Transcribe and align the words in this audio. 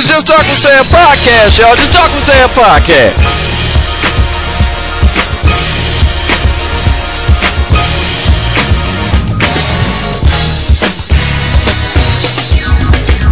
is 0.00 0.08
Just 0.08 0.26
Talk 0.26 0.46
with 0.48 0.58
Sam 0.58 0.84
podcast, 0.86 1.58
y'all. 1.58 1.74
Just 1.76 1.92
Talk 1.92 2.12
with 2.14 2.24
Sam 2.24 2.48
podcast. 2.50 3.20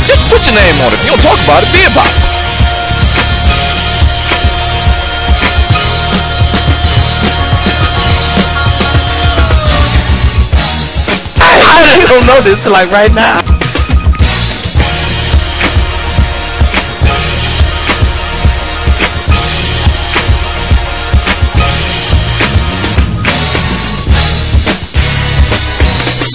Just 0.04 0.29
put 0.29 0.44
your 0.44 0.54
name 0.54 0.76
on 0.82 0.93
it. 0.93 0.98
If 0.98 1.04
you 1.04 1.11
don't 1.12 1.22
talk 1.22 1.39
about 1.44 1.62
it, 1.62 1.72
be 1.72 1.84
about 1.89 2.04
it. 2.04 2.29
I, 11.40 12.04
don't 12.08 12.26
know 12.26 12.40
this 12.43 12.66
like 12.66 12.90
right 12.90 13.12
now. 13.12 13.57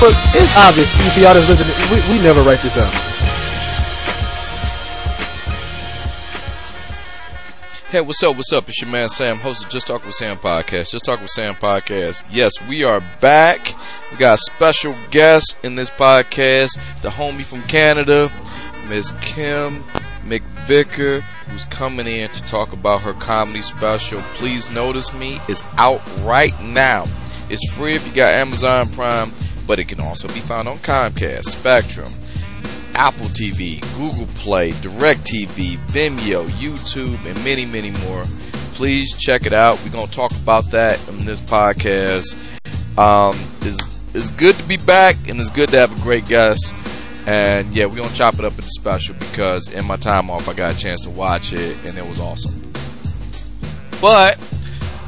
But 0.00 0.12
it's 0.34 0.56
obvious 0.56 0.92
if 1.06 1.16
y'all 1.16 1.34
that's 1.34 1.48
listening, 1.48 1.74
we, 1.90 2.16
we 2.18 2.22
never 2.22 2.42
write 2.42 2.60
this 2.62 2.76
out. 2.76 2.92
Hey, 7.90 8.00
what's 8.00 8.22
up? 8.24 8.36
What's 8.36 8.52
up? 8.52 8.68
It's 8.68 8.80
your 8.82 8.90
man 8.90 9.08
Sam, 9.08 9.36
host 9.36 9.64
of 9.64 9.70
Just 9.70 9.86
Talk 9.86 10.04
with 10.04 10.16
Sam 10.16 10.36
podcast. 10.36 10.90
Just 10.90 11.04
Talk 11.04 11.20
with 11.20 11.30
Sam 11.30 11.54
podcast. 11.54 12.24
Yes, 12.28 12.52
we 12.68 12.82
are 12.82 13.00
back. 13.20 13.72
We 14.10 14.16
got 14.16 14.34
a 14.38 14.42
special 14.52 14.96
guest 15.12 15.56
in 15.62 15.76
this 15.76 15.90
podcast, 15.90 16.76
the 17.02 17.10
homie 17.10 17.44
from 17.44 17.62
Canada, 17.62 18.32
Miss 18.88 19.12
Kim 19.20 19.84
McVicar, 20.24 21.20
who's 21.48 21.64
coming 21.66 22.08
in 22.08 22.28
to 22.30 22.42
talk 22.42 22.72
about 22.72 23.02
her 23.02 23.12
comedy 23.12 23.62
special. 23.62 24.20
Please 24.34 24.68
notice 24.70 25.14
me 25.14 25.38
is 25.48 25.62
out 25.76 26.02
right 26.22 26.58
now. 26.62 27.04
It's 27.48 27.70
free 27.74 27.94
if 27.94 28.06
you 28.08 28.12
got 28.12 28.34
Amazon 28.36 28.88
Prime, 28.90 29.30
but 29.66 29.78
it 29.78 29.84
can 29.84 30.00
also 30.00 30.28
be 30.28 30.40
found 30.40 30.68
on 30.68 30.78
Comcast, 30.78 31.44
Spectrum, 31.44 32.12
Apple 32.94 33.26
TV, 33.26 33.80
Google 33.96 34.26
Play, 34.36 34.70
DirecTV, 34.70 35.78
Vimeo, 35.88 36.46
YouTube, 36.46 37.24
and 37.26 37.44
many, 37.44 37.64
many 37.64 37.90
more. 38.06 38.24
Please 38.72 39.16
check 39.18 39.46
it 39.46 39.52
out. 39.52 39.82
We're 39.84 39.90
going 39.90 40.06
to 40.06 40.12
talk 40.12 40.32
about 40.32 40.70
that 40.70 41.06
in 41.08 41.24
this 41.24 41.40
podcast. 41.40 42.36
Um, 42.98 43.38
it's, 43.62 44.02
it's 44.14 44.28
good 44.30 44.54
to 44.56 44.62
be 44.64 44.76
back, 44.76 45.28
and 45.28 45.40
it's 45.40 45.50
good 45.50 45.70
to 45.70 45.78
have 45.78 45.96
a 45.96 46.02
great 46.02 46.26
guest. 46.26 46.74
And 47.26 47.74
yeah, 47.74 47.86
we're 47.86 47.96
going 47.96 48.10
to 48.10 48.14
chop 48.14 48.34
it 48.34 48.44
up 48.44 48.52
in 48.52 48.58
the 48.60 48.70
special 48.78 49.14
because 49.14 49.68
in 49.68 49.84
my 49.86 49.96
time 49.96 50.30
off, 50.30 50.48
I 50.48 50.52
got 50.52 50.74
a 50.74 50.78
chance 50.78 51.02
to 51.02 51.10
watch 51.10 51.52
it, 51.52 51.76
and 51.84 51.96
it 51.96 52.06
was 52.06 52.20
awesome. 52.20 52.60
But 54.00 54.38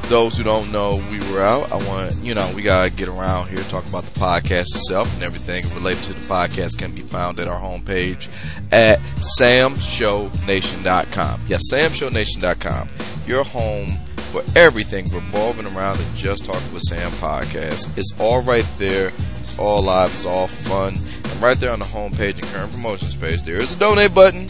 those 0.07 0.37
who 0.37 0.43
don't 0.43 0.71
know, 0.71 1.01
we 1.11 1.19
were 1.31 1.41
out. 1.41 1.71
I 1.71 1.77
want, 1.87 2.15
you 2.23 2.33
know, 2.33 2.51
we 2.55 2.61
got 2.61 2.83
to 2.85 2.89
get 2.89 3.07
around 3.07 3.49
here, 3.49 3.59
talk 3.63 3.85
about 3.87 4.05
the 4.05 4.19
podcast 4.19 4.75
itself 4.75 5.13
and 5.15 5.23
everything 5.23 5.63
related 5.75 6.03
to 6.05 6.13
the 6.13 6.19
podcast 6.21 6.77
can 6.77 6.93
be 6.93 7.01
found 7.01 7.39
at 7.39 7.47
our 7.47 7.59
homepage 7.59 8.29
at 8.71 8.99
samshownation.com. 9.39 11.41
Yes, 11.47 11.61
samshownation.com. 11.71 12.87
Your 13.25 13.43
home 13.43 13.89
for 14.31 14.43
everything 14.55 15.09
revolving 15.09 15.65
around 15.67 15.97
the 15.97 16.05
Just 16.15 16.45
Talk 16.45 16.61
with 16.73 16.81
Sam 16.83 17.11
podcast. 17.13 17.95
It's 17.97 18.13
all 18.19 18.41
right 18.43 18.67
there. 18.77 19.11
It's 19.39 19.57
all 19.59 19.81
live. 19.83 20.11
It's 20.11 20.25
all 20.25 20.47
fun. 20.47 20.95
And 20.95 21.41
right 21.41 21.57
there 21.57 21.71
on 21.71 21.79
the 21.79 21.85
homepage 21.85 22.35
and 22.35 22.43
current 22.43 22.71
promotions 22.71 23.15
page, 23.15 23.43
there 23.43 23.55
is 23.55 23.75
a 23.75 23.79
donate 23.79 24.13
button. 24.13 24.47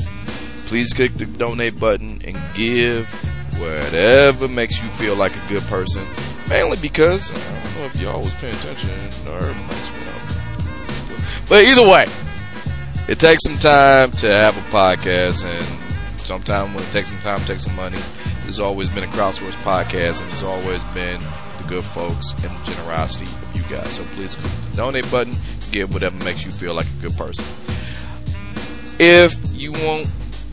Please 0.65 0.91
click 0.93 1.15
the 1.17 1.25
donate 1.25 1.79
button 1.79 2.21
and 2.25 2.37
give 2.55 3.07
whatever 3.59 4.47
makes 4.47 4.81
you 4.81 4.89
feel 4.89 5.15
like 5.15 5.35
a 5.35 5.47
good 5.49 5.63
person. 5.63 6.05
Mainly 6.49 6.77
because 6.77 7.31
I 7.31 7.63
don't 7.63 7.75
know 7.75 7.85
if 7.85 7.95
y'all 8.01 8.21
was 8.21 8.33
paying 8.35 8.55
attention. 8.55 8.89
Me. 8.89 9.07
But 11.49 11.63
either 11.63 11.83
way, 11.83 12.07
it 13.07 13.19
takes 13.19 13.43
some 13.43 13.57
time 13.57 14.11
to 14.11 14.27
have 14.27 14.57
a 14.57 14.61
podcast, 14.69 15.45
and 15.45 16.19
sometimes 16.19 16.75
when 16.75 16.83
it 16.83 16.91
takes 16.91 17.09
some 17.09 17.21
time, 17.21 17.39
takes 17.45 17.63
some 17.63 17.75
money. 17.75 17.97
There's 18.43 18.59
always 18.59 18.89
been 18.89 19.03
a 19.03 19.07
crowdsource 19.07 19.55
podcast, 19.63 20.21
and 20.21 20.29
there's 20.29 20.43
always 20.43 20.83
been 20.85 21.21
the 21.57 21.63
good 21.67 21.85
folks 21.85 22.31
and 22.31 22.57
the 22.57 22.71
generosity 22.71 23.25
of 23.25 23.55
you 23.55 23.63
guys. 23.73 23.93
So 23.93 24.03
please 24.11 24.35
click 24.35 24.51
the 24.71 24.77
donate 24.77 25.09
button, 25.09 25.35
give 25.71 25.93
whatever 25.93 26.15
makes 26.23 26.43
you 26.43 26.51
feel 26.51 26.73
like 26.73 26.85
a 26.85 27.01
good 27.01 27.15
person. 27.17 27.45
If 28.99 29.35
you 29.53 29.71
want 29.71 30.07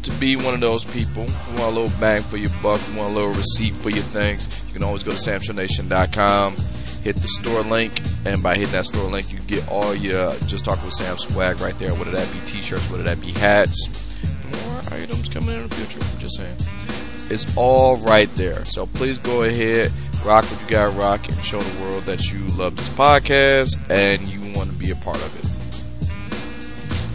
to 0.04 0.12
be 0.12 0.36
one 0.36 0.54
of 0.54 0.60
those 0.60 0.84
people 0.84 1.26
who 1.26 1.60
want 1.60 1.76
a 1.76 1.80
little 1.80 1.98
bang 1.98 2.22
for 2.22 2.36
your 2.36 2.50
buck, 2.62 2.80
who 2.80 2.98
want 2.98 3.12
a 3.12 3.14
little 3.14 3.32
receipt 3.32 3.74
for 3.76 3.90
your 3.90 4.04
things, 4.04 4.48
you 4.68 4.72
can 4.72 4.82
always 4.82 5.02
go 5.02 5.10
to 5.10 5.16
samshownation.com, 5.16 6.56
hit 7.02 7.16
the 7.16 7.28
store 7.28 7.62
link, 7.62 8.00
and 8.24 8.42
by 8.42 8.54
hitting 8.54 8.72
that 8.72 8.86
store 8.86 9.10
link, 9.10 9.32
you 9.32 9.38
get 9.40 9.66
all 9.68 9.94
your 9.94 10.34
Just 10.46 10.64
Talk 10.64 10.82
with 10.84 10.94
Sam 10.94 11.18
swag 11.18 11.60
right 11.60 11.78
there, 11.78 11.94
whether 11.94 12.10
that 12.10 12.30
be 12.32 12.40
t-shirts, 12.46 12.88
whether 12.90 13.02
that 13.04 13.20
be 13.20 13.32
hats, 13.32 13.88
more 14.44 14.78
items 14.92 15.28
coming 15.28 15.56
in 15.56 15.68
the 15.68 15.74
future, 15.74 16.00
I'm 16.00 16.18
just 16.18 16.36
saying. 16.36 16.56
It's 17.30 17.56
all 17.56 17.96
right 17.96 18.32
there. 18.34 18.64
So 18.66 18.86
please 18.86 19.18
go 19.18 19.44
ahead, 19.44 19.90
rock 20.24 20.44
what 20.44 20.60
you 20.60 20.68
got 20.68 20.94
rock, 20.96 21.26
and 21.28 21.44
show 21.44 21.60
the 21.60 21.82
world 21.82 22.04
that 22.04 22.30
you 22.30 22.40
love 22.56 22.76
this 22.76 22.90
podcast 22.90 23.78
and 23.90 24.28
you 24.28 24.52
want 24.52 24.70
to 24.70 24.76
be 24.76 24.90
a 24.90 24.96
part 24.96 25.16
of 25.16 25.38
it. 25.38 25.44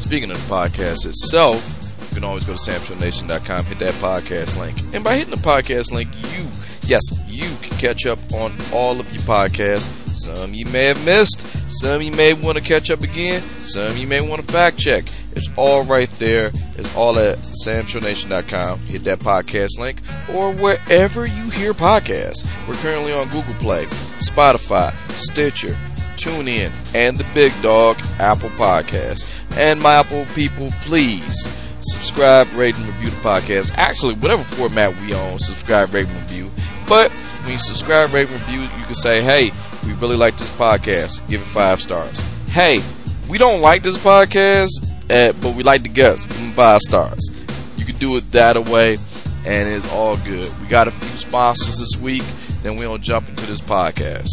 Speaking 0.01 0.31
of 0.31 0.38
the 0.38 0.56
podcast 0.56 1.06
itself, 1.06 1.78
can 2.19 2.28
always 2.28 2.44
go 2.44 2.53
to 2.53 2.59
samshownation.com, 2.59 3.66
hit 3.66 3.80
that 3.80 3.94
podcast 3.96 4.59
link. 4.59 4.78
And 4.94 5.03
by 5.03 5.16
hitting 5.16 5.31
the 5.31 5.38
podcast 5.38 5.91
link, 5.91 6.13
you, 6.16 6.47
yes, 6.85 7.02
you 7.28 7.47
can 7.62 7.78
catch 7.78 8.06
up 8.06 8.19
on 8.34 8.52
all 8.74 9.00
of 9.00 9.12
your 9.13 9.22
podcasts. 9.24 9.88
Some 10.13 10.53
you 10.53 10.66
may 10.66 10.85
have 10.88 11.03
missed, 11.06 11.46
some 11.72 12.02
you 12.02 12.12
may 12.12 12.34
want 12.34 12.57
to 12.57 12.63
catch 12.63 12.91
up 12.91 13.03
again, 13.03 13.41
some 13.62 13.96
you 13.96 14.06
may 14.06 14.19
want 14.19 14.46
to 14.46 14.52
fact 14.52 14.78
check. 14.78 15.06
It's 15.31 15.47
all 15.56 15.85
right 15.85 16.09
there. 16.19 16.52
It's 16.78 16.94
all 16.94 17.18
at 17.18 17.38
samshownation.com. 17.66 18.80
Hit 18.80 19.06
that 19.06 19.19
podcast 19.19 19.80
link 19.80 20.01
or 20.34 20.51
wherever 20.51 21.25
you 21.25 21.50
hear 21.51 21.74
podcasts. 21.74 22.46
We're 22.68 22.75
currently 22.75 23.13
on 23.13 23.30
Google 23.30 23.53
Play, 23.56 23.86
Spotify, 24.18 24.94
Stitcher, 25.12 25.77
TuneIn, 26.18 26.74
and 26.94 27.16
the 27.16 27.25
big 27.33 27.54
dog, 27.62 27.98
Apple 28.19 28.50
Podcasts. 28.50 29.25
And 29.57 29.80
my 29.81 29.94
Apple 29.94 30.25
people, 30.36 30.69
please 30.81 31.48
subscribe, 31.81 32.52
rate, 32.54 32.78
and 32.78 32.86
review 32.88 33.10
the 33.10 33.18
podcast. 33.18 33.72
Actually, 33.76 34.16
whatever 34.16 34.44
format 34.44 34.96
we 35.02 35.14
on, 35.14 35.40
subscribe, 35.40 35.94
rate, 35.94 36.08
and 36.08 36.18
review. 36.18 36.52
But 36.88 37.12
when 37.12 37.54
you 37.54 37.60
subscribe, 37.60 38.14
rate, 38.14 38.30
and 38.30 38.40
review, 38.42 38.62
you 38.62 38.86
can 38.86 38.96
say, 38.96 39.22
hey, 39.22 39.52
we 39.86 39.94
really 39.94 40.16
like 40.18 40.38
this 40.38 40.50
podcast. 40.52 41.28
Give 41.30 41.42
it 41.42 41.46
five 41.46 41.80
stars. 41.80 42.20
Hey, 42.50 42.81
we 43.30 43.38
don't 43.38 43.62
like 43.62 43.84
this 43.84 43.98
podcast, 43.98 44.70
uh, 45.10 45.34
but 45.34 45.56
we 45.56 45.64
like 45.64 45.84
the 45.84 45.90
guests. 45.90 46.26
Give 46.26 46.38
them 46.38 46.52
five 46.52 46.81
stars. 46.81 47.30
You 47.78 47.86
can 47.86 47.96
do 47.98 48.18
it 48.18 48.31
that 48.31 48.58
way, 48.68 48.98
and 49.46 49.70
it's 49.70 49.90
all 49.92 50.18
good. 50.18 50.52
We 50.62 50.68
got 50.68 50.88
a 50.88 50.92
few 50.92 51.18
sponsors 51.18 51.78
this 51.78 52.02
week, 52.02 52.24
then 52.64 52.76
we'll 52.76 52.98
jump 52.98 53.30
into 53.30 53.46
this 53.46 53.62
podcast. 53.62 54.30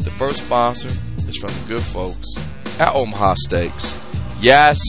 The 0.00 0.10
first 0.10 0.44
sponsor 0.44 0.88
is 1.28 1.36
from 1.36 1.50
the 1.52 1.64
good 1.68 1.82
folks 1.82 2.28
at 2.78 2.94
Omaha 2.94 3.34
Steaks. 3.38 3.96
Yes, 4.40 4.80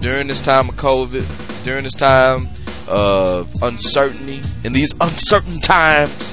during 0.00 0.26
this 0.26 0.40
time 0.40 0.68
of 0.68 0.76
COVID, 0.76 1.64
during 1.64 1.84
this 1.84 1.94
time 1.94 2.48
of 2.86 3.62
uncertainty, 3.62 4.40
in 4.64 4.72
these 4.72 4.94
uncertain 5.00 5.60
times, 5.60 6.32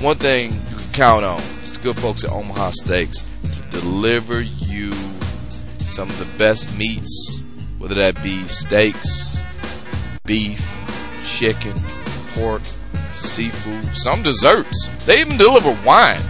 one 0.00 0.16
thing 0.16 0.52
you 0.52 0.76
can 0.76 0.92
count 0.92 1.24
on 1.24 1.40
is 1.62 1.72
the 1.72 1.80
good 1.80 1.96
folks 1.96 2.24
at 2.24 2.30
Omaha 2.30 2.70
Steaks 2.70 3.26
to 3.42 3.80
deliver 3.80 4.40
you 4.40 4.92
some 5.78 6.08
of 6.08 6.18
the 6.18 6.38
best 6.38 6.76
meats, 6.78 7.40
whether 7.78 7.94
that 7.94 8.22
be 8.22 8.46
steaks, 8.46 9.38
beef, 10.24 10.66
chicken, 11.24 11.74
pork, 12.32 12.62
seafood, 13.12 13.84
some 13.96 14.22
desserts. 14.22 14.88
They 15.04 15.20
even 15.20 15.36
deliver 15.36 15.76
wine. 15.84 16.22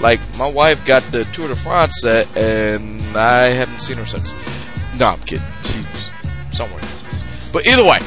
Like 0.00 0.20
my 0.38 0.50
wife 0.50 0.84
got 0.84 1.02
the 1.12 1.24
Tour 1.26 1.48
de 1.48 1.56
France 1.56 2.00
set, 2.00 2.34
and 2.36 3.00
I 3.16 3.52
haven't 3.52 3.80
seen 3.80 3.96
her 3.96 4.06
since. 4.06 4.32
No, 4.98 5.06
I'm 5.10 5.20
kidding. 5.20 5.46
She's 5.62 6.10
somewhere. 6.50 6.82
But 7.52 7.66
either 7.66 7.84
way, 7.84 8.00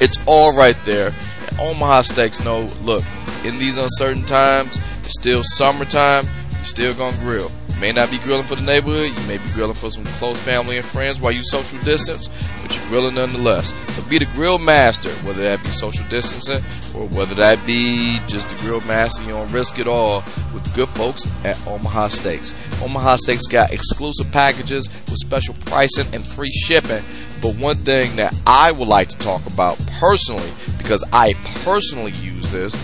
it's 0.00 0.18
all 0.26 0.56
right 0.56 0.76
there. 0.84 1.14
Omaha 1.60 2.02
Steaks 2.02 2.44
know, 2.44 2.68
look, 2.82 3.04
in 3.44 3.58
these 3.58 3.78
uncertain 3.78 4.24
times, 4.24 4.78
it's 5.00 5.12
still 5.18 5.42
summertime. 5.44 6.26
You're 6.56 6.64
still 6.64 6.94
gonna 6.94 7.16
grill. 7.18 7.50
May 7.80 7.92
not 7.92 8.10
be 8.10 8.18
grilling 8.18 8.46
for 8.46 8.54
the 8.54 8.62
neighborhood. 8.62 9.16
You 9.18 9.26
may 9.26 9.38
be 9.38 9.48
grilling 9.50 9.74
for 9.74 9.90
some 9.90 10.04
close 10.04 10.40
family 10.40 10.76
and 10.76 10.86
friends 10.86 11.20
while 11.20 11.32
you 11.32 11.42
social 11.42 11.78
distance, 11.80 12.28
but 12.62 12.74
you're 12.74 12.86
grilling 12.86 13.16
nonetheless. 13.16 13.74
So 13.94 14.02
be 14.02 14.18
the 14.18 14.26
grill 14.26 14.58
master, 14.58 15.10
whether 15.26 15.42
that 15.42 15.62
be 15.62 15.70
social 15.70 16.06
distancing 16.08 16.64
or 16.94 17.08
whether 17.08 17.34
that 17.34 17.64
be 17.66 18.20
just 18.26 18.48
the 18.48 18.54
grill 18.56 18.80
master. 18.82 19.22
You 19.22 19.30
don't 19.30 19.50
risk 19.50 19.78
it 19.78 19.88
all 19.88 20.22
with 20.52 20.72
good 20.74 20.88
folks 20.90 21.26
at 21.44 21.60
Omaha 21.66 22.08
Steaks. 22.08 22.54
Omaha 22.80 23.16
Steaks 23.16 23.46
got 23.46 23.72
exclusive 23.72 24.30
packages 24.30 24.88
with 25.06 25.18
special 25.18 25.54
pricing 25.66 26.06
and 26.14 26.24
free 26.24 26.52
shipping. 26.52 27.02
But 27.42 27.56
one 27.56 27.76
thing 27.76 28.16
that 28.16 28.34
I 28.46 28.72
would 28.72 28.88
like 28.88 29.08
to 29.08 29.18
talk 29.18 29.44
about 29.46 29.78
personally, 29.98 30.50
because 30.78 31.04
I 31.12 31.34
personally 31.64 32.12
use 32.12 32.50
this, 32.50 32.74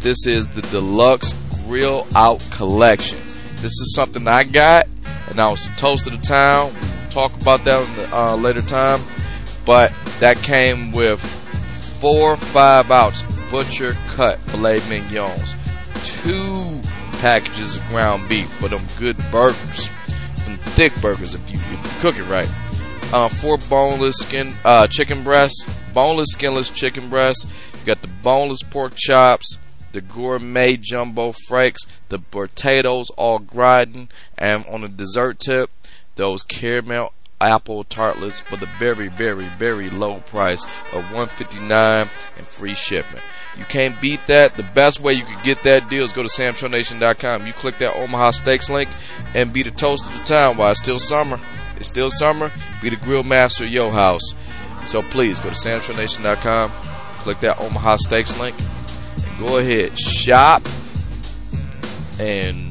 this 0.00 0.26
is 0.26 0.46
the 0.48 0.62
deluxe 0.62 1.34
grill 1.66 2.06
out 2.14 2.40
collection. 2.52 3.18
This 3.66 3.80
is 3.80 3.94
something 3.96 4.28
I 4.28 4.44
got, 4.44 4.86
and 5.28 5.40
I 5.40 5.48
was 5.48 5.68
the 5.68 5.74
toast 5.74 6.06
of 6.06 6.12
the 6.12 6.24
town. 6.24 6.72
We'll 6.72 7.08
talk 7.08 7.34
about 7.40 7.64
that 7.64 7.84
in 7.84 7.96
the 7.96 8.16
uh, 8.16 8.36
later 8.36 8.60
time. 8.60 9.02
But 9.64 9.92
that 10.20 10.36
came 10.36 10.92
with 10.92 11.20
four 12.00 12.34
or 12.34 12.36
five 12.36 12.92
ounce 12.92 13.24
butcher 13.50 13.96
cut 14.10 14.38
filet 14.38 14.78
mignons, 14.88 15.52
two 16.04 16.80
packages 17.18 17.74
of 17.74 17.84
ground 17.88 18.28
beef 18.28 18.48
for 18.52 18.68
them 18.68 18.86
good 19.00 19.16
burgers, 19.32 19.90
some 20.36 20.58
thick 20.58 20.94
burgers 21.00 21.34
if 21.34 21.50
you, 21.50 21.58
if 21.58 21.72
you 21.72 22.00
cook 22.00 22.16
it 22.16 22.30
right. 22.30 22.48
Uh, 23.12 23.28
four 23.28 23.58
boneless 23.68 24.14
skin 24.18 24.54
uh, 24.64 24.86
chicken 24.86 25.24
breasts, 25.24 25.66
boneless 25.92 26.28
skinless 26.30 26.70
chicken 26.70 27.10
breasts. 27.10 27.44
You 27.80 27.84
got 27.84 28.00
the 28.00 28.10
boneless 28.22 28.62
pork 28.62 28.94
chops, 28.94 29.58
the 29.96 30.02
gourmet 30.02 30.76
jumbo 30.76 31.32
franks, 31.32 31.86
the 32.10 32.18
potatoes 32.18 33.10
au 33.16 33.38
gratin, 33.38 34.10
and 34.36 34.62
on 34.66 34.82
the 34.82 34.88
dessert 34.88 35.38
tip, 35.38 35.70
those 36.16 36.42
caramel 36.42 37.14
apple 37.40 37.82
tartlets 37.82 38.42
for 38.42 38.56
the 38.56 38.68
very, 38.78 39.08
very, 39.08 39.46
very 39.58 39.88
low 39.88 40.20
price 40.20 40.64
of 40.92 41.02
159 41.12 42.10
and 42.36 42.46
free 42.46 42.74
shipping. 42.74 43.22
You 43.56 43.64
can't 43.64 43.98
beat 43.98 44.20
that. 44.26 44.58
The 44.58 44.64
best 44.74 45.00
way 45.00 45.14
you 45.14 45.24
can 45.24 45.42
get 45.42 45.62
that 45.62 45.88
deal 45.88 46.04
is 46.04 46.12
go 46.12 46.22
to 46.22 46.28
samshownation.com. 46.28 47.46
You 47.46 47.54
click 47.54 47.78
that 47.78 47.96
Omaha 47.96 48.32
Steaks 48.32 48.68
link 48.68 48.90
and 49.34 49.50
be 49.50 49.62
the 49.62 49.70
toast 49.70 50.10
of 50.10 50.18
the 50.18 50.24
town 50.24 50.58
while 50.58 50.72
it's 50.72 50.80
still 50.80 50.98
summer. 50.98 51.40
It's 51.78 51.88
still 51.88 52.10
summer. 52.10 52.52
Be 52.82 52.90
the 52.90 52.96
grill 52.96 53.24
master 53.24 53.64
of 53.64 53.70
your 53.70 53.92
house. 53.92 54.34
So 54.84 55.00
please 55.00 55.40
go 55.40 55.48
to 55.48 55.54
samshownation.com. 55.54 56.70
Click 57.20 57.40
that 57.40 57.58
Omaha 57.58 57.96
Steaks 57.96 58.38
link. 58.38 58.54
Go 59.38 59.58
ahead, 59.58 59.98
shop 59.98 60.66
and 62.18 62.70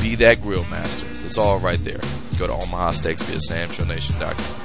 be 0.00 0.16
that 0.16 0.42
grill 0.42 0.64
master. 0.64 1.06
It's 1.24 1.38
all 1.38 1.58
right 1.58 1.78
there. 1.78 2.00
Go 2.38 2.46
to 2.46 2.52
Omaha 2.52 2.92
Steaks 2.92 3.22
via 3.22 3.36
samshownation.com. 3.36 4.62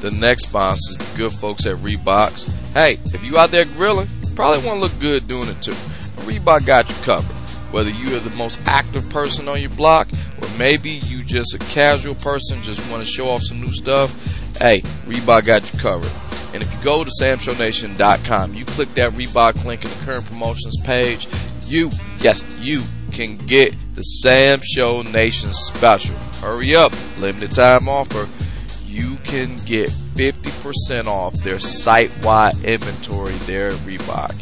The 0.00 0.10
next 0.12 0.44
sponsor 0.44 0.92
is 0.92 0.98
the 0.98 1.16
good 1.16 1.32
folks 1.32 1.66
at 1.66 1.76
Reeboks. 1.76 2.48
Hey, 2.72 2.98
if 3.06 3.24
you 3.24 3.36
out 3.36 3.50
there 3.50 3.64
grilling, 3.64 4.08
you 4.24 4.34
probably 4.34 4.64
want 4.66 4.78
to 4.78 4.80
look 4.80 4.98
good 5.00 5.28
doing 5.28 5.48
it 5.48 5.60
too. 5.60 5.72
Reebok 6.22 6.64
got 6.64 6.88
you 6.88 6.94
covered. 7.02 7.36
Whether 7.72 7.90
you 7.90 8.16
are 8.16 8.20
the 8.20 8.30
most 8.30 8.60
active 8.64 9.08
person 9.10 9.48
on 9.48 9.60
your 9.60 9.70
block, 9.70 10.08
or 10.40 10.48
maybe 10.56 10.90
you 10.90 11.22
just 11.22 11.54
a 11.54 11.58
casual 11.58 12.14
person, 12.14 12.62
just 12.62 12.80
want 12.90 13.04
to 13.04 13.08
show 13.08 13.28
off 13.28 13.42
some 13.42 13.60
new 13.60 13.72
stuff, 13.72 14.14
hey, 14.58 14.80
Reebok 15.06 15.44
got 15.44 15.72
you 15.72 15.78
covered. 15.78 16.29
And 16.52 16.62
if 16.62 16.72
you 16.72 16.82
go 16.82 17.04
to 17.04 17.10
samshownation.com, 17.20 18.54
you 18.54 18.64
click 18.64 18.92
that 18.94 19.12
Reebok 19.12 19.64
link 19.64 19.84
in 19.84 19.90
the 19.90 19.96
current 20.04 20.26
promotions 20.26 20.76
page, 20.84 21.28
you, 21.66 21.90
yes, 22.20 22.44
you 22.60 22.82
can 23.12 23.36
get 23.36 23.74
the 23.94 24.02
Sam 24.02 24.60
Show 24.62 25.02
Nation 25.02 25.52
special. 25.52 26.16
Hurry 26.40 26.74
up, 26.74 26.92
limited 27.18 27.52
time 27.52 27.88
offer. 27.88 28.28
You 28.86 29.16
can 29.18 29.56
get 29.58 29.90
50% 29.90 31.06
off 31.06 31.34
their 31.34 31.58
site 31.58 32.10
wide 32.24 32.56
inventory 32.64 33.34
there 33.46 33.68
at 33.68 33.74
Reebok. 33.80 34.34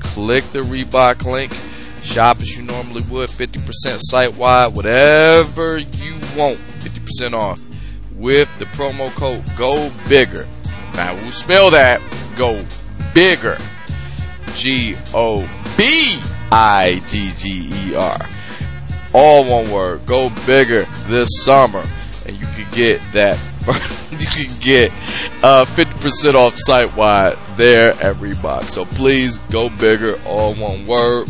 Click 0.00 0.44
the 0.52 0.60
Reebok 0.60 1.24
link, 1.24 1.52
shop 2.02 2.40
as 2.40 2.56
you 2.56 2.62
normally 2.62 3.02
would, 3.10 3.28
50% 3.28 3.98
site 3.98 4.36
wide, 4.36 4.74
whatever 4.74 5.78
you 5.78 6.14
want, 6.36 6.58
50% 6.80 7.32
off 7.32 7.60
with 8.12 8.48
the 8.58 8.64
promo 8.66 9.10
code 9.10 9.44
Go 9.56 9.90
Bigger. 10.08 10.48
Now 10.96 11.14
we'll 11.14 11.32
spell 11.32 11.70
that 11.70 12.02
Go 12.36 12.64
Bigger. 13.14 13.58
G 14.54 14.96
O 15.14 15.42
B 15.76 16.20
I 16.50 17.02
G 17.06 17.32
G 17.36 17.70
E 17.72 17.94
R. 17.94 18.18
All 19.12 19.44
one 19.44 19.70
word. 19.70 20.06
Go 20.06 20.30
bigger 20.46 20.84
this 21.06 21.28
summer, 21.44 21.84
and 22.26 22.36
you 22.36 22.46
can 22.46 22.66
get 22.72 23.00
that. 23.12 23.38
you 24.10 24.26
can 24.26 24.60
get 24.60 24.92
uh, 25.42 25.64
50% 25.64 26.34
off 26.34 26.54
site 26.56 26.94
wide 26.96 27.36
there 27.56 27.92
at 27.92 28.16
Reebok. 28.16 28.64
So 28.64 28.84
please 28.84 29.38
go 29.50 29.68
bigger. 29.68 30.20
All 30.24 30.54
one 30.54 30.86
word. 30.86 31.28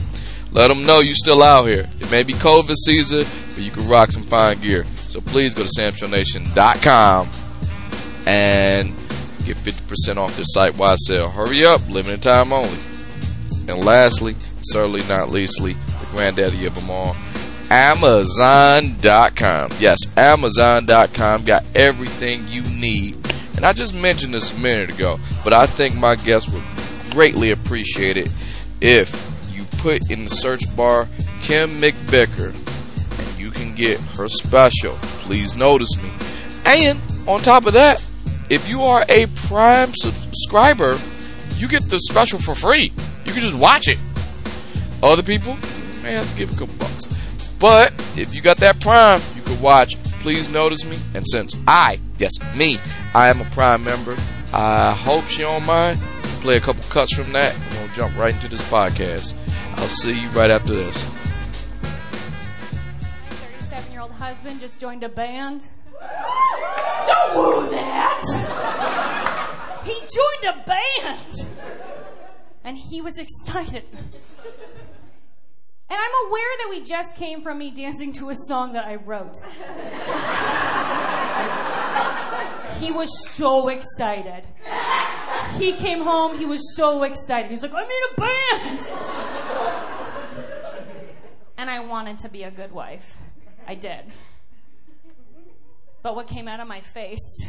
Let 0.53 0.69
them 0.69 0.85
know 0.85 1.01
you're 1.01 1.15
still 1.15 1.43
out 1.43 1.67
here. 1.67 1.89
It 2.01 2.11
may 2.11 2.23
be 2.23 2.33
COVID 2.35 2.75
season, 2.85 3.27
but 3.49 3.59
you 3.59 3.71
can 3.71 3.89
rock 3.89 4.11
some 4.11 4.23
fine 4.23 4.61
gear. 4.61 4.85
So 4.97 5.21
please 5.21 5.55
go 5.55 5.63
to 5.63 5.69
samshownation.com 5.69 7.31
and 8.27 8.96
get 9.47 9.57
50% 9.57 10.17
off 10.17 10.37
their 10.37 10.45
site 10.45 10.77
wide 10.77 10.99
sale. 10.99 11.31
Hurry 11.31 11.65
up, 11.65 11.89
limited 11.89 12.23
time 12.23 12.53
only. 12.53 12.79
And 13.69 13.85
lastly, 13.85 14.37
certainly 14.63 15.05
not 15.07 15.31
leastly, 15.31 15.73
the 15.73 16.07
granddaddy 16.11 16.67
of 16.67 16.75
them 16.75 16.91
all, 16.91 17.17
Amazon.com. 17.71 19.71
Yes, 19.81 19.99
Amazon.com 20.17 21.45
got 21.45 21.65
everything 21.75 22.47
you 22.49 22.63
need. 22.63 23.17
And 23.57 23.65
I 23.65 23.73
just 23.73 23.95
mentioned 23.95 24.35
this 24.35 24.55
a 24.55 24.59
minute 24.59 24.91
ago, 24.91 25.19
but 25.43 25.53
I 25.53 25.67
think 25.67 25.97
my 25.97 26.15
guests 26.15 26.53
would 26.53 26.63
greatly 27.11 27.53
appreciate 27.53 28.17
it 28.17 28.31
if 28.81 29.31
you 29.53 29.65
put 29.79 30.11
in 30.11 30.25
the 30.25 30.31
search 30.31 30.75
bar 30.77 31.09
Kim 31.43 31.81
McVicar 31.81 32.55
and 33.19 33.41
you 33.41 33.51
can 33.51 33.75
get 33.75 33.99
her 33.99 34.29
special. 34.29 34.93
Please 35.23 35.57
notice 35.57 35.91
me. 36.03 36.11
And 36.65 37.01
on 37.27 37.41
top 37.41 37.67
of 37.67 37.73
that, 37.73 38.05
if 38.49 38.69
you 38.69 38.83
are 38.83 39.05
a 39.09 39.27
Prime 39.27 39.93
subscriber, 39.95 40.99
you 41.57 41.69
get 41.69 41.89
the 41.89 41.99
special 41.99 42.39
for 42.39 42.55
free. 42.55 42.93
You 43.25 43.33
can 43.33 43.43
just 43.43 43.57
watch 43.59 43.89
it. 43.89 43.99
Other 45.03 45.23
people 45.23 45.57
may 46.03 46.13
have 46.13 46.31
to 46.31 46.37
give 46.37 46.53
a 46.53 46.59
couple 46.59 46.75
bucks. 46.77 47.07
But 47.59 47.93
if 48.17 48.35
you 48.35 48.43
got 48.43 48.59
that 48.59 48.81
Prime, 48.81 49.21
you 49.35 49.43
can 49.43 49.61
watch 49.61 50.01
Please 50.21 50.49
Notice 50.49 50.85
Me. 50.85 50.97
And 51.15 51.27
since 51.27 51.57
I, 51.67 51.99
yes, 52.19 52.33
me, 52.55 52.79
I 53.15 53.29
am 53.29 53.41
a 53.41 53.45
Prime 53.47 53.83
member, 53.83 54.17
I 54.53 54.93
hope 54.93 55.27
she 55.27 55.43
don't 55.43 55.67
mind. 55.67 55.99
Play 56.41 56.57
a 56.57 56.61
couple 56.61 56.83
cuts 56.85 57.15
from 57.15 57.33
that, 57.33 57.55
and 57.55 57.79
we'll 57.79 57.95
jump 57.95 58.17
right 58.17 58.35
into 58.35 58.49
this 58.49 58.63
podcast. 58.69 59.35
I'll 59.77 59.89
see 59.89 60.21
you 60.21 60.29
right 60.29 60.51
after 60.51 60.75
this. 60.75 61.03
37 63.31 63.93
year 63.93 64.01
old 64.01 64.13
husband 64.13 64.61
just 64.61 64.81
joined 64.81 65.03
a 65.03 65.09
band. 65.09 65.67
Don't 67.07 67.37
woo 67.37 67.71
that! 67.71 68.23
He 69.85 69.95
joined 69.95 70.45
a 70.55 70.65
band! 70.67 71.47
And 72.65 72.77
he 72.77 73.01
was 73.01 73.19
excited. 73.19 73.85
And 75.89 76.01
I'm 76.01 76.29
aware 76.29 76.57
that 76.59 76.67
we 76.69 76.83
just 76.83 77.17
came 77.17 77.41
from 77.43 77.59
me 77.59 77.71
dancing 77.71 78.13
to 78.15 78.31
a 78.31 78.35
song 78.35 78.73
that 78.73 78.85
I 78.85 78.97
wrote. 78.97 79.37
He 82.81 82.91
was 82.91 83.09
so 83.31 83.69
excited. 83.69 84.45
He 85.59 85.73
came 85.73 86.01
home, 86.01 86.37
he 86.37 86.45
was 86.45 86.77
so 86.77 87.05
excited. 87.05 87.47
He 87.47 87.55
was 87.55 87.63
like, 87.63 87.73
I'm 87.73 87.89
in 87.89 88.03
a 88.13 88.21
band! 88.21 88.79
And 91.57 91.71
I 91.71 91.81
wanted 91.81 92.19
to 92.19 92.29
be 92.29 92.43
a 92.43 92.51
good 92.51 92.73
wife. 92.73 93.17
I 93.67 93.77
did. 93.77 94.13
But 96.07 96.15
what 96.15 96.29
came 96.29 96.47
out 96.47 96.61
of 96.61 96.69
my 96.69 96.81
face 96.81 97.49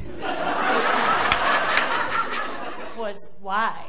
was 2.97 3.31
why. 3.39 3.85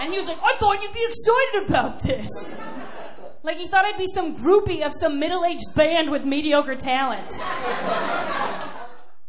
And 0.00 0.12
he 0.12 0.18
was 0.18 0.26
like, 0.26 0.38
I 0.42 0.56
thought 0.58 0.82
you'd 0.82 0.92
be 0.92 1.06
excited 1.06 1.68
about 1.68 2.02
this. 2.02 2.60
Like 3.44 3.58
he 3.58 3.68
thought 3.68 3.84
I'd 3.84 3.98
be 3.98 4.08
some 4.12 4.36
groupie 4.36 4.84
of 4.84 4.92
some 4.92 5.20
middle 5.20 5.44
aged 5.44 5.76
band 5.76 6.10
with 6.10 6.24
mediocre 6.24 6.74
talent. 6.74 7.34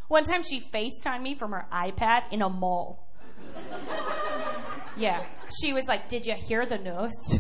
One 0.07 0.23
time 0.23 0.41
she 0.41 0.59
FaceTimed 0.59 1.21
me 1.21 1.35
from 1.35 1.51
her 1.51 1.67
iPad 1.71 2.21
in 2.31 2.41
a 2.41 2.49
mall. 2.49 3.07
Yeah. 4.97 5.23
She 5.61 5.73
was 5.73 5.87
like, 5.87 6.07
Did 6.07 6.25
you 6.25 6.33
hear 6.33 6.65
the 6.65 6.79
news? 6.79 7.39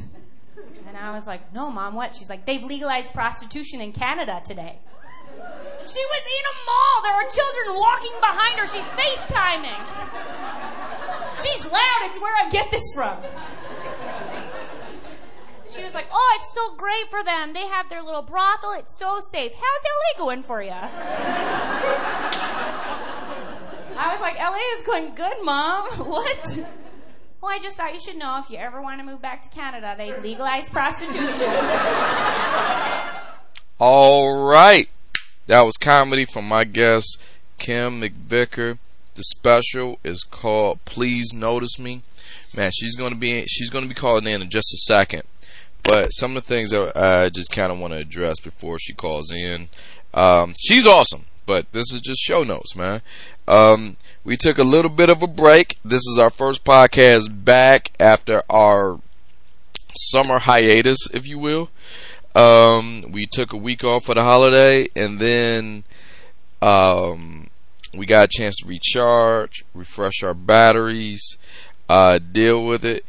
And 0.87 0.95
I 0.95 1.09
was 1.11 1.25
like, 1.25 1.51
No, 1.55 1.71
mom, 1.71 1.95
what? 1.95 2.13
She's 2.13 2.29
like, 2.29 2.45
They've 2.45 2.63
legalized 2.63 3.13
prostitution 3.13 3.81
in 3.81 3.93
Canada 3.93 4.39
today. 4.45 4.77
She 5.85 5.99
was 5.99 6.23
in 6.23 6.45
a 6.47 6.55
mall. 6.65 6.95
There 7.03 7.13
are 7.13 7.27
children 7.29 7.75
walking 7.79 8.15
behind 8.19 8.59
her. 8.59 8.67
She's 8.67 8.87
FaceTiming. 8.95 9.83
She's 11.43 11.65
loud. 11.71 12.01
It's 12.03 12.19
where 12.21 12.33
I 12.35 12.49
get 12.49 12.71
this 12.71 12.93
from. 12.95 13.17
She 15.69 15.83
was 15.83 15.93
like, 15.93 16.07
Oh, 16.11 16.37
it's 16.39 16.53
so 16.53 16.75
great 16.75 17.07
for 17.09 17.23
them. 17.23 17.53
They 17.53 17.67
have 17.67 17.89
their 17.89 18.01
little 18.01 18.21
brothel. 18.21 18.73
It's 18.73 18.97
so 18.97 19.19
safe. 19.31 19.53
How's 19.53 19.83
LA 19.83 20.17
going 20.25 20.43
for 20.43 20.61
you? 20.61 20.71
I 23.95 24.11
was 24.11 24.21
like, 24.21 24.37
LA 24.37 24.59
is 24.77 24.85
going 24.85 25.15
good, 25.15 25.43
Mom. 25.43 25.89
What? 26.07 26.59
Well, 27.41 27.51
I 27.51 27.59
just 27.59 27.75
thought 27.75 27.93
you 27.93 27.99
should 27.99 28.15
know 28.15 28.39
if 28.39 28.49
you 28.49 28.57
ever 28.57 28.81
want 28.81 29.01
to 29.01 29.05
move 29.05 29.21
back 29.21 29.41
to 29.41 29.49
Canada, 29.49 29.95
they've 29.97 30.17
legalized 30.23 30.71
prostitution. 30.71 31.53
All 33.79 34.47
right. 34.47 34.87
That 35.47 35.65
was 35.65 35.75
comedy 35.75 36.23
from 36.23 36.47
my 36.47 36.63
guest, 36.63 37.21
Kim 37.57 38.01
McVicar. 38.01 38.77
The 39.15 39.23
special 39.23 39.99
is 40.03 40.23
called 40.23 40.83
Please 40.85 41.33
Notice 41.33 41.77
Me. 41.77 42.01
Man, 42.55 42.71
she's 42.73 42.95
gonna 42.95 43.15
be 43.15 43.45
she's 43.47 43.69
gonna 43.69 43.87
be 43.87 43.93
calling 43.93 44.25
in 44.25 44.41
in 44.41 44.49
just 44.49 44.73
a 44.73 44.77
second. 44.77 45.23
But 45.83 46.09
some 46.13 46.37
of 46.37 46.43
the 46.43 46.47
things 46.47 46.69
that 46.71 46.95
I 46.95 47.29
just 47.29 47.51
kind 47.51 47.71
of 47.71 47.77
want 47.77 47.93
to 47.93 47.99
address 47.99 48.39
before 48.39 48.79
she 48.79 48.93
calls 48.93 49.31
in. 49.31 49.67
Um, 50.13 50.55
she's 50.57 50.87
awesome, 50.87 51.25
but 51.45 51.71
this 51.73 51.91
is 51.91 51.99
just 51.99 52.21
show 52.21 52.43
notes, 52.43 52.75
man. 52.75 53.01
Um, 53.47 53.97
we 54.23 54.37
took 54.37 54.57
a 54.57 54.63
little 54.63 54.91
bit 54.91 55.09
of 55.09 55.21
a 55.21 55.27
break. 55.27 55.77
This 55.83 56.03
is 56.07 56.17
our 56.17 56.29
first 56.29 56.63
podcast 56.63 57.43
back 57.43 57.91
after 57.99 58.43
our 58.49 58.99
summer 59.95 60.39
hiatus, 60.39 60.99
if 61.13 61.27
you 61.27 61.37
will. 61.37 61.69
Um, 62.35 63.11
we 63.11 63.25
took 63.25 63.53
a 63.53 63.57
week 63.57 63.83
off 63.83 64.05
for 64.05 64.15
the 64.15 64.23
holiday, 64.23 64.87
and 64.95 65.19
then 65.19 65.83
um, 66.61 67.49
we 67.93 68.05
got 68.05 68.25
a 68.25 68.37
chance 68.37 68.57
to 68.57 68.67
recharge, 68.67 69.63
refresh 69.73 70.23
our 70.23 70.33
batteries, 70.33 71.37
uh, 71.87 72.19
deal 72.19 72.65
with 72.65 72.83
it, 72.83 73.05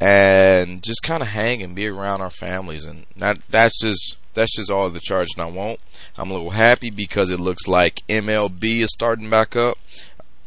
and 0.00 0.82
just 0.82 1.02
kind 1.02 1.22
of 1.22 1.28
hang 1.28 1.62
and 1.62 1.74
be 1.74 1.86
around 1.86 2.20
our 2.20 2.30
families. 2.30 2.84
And 2.84 3.06
that 3.16 3.38
that's 3.48 3.80
just 3.80 4.18
that's 4.34 4.56
just 4.56 4.70
all 4.70 4.88
the 4.90 5.00
charge 5.00 5.28
I 5.38 5.46
want. 5.46 5.80
I'm 6.16 6.30
a 6.30 6.34
little 6.34 6.50
happy 6.50 6.90
because 6.90 7.30
it 7.30 7.40
looks 7.40 7.66
like 7.66 8.02
MLB 8.08 8.80
is 8.80 8.90
starting 8.92 9.28
back 9.30 9.56
up. 9.56 9.78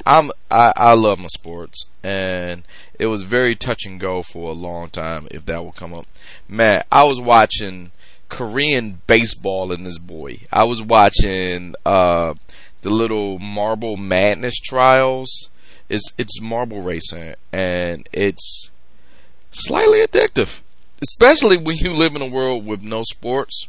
I'm 0.06 0.32
I, 0.52 0.74
I 0.76 0.94
love 0.94 1.20
my 1.20 1.28
sports 1.28 1.86
and 2.04 2.64
it 3.00 3.08
was 3.08 3.24
very 3.24 3.56
touch 3.56 3.86
and 3.86 4.00
go 4.00 4.22
for 4.22 4.52
a 4.52 4.56
long 4.56 4.90
time 4.90 5.28
if 5.32 5.46
that 5.46 5.64
will 5.64 5.72
come 5.72 5.94
up. 5.94 6.06
Man, 6.48 6.84
I 6.92 7.04
was 7.06 7.22
watching 7.22 7.92
Korean 8.30 9.02
baseball 9.08 9.72
in 9.72 9.84
this 9.84 10.00
boy. 10.00 10.40
I 10.52 10.64
was 10.64 10.82
watching 10.82 11.76
uh 11.86 12.34
the 12.82 12.90
little 12.90 13.40
Marble 13.40 13.98
Madness 13.98 14.60
trials. 14.60 15.50
It's 15.90 16.12
it's 16.18 16.42
marble 16.42 16.82
racing 16.82 17.36
and 17.52 18.08
it's 18.12 18.72
slightly 19.52 20.00
addictive, 20.00 20.62
especially 21.02 21.58
when 21.58 21.78
you 21.78 21.94
live 21.94 22.16
in 22.16 22.22
a 22.22 22.28
world 22.28 22.66
with 22.66 22.82
no 22.82 23.04
sports. 23.04 23.68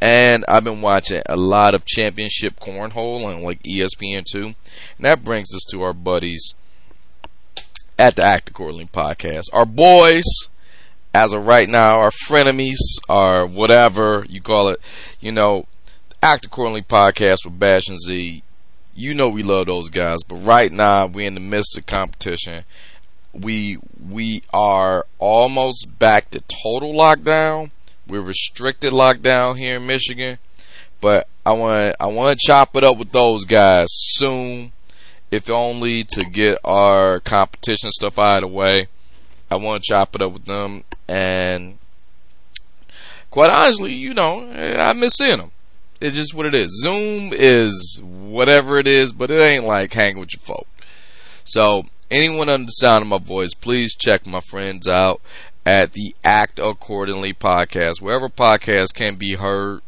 And 0.00 0.44
I've 0.48 0.64
been 0.64 0.80
watching 0.80 1.22
a 1.26 1.36
lot 1.36 1.74
of 1.74 1.86
championship 1.86 2.58
cornhole 2.58 3.24
on 3.24 3.44
like 3.44 3.62
ESPN2. 3.62 4.44
And 4.44 4.54
that 4.98 5.22
brings 5.22 5.54
us 5.54 5.62
to 5.70 5.82
our 5.82 5.92
buddies 5.92 6.54
at 7.96 8.16
the 8.16 8.24
Act 8.24 8.50
Accordingly 8.50 8.86
podcast. 8.86 9.44
Our 9.52 9.64
boys, 9.64 10.24
as 11.14 11.32
of 11.32 11.46
right 11.46 11.68
now, 11.68 11.98
our 11.98 12.10
frenemies, 12.26 12.78
or 13.08 13.46
whatever 13.46 14.24
you 14.28 14.40
call 14.40 14.68
it, 14.68 14.80
you 15.20 15.32
know, 15.32 15.66
Act 16.22 16.46
Accordingly 16.46 16.82
podcast 16.82 17.44
with 17.44 17.58
Bash 17.58 17.88
and 17.88 17.98
Z. 17.98 18.42
You 18.94 19.14
know 19.14 19.28
we 19.28 19.42
love 19.42 19.66
those 19.66 19.88
guys, 19.88 20.18
but 20.28 20.36
right 20.36 20.70
now 20.70 21.06
we're 21.06 21.26
in 21.26 21.34
the 21.34 21.40
midst 21.40 21.76
of 21.76 21.86
competition. 21.86 22.64
We 23.32 23.78
we 24.10 24.42
are 24.52 25.06
almost 25.18 25.98
back 25.98 26.30
to 26.30 26.42
total 26.62 26.92
lockdown 26.92 27.70
we're 28.12 28.20
restricted 28.20 28.92
lockdown 28.92 29.56
here 29.56 29.76
in 29.76 29.86
Michigan, 29.86 30.38
but 31.00 31.28
I 31.46 31.52
want 31.52 31.96
I 31.98 32.06
want 32.06 32.38
to 32.38 32.46
chop 32.46 32.76
it 32.76 32.84
up 32.84 32.98
with 32.98 33.12
those 33.12 33.44
guys 33.44 33.86
soon, 33.90 34.72
if 35.30 35.48
only 35.48 36.04
to 36.04 36.24
get 36.24 36.58
our 36.64 37.20
competition 37.20 37.90
stuff 37.90 38.18
out 38.18 38.42
of 38.42 38.50
the 38.50 38.56
way. 38.56 38.88
I 39.52 39.56
want 39.56 39.82
to 39.82 39.88
chop 39.88 40.14
it 40.14 40.22
up 40.22 40.32
with 40.32 40.46
them, 40.46 40.84
and 41.06 41.78
quite 43.30 43.50
honestly, 43.50 43.92
you 43.92 44.14
know, 44.14 44.50
I 44.50 44.92
miss 44.94 45.14
seeing 45.14 45.38
them. 45.38 45.50
It's 46.00 46.16
just 46.16 46.34
what 46.34 46.46
it 46.46 46.54
is. 46.54 46.80
Zoom 46.82 47.32
is 47.32 48.00
whatever 48.02 48.78
it 48.78 48.88
is, 48.88 49.12
but 49.12 49.30
it 49.30 49.40
ain't 49.40 49.64
like 49.64 49.92
hanging 49.92 50.18
with 50.18 50.34
your 50.34 50.40
folk. 50.40 50.66
So, 51.44 51.84
anyone 52.10 52.48
under 52.48 52.66
the 52.66 52.72
sound 52.72 53.02
of 53.02 53.08
my 53.08 53.18
voice, 53.18 53.54
please 53.54 53.94
check 53.94 54.26
my 54.26 54.40
friends 54.40 54.88
out 54.88 55.20
at 55.64 55.92
the 55.92 56.14
Act 56.24 56.58
Accordingly 56.58 57.32
podcast. 57.32 58.00
Wherever 58.00 58.28
podcasts 58.28 58.94
can 58.94 59.16
be 59.16 59.34
heard, 59.34 59.82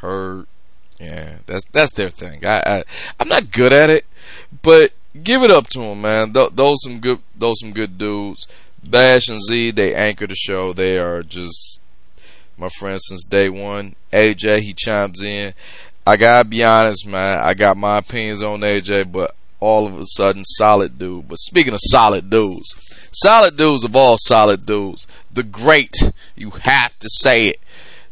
heard. 0.00 0.46
Yeah, 1.00 1.38
that's 1.46 1.64
that's 1.66 1.92
their 1.92 2.10
thing. 2.10 2.44
I, 2.46 2.62
I 2.64 2.84
I'm 3.20 3.28
not 3.28 3.52
good 3.52 3.72
at 3.72 3.90
it, 3.90 4.04
but 4.62 4.92
give 5.22 5.42
it 5.42 5.50
up 5.50 5.68
to 5.70 5.80
them, 5.80 6.02
man. 6.02 6.32
Th- 6.32 6.50
those 6.52 6.78
some 6.82 7.00
good 7.00 7.20
those 7.36 7.60
some 7.60 7.72
good 7.72 7.98
dudes. 7.98 8.46
Bash 8.84 9.28
and 9.28 9.40
Z, 9.42 9.72
they 9.72 9.94
anchor 9.94 10.26
the 10.26 10.34
show. 10.34 10.72
They 10.72 10.98
are 10.98 11.22
just 11.22 11.80
my 12.56 12.68
friends 12.68 13.02
since 13.06 13.24
day 13.24 13.48
one. 13.48 13.96
AJ, 14.12 14.60
he 14.60 14.72
chimes 14.72 15.20
in. 15.22 15.52
I 16.06 16.16
gotta 16.16 16.48
be 16.48 16.64
honest, 16.64 17.06
man. 17.06 17.38
I 17.38 17.54
got 17.54 17.76
my 17.76 17.98
opinions 17.98 18.42
on 18.42 18.60
AJ, 18.60 19.12
but 19.12 19.34
all 19.60 19.86
of 19.86 19.98
a 19.98 20.06
sudden, 20.06 20.44
solid 20.44 20.98
dude. 20.98 21.28
But 21.28 21.38
speaking 21.38 21.74
of 21.74 21.80
solid 21.82 22.30
dudes, 22.30 22.72
Solid 23.12 23.56
dudes 23.56 23.84
of 23.84 23.96
all 23.96 24.16
solid 24.18 24.66
dudes. 24.66 25.06
The 25.32 25.42
great, 25.42 25.96
you 26.36 26.50
have 26.50 26.98
to 26.98 27.08
say 27.10 27.48
it. 27.48 27.60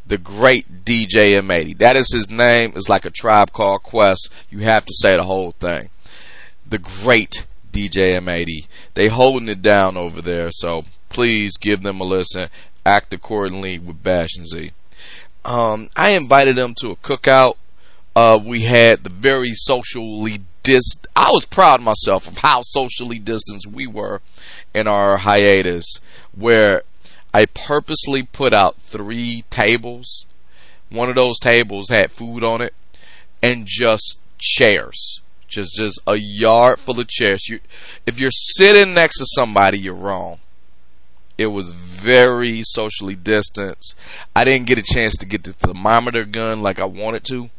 The 0.07 0.19
great 0.19 0.85
DJ 0.85 1.41
M80. 1.41 1.79
That 1.79 1.97
is 1.97 2.13
his 2.13 2.31
name. 2.31 2.73
It's 2.77 2.89
like 2.89 3.05
a 3.05 3.11
tribe 3.11 3.53
called 3.53 3.83
Quest. 3.83 4.33
You 4.51 4.61
have 4.61 4.87
to 4.87 4.95
say 4.95 5.17
the 5.17 5.25
whole 5.25 5.51
thing. 5.53 5.91
The 6.69 6.79
great 6.79 7.47
DJ 7.73 8.15
M80. 8.19 8.67
They 8.95 9.09
holding 9.09 9.49
it 9.49 9.63
down 9.63 9.97
over 9.97 10.23
there. 10.23 10.51
So 10.51 10.85
please 11.09 11.57
give 11.57 11.83
them 11.83 12.01
a 12.01 12.05
listen. 12.05 12.49
Act 12.85 13.13
accordingly 13.13 13.79
with 13.79 14.03
Bash 14.03 14.37
and 14.37 14.47
Z. 14.47 14.73
Um, 15.45 15.89
I 15.95 16.11
invited 16.11 16.57
them 16.57 16.75
to 16.81 16.91
a 16.91 16.97
cookout. 16.97 17.55
Uh, 18.15 18.41
we 18.43 18.63
had 18.63 19.05
the 19.05 19.11
very 19.11 19.53
socially 19.55 20.39
dis. 20.63 20.83
I 21.15 21.31
was 21.31 21.45
proud 21.45 21.81
of 21.81 21.85
myself 21.85 22.27
of 22.27 22.39
how 22.39 22.63
socially 22.63 23.19
distanced 23.19 23.67
we 23.67 23.87
were 23.87 24.21
in 24.75 24.89
our 24.89 25.19
hiatus 25.19 26.01
where 26.35 26.83
I 27.33 27.47
purposely 27.47 28.23
put 28.23 28.53
out 28.53 28.77
three 28.77 29.45
tables. 29.51 30.27
One 30.89 31.09
of 31.09 31.15
those 31.15 31.39
tables 31.39 31.89
had 31.91 32.11
food 32.11 32.43
on 32.43 32.61
it 32.61 32.75
and 33.43 33.67
just 33.67 34.21
chairs. 34.39 35.21
Just 35.49 35.75
just 35.77 36.01
a 36.07 36.17
yard 36.17 36.79
full 36.79 37.01
of 37.01 37.09
chairs. 37.09 37.49
You, 37.49 37.61
if 38.07 38.19
you're 38.19 38.31
sitting 38.31 38.95
next 38.95 39.19
to 39.19 39.27
somebody, 39.35 39.79
you're 39.79 39.95
wrong. 39.95 40.39
It 41.39 41.49
was 41.49 41.73
very 41.73 42.63
socially 42.65 43.15
distanced. 43.15 43.95
I 44.35 44.45
didn't 44.45 44.67
get 44.67 44.79
a 44.79 44.83
chance 44.83 45.17
to 45.19 45.27
get 45.27 45.45
the 45.45 45.53
thermometer 45.53 46.25
gun 46.25 46.63
like 46.63 46.81
I 46.81 46.87
wanted 46.87 47.25
to. 47.25 47.51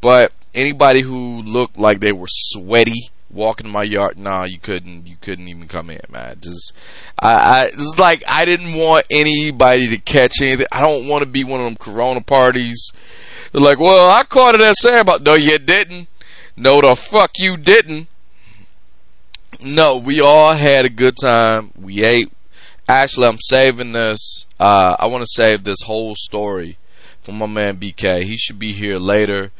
But 0.00 0.32
anybody 0.54 1.02
who 1.02 1.42
looked 1.42 1.78
like 1.78 2.00
they 2.00 2.12
were 2.12 2.26
sweaty 2.28 3.10
walking 3.30 3.70
my 3.70 3.84
yard. 3.84 4.18
Nah, 4.18 4.44
you 4.44 4.58
couldn't. 4.58 5.06
You 5.06 5.16
couldn't 5.20 5.48
even 5.48 5.68
come 5.68 5.90
in, 5.90 6.00
man. 6.10 6.38
Just, 6.40 6.72
I, 7.20 7.32
I, 7.32 7.64
it's 7.66 7.98
like 7.98 8.22
I 8.26 8.44
didn't 8.44 8.74
want 8.74 9.06
anybody 9.10 9.88
to 9.88 9.98
catch 9.98 10.40
anything. 10.40 10.66
I 10.72 10.80
don't 10.80 11.06
want 11.06 11.22
to 11.22 11.30
be 11.30 11.44
one 11.44 11.60
of 11.60 11.66
them 11.66 11.76
Corona 11.76 12.20
parties. 12.20 12.90
They're 13.52 13.60
like, 13.60 13.78
well, 13.78 14.10
I 14.10 14.24
caught 14.24 14.54
it 14.54 14.60
at 14.60 14.76
Sandbox. 14.76 15.20
No, 15.22 15.34
you 15.34 15.58
didn't. 15.58 16.08
No, 16.56 16.80
the 16.80 16.96
fuck 16.96 17.38
you 17.38 17.56
didn't. 17.56 18.08
No, 19.60 19.96
we 19.96 20.20
all 20.20 20.54
had 20.54 20.84
a 20.84 20.90
good 20.90 21.16
time. 21.16 21.70
We 21.78 22.02
ate. 22.04 22.32
Actually, 22.88 23.26
I'm 23.26 23.38
saving 23.40 23.92
this. 23.92 24.46
Uh, 24.58 24.96
I 24.98 25.06
want 25.06 25.22
to 25.22 25.30
save 25.34 25.64
this 25.64 25.82
whole 25.84 26.14
story 26.16 26.78
for 27.22 27.32
my 27.32 27.46
man 27.46 27.76
BK. 27.76 28.22
He 28.22 28.36
should 28.36 28.58
be 28.58 28.72
here 28.72 28.98
later. 28.98 29.50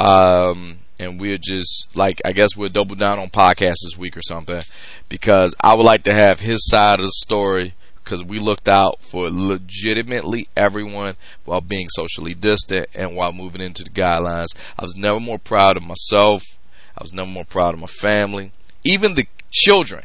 Um, 0.00 0.78
and 0.98 1.20
we're 1.20 1.38
just 1.38 1.96
like 1.96 2.20
I 2.24 2.32
guess 2.32 2.56
we'll 2.56 2.68
double 2.68 2.96
down 2.96 3.18
on 3.18 3.28
podcasts 3.28 3.82
this 3.84 3.96
week 3.96 4.16
or 4.16 4.22
something 4.22 4.62
because 5.08 5.54
I 5.60 5.74
would 5.74 5.84
like 5.84 6.04
to 6.04 6.14
have 6.14 6.40
his 6.40 6.66
side 6.68 7.00
of 7.00 7.06
the 7.06 7.12
story 7.12 7.74
because 8.04 8.22
we 8.22 8.38
looked 8.38 8.68
out 8.68 9.02
for 9.02 9.30
legitimately 9.30 10.48
everyone 10.56 11.16
while 11.44 11.62
being 11.62 11.88
socially 11.90 12.34
distant 12.34 12.86
and 12.94 13.16
while 13.16 13.32
moving 13.32 13.62
into 13.62 13.82
the 13.82 13.90
guidelines. 13.90 14.54
I 14.78 14.82
was 14.82 14.94
never 14.94 15.18
more 15.18 15.38
proud 15.38 15.76
of 15.76 15.82
myself. 15.82 16.42
I 16.96 17.02
was 17.02 17.12
never 17.12 17.28
more 17.28 17.46
proud 17.46 17.74
of 17.74 17.80
my 17.80 17.86
family. 17.86 18.52
Even 18.84 19.14
the 19.14 19.26
children. 19.50 20.04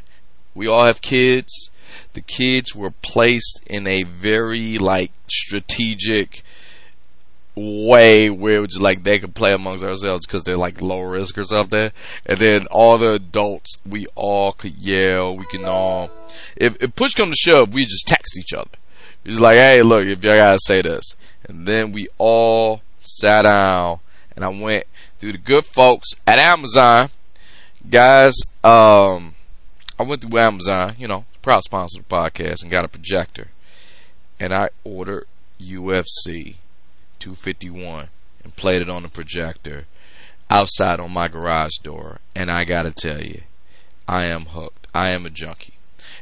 We 0.55 0.67
all 0.67 0.85
have 0.85 1.01
kids. 1.01 1.69
The 2.13 2.21
kids 2.21 2.73
were 2.73 2.91
placed 2.91 3.61
in 3.67 3.85
a 3.85 4.03
very 4.03 4.77
like 4.77 5.11
strategic 5.27 6.41
way 7.59 8.29
where 8.29 8.65
just 8.65 8.81
like 8.81 9.03
they 9.03 9.19
could 9.19 9.35
play 9.35 9.53
amongst 9.53 9.83
ourselves 9.83 10.25
because 10.25 10.43
they're 10.43 10.57
like 10.57 10.81
low 10.81 11.01
risk 11.01 11.37
or 11.37 11.45
something. 11.45 11.91
And 12.25 12.39
then 12.39 12.67
all 12.67 12.97
the 12.97 13.13
adults, 13.13 13.77
we 13.87 14.07
all 14.15 14.53
could 14.53 14.75
yell. 14.75 15.35
We 15.35 15.45
can 15.45 15.65
all, 15.65 16.11
if, 16.55 16.81
if 16.81 16.95
push 16.95 17.13
come 17.13 17.31
to 17.31 17.35
shove, 17.35 17.73
we 17.73 17.83
just 17.83 18.07
text 18.07 18.37
each 18.37 18.53
other. 18.53 18.69
It's 19.25 19.39
like, 19.39 19.57
hey, 19.57 19.81
look, 19.81 20.05
if 20.05 20.23
y'all 20.23 20.35
gotta 20.35 20.59
say 20.61 20.81
this. 20.81 21.15
And 21.47 21.67
then 21.67 21.91
we 21.91 22.07
all 22.17 22.81
sat 23.01 23.43
down 23.43 23.99
and 24.35 24.45
I 24.45 24.49
went 24.49 24.85
through 25.17 25.33
the 25.33 25.37
good 25.37 25.65
folks 25.65 26.09
at 26.25 26.39
Amazon. 26.39 27.09
Guys, 27.89 28.35
um, 28.63 29.35
I 29.97 30.03
went 30.03 30.21
through 30.21 30.39
Amazon, 30.39 30.95
you 30.97 31.07
know, 31.07 31.25
proud 31.41 31.63
sponsor 31.63 31.99
of 31.99 32.07
the 32.07 32.15
podcast, 32.15 32.61
and 32.61 32.71
got 32.71 32.85
a 32.85 32.89
projector. 32.89 33.47
And 34.39 34.53
I 34.53 34.69
ordered 34.83 35.25
UFC 35.59 36.55
251 37.19 38.09
and 38.43 38.55
played 38.55 38.81
it 38.81 38.89
on 38.89 39.03
the 39.03 39.09
projector 39.09 39.85
outside 40.49 40.99
on 40.99 41.11
my 41.11 41.27
garage 41.27 41.77
door. 41.83 42.19
And 42.35 42.49
I 42.49 42.65
gotta 42.65 42.91
tell 42.91 43.21
you, 43.21 43.41
I 44.07 44.25
am 44.25 44.45
hooked. 44.45 44.87
I 44.93 45.09
am 45.09 45.25
a 45.25 45.29
junkie. 45.29 45.73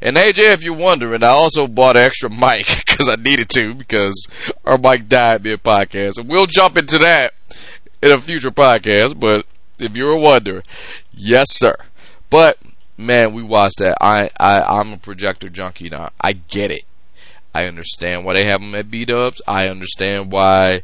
And 0.01 0.16
AJ, 0.16 0.54
if 0.54 0.63
you're 0.63 0.75
wondering, 0.75 1.24
I 1.24 1.27
also 1.27 1.68
bought 1.68 1.98
an 1.98 2.04
extra 2.04 2.30
mic 2.30 2.68
because 2.86 3.10
I 3.10 3.16
needed 3.16 3.50
to 3.50 3.74
because 3.74 4.27
our 4.66 4.77
mic 4.77 5.08
died 5.08 5.44
mid 5.44 5.63
podcast. 5.63 6.20
And 6.20 6.30
we'll 6.30 6.46
jump 6.46 6.77
into 6.77 6.98
that 7.00 7.34
in 8.01 8.12
a 8.12 8.20
future 8.20 8.51
podcast. 8.51 9.20
But 9.20 9.46
if 9.80 9.96
you're 9.96 10.18
wondering, 10.18 10.63
yes, 11.12 11.48
sir. 11.51 11.75
But 12.30 12.58
man, 12.98 13.34
we 13.34 13.42
watched 13.44 13.80
that. 13.80 13.98
I, 14.01 14.30
I 14.39 14.60
I'm 14.80 14.94
a 14.94 14.98
projector 14.98 15.50
junkie 15.50 15.89
now. 15.89 16.12
I 16.20 16.34
get 16.34 16.72
it. 16.72 16.84
I 17.58 17.66
understand 17.66 18.24
why 18.24 18.36
they 18.36 18.46
have 18.46 18.62
them 18.62 18.76
at 18.76 18.92
B 18.92 19.04
Dubs. 19.04 19.42
I 19.48 19.68
understand 19.68 20.32
why. 20.32 20.84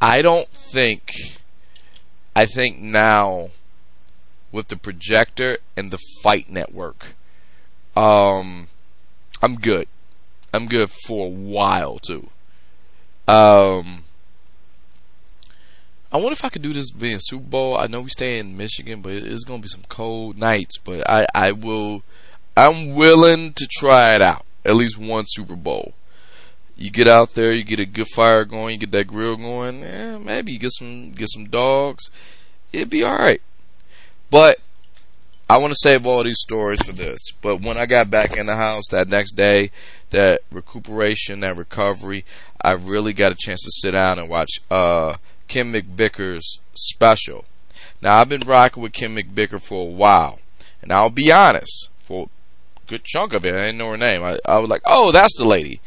I 0.00 0.22
don't 0.22 0.48
think. 0.48 1.12
I 2.34 2.46
think 2.46 2.78
now 2.78 3.50
with 4.50 4.68
the 4.68 4.76
projector 4.76 5.58
and 5.76 5.90
the 5.90 5.98
Fight 6.22 6.48
Network, 6.48 7.14
um, 7.94 8.68
I'm 9.42 9.56
good. 9.56 9.86
I'm 10.54 10.66
good 10.66 10.88
for 11.06 11.26
a 11.26 11.30
while 11.30 11.98
too. 11.98 12.30
Um, 13.26 14.04
I 16.10 16.16
wonder 16.16 16.32
if 16.32 16.42
I 16.42 16.48
could 16.48 16.62
do 16.62 16.72
this 16.72 16.90
being 16.90 17.18
Super 17.20 17.44
Bowl. 17.44 17.76
I 17.76 17.86
know 17.86 18.00
we 18.00 18.08
stay 18.08 18.38
in 18.38 18.56
Michigan, 18.56 19.02
but 19.02 19.12
it's 19.12 19.44
gonna 19.44 19.60
be 19.60 19.68
some 19.68 19.84
cold 19.90 20.38
nights. 20.38 20.78
But 20.78 21.06
I, 21.06 21.26
I 21.34 21.52
will. 21.52 22.02
I'm 22.56 22.94
willing 22.94 23.52
to 23.52 23.68
try 23.70 24.14
it 24.14 24.22
out 24.22 24.46
at 24.68 24.76
least 24.76 24.98
one 24.98 25.24
Super 25.26 25.56
Bowl. 25.56 25.94
You 26.76 26.90
get 26.90 27.08
out 27.08 27.34
there, 27.34 27.52
you 27.52 27.64
get 27.64 27.80
a 27.80 27.86
good 27.86 28.06
fire 28.14 28.44
going, 28.44 28.74
you 28.74 28.80
get 28.86 28.92
that 28.92 29.06
grill 29.08 29.36
going. 29.36 29.82
Eh, 29.82 30.18
maybe 30.18 30.52
you 30.52 30.58
get 30.58 30.72
some 30.72 31.10
get 31.10 31.28
some 31.30 31.46
dogs. 31.46 32.04
It'd 32.72 32.90
be 32.90 33.02
all 33.02 33.18
right. 33.18 33.40
But 34.30 34.58
I 35.50 35.56
want 35.56 35.72
to 35.72 35.78
save 35.80 36.04
all 36.06 36.22
these 36.22 36.40
stories 36.40 36.84
for 36.84 36.92
this. 36.92 37.18
But 37.40 37.62
when 37.62 37.78
I 37.78 37.86
got 37.86 38.10
back 38.10 38.36
in 38.36 38.46
the 38.46 38.56
house 38.56 38.84
that 38.90 39.08
next 39.08 39.32
day, 39.32 39.70
that 40.10 40.42
recuperation, 40.52 41.40
that 41.40 41.56
recovery, 41.56 42.24
I 42.60 42.72
really 42.72 43.14
got 43.14 43.32
a 43.32 43.36
chance 43.36 43.64
to 43.64 43.70
sit 43.72 43.92
down 43.92 44.18
and 44.18 44.28
watch 44.28 44.60
uh, 44.70 45.16
Kim 45.48 45.72
McVicar's 45.72 46.60
special. 46.74 47.46
Now 48.02 48.18
I've 48.18 48.28
been 48.28 48.46
rocking 48.46 48.82
with 48.82 48.92
Kim 48.92 49.16
McVicar 49.16 49.60
for 49.60 49.88
a 49.88 49.90
while, 49.90 50.38
and 50.82 50.92
I'll 50.92 51.10
be 51.10 51.32
honest, 51.32 51.88
for 51.98 52.28
good 52.88 53.04
chunk 53.04 53.32
of 53.32 53.44
it. 53.44 53.54
I 53.54 53.66
didn't 53.66 53.78
know 53.78 53.90
her 53.90 53.96
name. 53.96 54.24
I, 54.24 54.38
I 54.44 54.58
was 54.58 54.68
like, 54.68 54.82
oh, 54.84 55.12
that's 55.12 55.36
the 55.38 55.46
lady, 55.46 55.80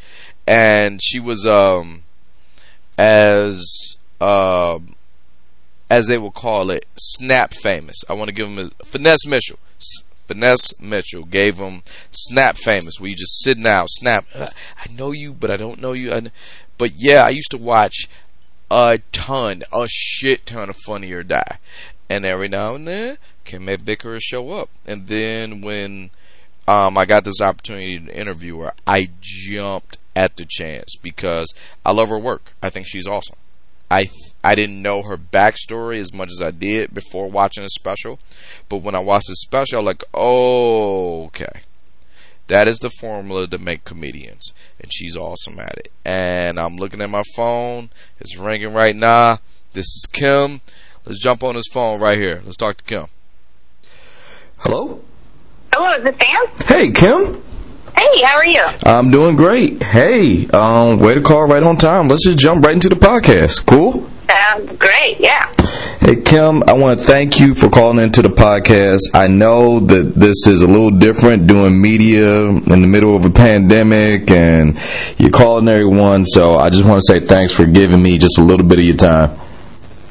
and 0.46 1.00
she 1.02 1.20
was 1.20 1.46
um 1.46 2.04
as 2.96 3.96
um 4.20 4.94
as 5.90 6.06
they 6.06 6.16
will 6.16 6.30
call 6.30 6.70
it, 6.70 6.86
snap 6.96 7.52
famous. 7.52 7.96
I 8.08 8.14
want 8.14 8.28
to 8.28 8.34
give 8.34 8.48
him 8.48 8.58
a 8.58 8.84
finesse 8.84 9.26
Mitchell. 9.26 9.58
Finesse 10.26 10.80
Mitchell 10.80 11.24
gave 11.24 11.58
him 11.58 11.82
snap 12.10 12.56
famous, 12.56 12.98
where 12.98 13.10
you 13.10 13.16
just 13.16 13.42
sit 13.42 13.64
out, 13.66 13.88
snap. 13.90 14.24
Uh, 14.34 14.46
I 14.78 14.90
know 14.90 15.12
you, 15.12 15.34
but 15.34 15.50
I 15.50 15.58
don't 15.58 15.82
know 15.82 15.92
you. 15.92 16.30
But 16.78 16.92
yeah, 16.96 17.24
I 17.24 17.30
used 17.30 17.50
to 17.50 17.58
watch 17.58 18.08
a 18.70 19.00
ton, 19.12 19.64
a 19.70 19.86
shit 19.86 20.46
ton 20.46 20.70
of 20.70 20.76
Funny 20.86 21.12
or 21.12 21.22
Die, 21.22 21.58
and 22.08 22.24
every 22.24 22.48
now 22.48 22.74
and 22.74 22.88
then, 22.88 23.18
Kim 23.44 23.66
McVicar 23.66 24.18
show 24.22 24.50
up, 24.52 24.70
and 24.86 25.08
then 25.08 25.60
when 25.60 26.10
um, 26.68 26.96
I 26.96 27.04
got 27.04 27.24
this 27.24 27.40
opportunity 27.40 27.98
to 27.98 28.18
interview 28.18 28.60
her, 28.60 28.72
I 28.86 29.08
jumped 29.20 29.98
at 30.14 30.36
the 30.36 30.46
chance 30.48 30.96
because 31.02 31.52
I 31.84 31.92
love 31.92 32.08
her 32.08 32.18
work. 32.18 32.54
I 32.62 32.70
think 32.70 32.86
she's 32.88 33.06
awesome. 33.06 33.36
I 33.90 34.08
I 34.42 34.54
didn't 34.54 34.80
know 34.80 35.02
her 35.02 35.18
backstory 35.18 35.98
as 35.98 36.14
much 36.14 36.30
as 36.30 36.40
I 36.40 36.50
did 36.50 36.94
before 36.94 37.28
watching 37.28 37.62
the 37.62 37.68
special, 37.68 38.18
but 38.68 38.78
when 38.78 38.94
I 38.94 39.00
watched 39.00 39.28
the 39.28 39.36
special, 39.36 39.80
I'm 39.80 39.84
like, 39.84 40.02
oh, 40.14 41.26
okay, 41.26 41.60
that 42.46 42.68
is 42.68 42.78
the 42.78 42.88
formula 42.88 43.46
to 43.48 43.58
make 43.58 43.84
comedians, 43.84 44.52
and 44.80 44.90
she's 44.92 45.16
awesome 45.16 45.58
at 45.60 45.76
it. 45.76 45.92
And 46.06 46.58
I'm 46.58 46.76
looking 46.76 47.02
at 47.02 47.10
my 47.10 47.22
phone; 47.36 47.90
it's 48.18 48.38
ringing 48.38 48.72
right 48.72 48.96
now. 48.96 49.40
This 49.74 49.86
is 49.86 50.08
Kim. 50.10 50.62
Let's 51.04 51.18
jump 51.18 51.42
on 51.42 51.56
this 51.56 51.68
phone 51.70 52.00
right 52.00 52.18
here. 52.18 52.40
Let's 52.44 52.56
talk 52.56 52.78
to 52.78 52.84
Kim. 52.84 53.06
Hello? 54.58 55.02
Hello, 55.74 55.96
is 55.96 56.04
this 56.04 56.14
Sam? 56.20 56.66
Hey, 56.66 56.90
Kim. 56.92 57.42
Hey, 57.96 58.22
how 58.22 58.36
are 58.36 58.44
you? 58.44 58.62
I'm 58.84 59.10
doing 59.10 59.36
great. 59.36 59.82
Hey, 59.82 60.46
um, 60.48 60.98
way 60.98 61.14
to 61.14 61.22
call 61.22 61.46
right 61.46 61.62
on 61.62 61.78
time. 61.78 62.08
Let's 62.08 62.24
just 62.26 62.38
jump 62.38 62.64
right 62.64 62.74
into 62.74 62.90
the 62.90 62.96
podcast. 62.96 63.64
Cool? 63.64 64.06
Sounds 64.30 64.76
great, 64.78 65.18
yeah. 65.18 65.50
Hey, 66.00 66.16
Kim, 66.20 66.62
I 66.68 66.74
want 66.74 66.98
to 66.98 67.04
thank 67.06 67.40
you 67.40 67.54
for 67.54 67.70
calling 67.70 67.98
into 68.04 68.20
the 68.20 68.28
podcast. 68.28 69.00
I 69.14 69.28
know 69.28 69.80
that 69.80 70.14
this 70.14 70.46
is 70.46 70.60
a 70.60 70.66
little 70.66 70.90
different 70.90 71.46
doing 71.46 71.80
media 71.80 72.40
in 72.48 72.64
the 72.64 72.76
middle 72.86 73.16
of 73.16 73.24
a 73.24 73.30
pandemic 73.30 74.30
and 74.30 74.78
you're 75.16 75.30
calling 75.30 75.68
everyone, 75.68 76.26
so 76.26 76.56
I 76.56 76.68
just 76.68 76.84
want 76.84 77.02
to 77.06 77.12
say 77.14 77.26
thanks 77.26 77.54
for 77.54 77.64
giving 77.64 78.02
me 78.02 78.18
just 78.18 78.36
a 78.38 78.42
little 78.42 78.66
bit 78.66 78.78
of 78.78 78.84
your 78.84 78.96
time. 78.96 79.38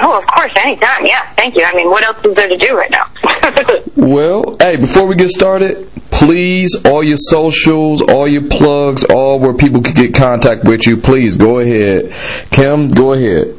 Oh, 0.04 0.18
of 0.18 0.26
course, 0.28 0.52
anytime, 0.64 1.06
yeah. 1.06 1.32
Thank 1.34 1.56
you. 1.56 1.64
I 1.64 1.76
mean, 1.76 1.90
what 1.90 2.04
else 2.04 2.18
is 2.26 2.36
there 2.36 2.48
to 2.50 2.58
do 2.58 2.76
right 2.76 2.92
now? 2.92 3.78
Well, 3.96 4.56
hey, 4.60 4.78
before 4.78 5.06
we 5.06 5.16
get 5.16 5.30
started, 5.30 5.88
please, 6.10 6.76
all 6.86 7.04
your 7.04 7.18
socials, 7.18 8.02
all 8.02 8.28
your 8.28 8.48
plugs, 8.48 9.04
all 9.04 9.40
where 9.40 9.54
people 9.54 9.82
can 9.84 9.94
get 9.94 10.16
contact 10.16 10.64
with 10.64 10.88
you, 10.88 10.98
please 10.98 11.36
go 11.36 11.60
ahead. 11.60 12.12
Kim, 12.52 12.88
go 12.88 13.14
ahead. 13.14 13.54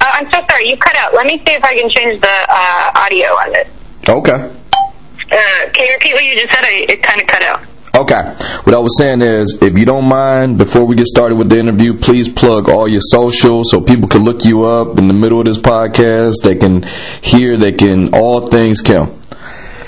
Uh, 0.00 0.04
I'm 0.12 0.30
so 0.32 0.40
sorry, 0.48 0.68
you 0.70 0.76
cut 0.78 0.96
out. 0.96 1.14
Let 1.14 1.26
me 1.26 1.38
see 1.38 1.52
if 1.52 1.64
I 1.64 1.76
can 1.76 1.90
change 1.90 2.20
the 2.20 2.46
uh, 2.48 2.92
audio 2.94 3.26
on 3.28 3.52
this. 3.52 3.68
Okay. 4.08 4.32
Uh, 4.32 5.70
can 5.72 5.86
you 5.86 5.92
repeat 5.94 6.14
what 6.14 6.24
you 6.24 6.36
just 6.36 6.54
said? 6.54 6.64
I, 6.64 6.86
it 6.88 7.02
kind 7.02 7.20
of 7.20 7.26
cut 7.28 7.42
out. 7.42 7.60
Okay. 7.96 8.22
What 8.64 8.74
I 8.74 8.78
was 8.78 8.92
saying 8.98 9.22
is, 9.22 9.56
if 9.62 9.78
you 9.78 9.86
don't 9.86 10.04
mind, 10.06 10.58
before 10.58 10.84
we 10.84 10.96
get 10.96 11.06
started 11.06 11.36
with 11.36 11.48
the 11.48 11.58
interview, 11.58 11.96
please 11.96 12.28
plug 12.28 12.68
all 12.68 12.86
your 12.86 13.00
socials 13.00 13.70
so 13.70 13.80
people 13.80 14.06
can 14.06 14.22
look 14.22 14.44
you 14.44 14.64
up 14.64 14.98
in 14.98 15.08
the 15.08 15.14
middle 15.14 15.40
of 15.40 15.46
this 15.46 15.56
podcast. 15.56 16.42
They 16.44 16.56
can 16.56 16.82
hear, 17.22 17.56
they 17.56 17.72
can, 17.72 18.12
all 18.12 18.48
things 18.48 18.82
Kim. 18.82 19.18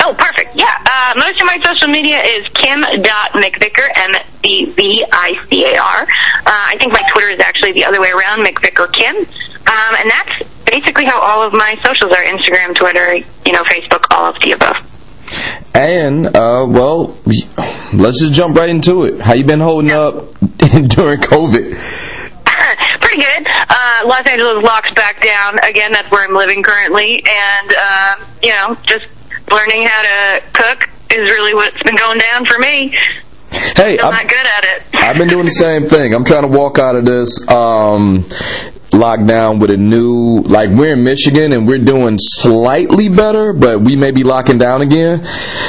Oh, 0.01 0.15
perfect. 0.17 0.57
Yeah. 0.57 0.73
Uh, 0.89 1.21
most 1.21 1.43
of 1.43 1.47
my 1.47 1.61
social 1.63 1.93
media 1.93 2.17
is 2.25 2.49
kim.mcvicar, 2.55 3.91
M-V-V-I-C-A-R. 4.41 6.01
Uh, 6.01 6.07
I 6.47 6.79
think 6.81 6.95
my 6.95 7.03
Twitter 7.13 7.29
is 7.29 7.41
actually 7.41 7.73
the 7.73 7.85
other 7.85 8.01
way 8.01 8.09
around, 8.09 8.41
McVicar 8.41 8.91
Kim. 8.91 9.17
Um, 9.17 9.95
and 10.01 10.09
that's 10.09 10.49
basically 10.65 11.05
how 11.05 11.21
all 11.21 11.43
of 11.43 11.53
my 11.53 11.77
socials 11.85 12.13
are 12.13 12.25
Instagram, 12.25 12.75
Twitter, 12.75 13.17
you 13.17 13.53
know, 13.53 13.65
Facebook, 13.65 14.07
all 14.11 14.33
of 14.33 14.41
the 14.41 14.53
above. 14.53 14.98
And, 15.75 16.27
uh, 16.27 16.67
well, 16.69 17.17
let's 17.93 18.21
just 18.21 18.33
jump 18.33 18.57
right 18.57 18.69
into 18.69 19.05
it. 19.05 19.21
How 19.21 19.35
you 19.35 19.45
been 19.45 19.61
holding 19.61 19.91
up 19.91 20.35
during 20.89 21.21
COVID? 21.21 21.79
Pretty 23.01 23.23
good. 23.23 23.47
Uh, 23.71 24.03
Los 24.07 24.27
Angeles 24.27 24.63
locks 24.65 24.91
back 24.95 25.23
down 25.23 25.59
again. 25.63 25.93
That's 25.93 26.11
where 26.11 26.25
I'm 26.27 26.35
living 26.35 26.63
currently, 26.63 27.23
and 27.27 27.75
uh, 27.81 28.15
you 28.43 28.51
know, 28.51 28.75
just 28.83 29.07
learning 29.51 29.87
how 29.87 30.03
to 30.03 30.43
cook 30.53 30.89
is 31.15 31.31
really 31.31 31.55
what's 31.55 31.81
been 31.85 31.97
going 31.97 32.19
down 32.19 32.45
for 32.45 32.59
me. 32.59 32.95
Hey, 33.51 33.95
Still 33.95 34.07
I'm- 34.07 34.15
not 34.15 34.29
good 34.29 34.47
at 34.47 34.65
it. 34.65 34.83
I've 34.97 35.17
been 35.17 35.29
doing 35.29 35.47
the 35.47 35.53
same 35.53 35.87
thing. 35.87 36.13
I'm 36.15 36.25
trying 36.25 36.43
to 36.43 36.49
walk 36.49 36.79
out 36.79 36.97
of 36.97 37.07
this. 37.07 37.49
Um, 37.49 38.27
locked 38.93 39.27
down 39.27 39.59
with 39.59 39.71
a 39.71 39.77
new, 39.77 40.41
like 40.41 40.71
we're 40.71 40.95
in 40.95 41.05
Michigan 41.05 41.53
and 41.53 41.67
we're 41.67 41.79
doing 41.79 42.19
slightly 42.19 43.09
better, 43.09 43.53
but 43.53 43.81
we 43.81 43.97
may 43.97 44.11
be 44.11 44.25
locking 44.25 44.59
down 44.59 44.81
again. 44.81 45.27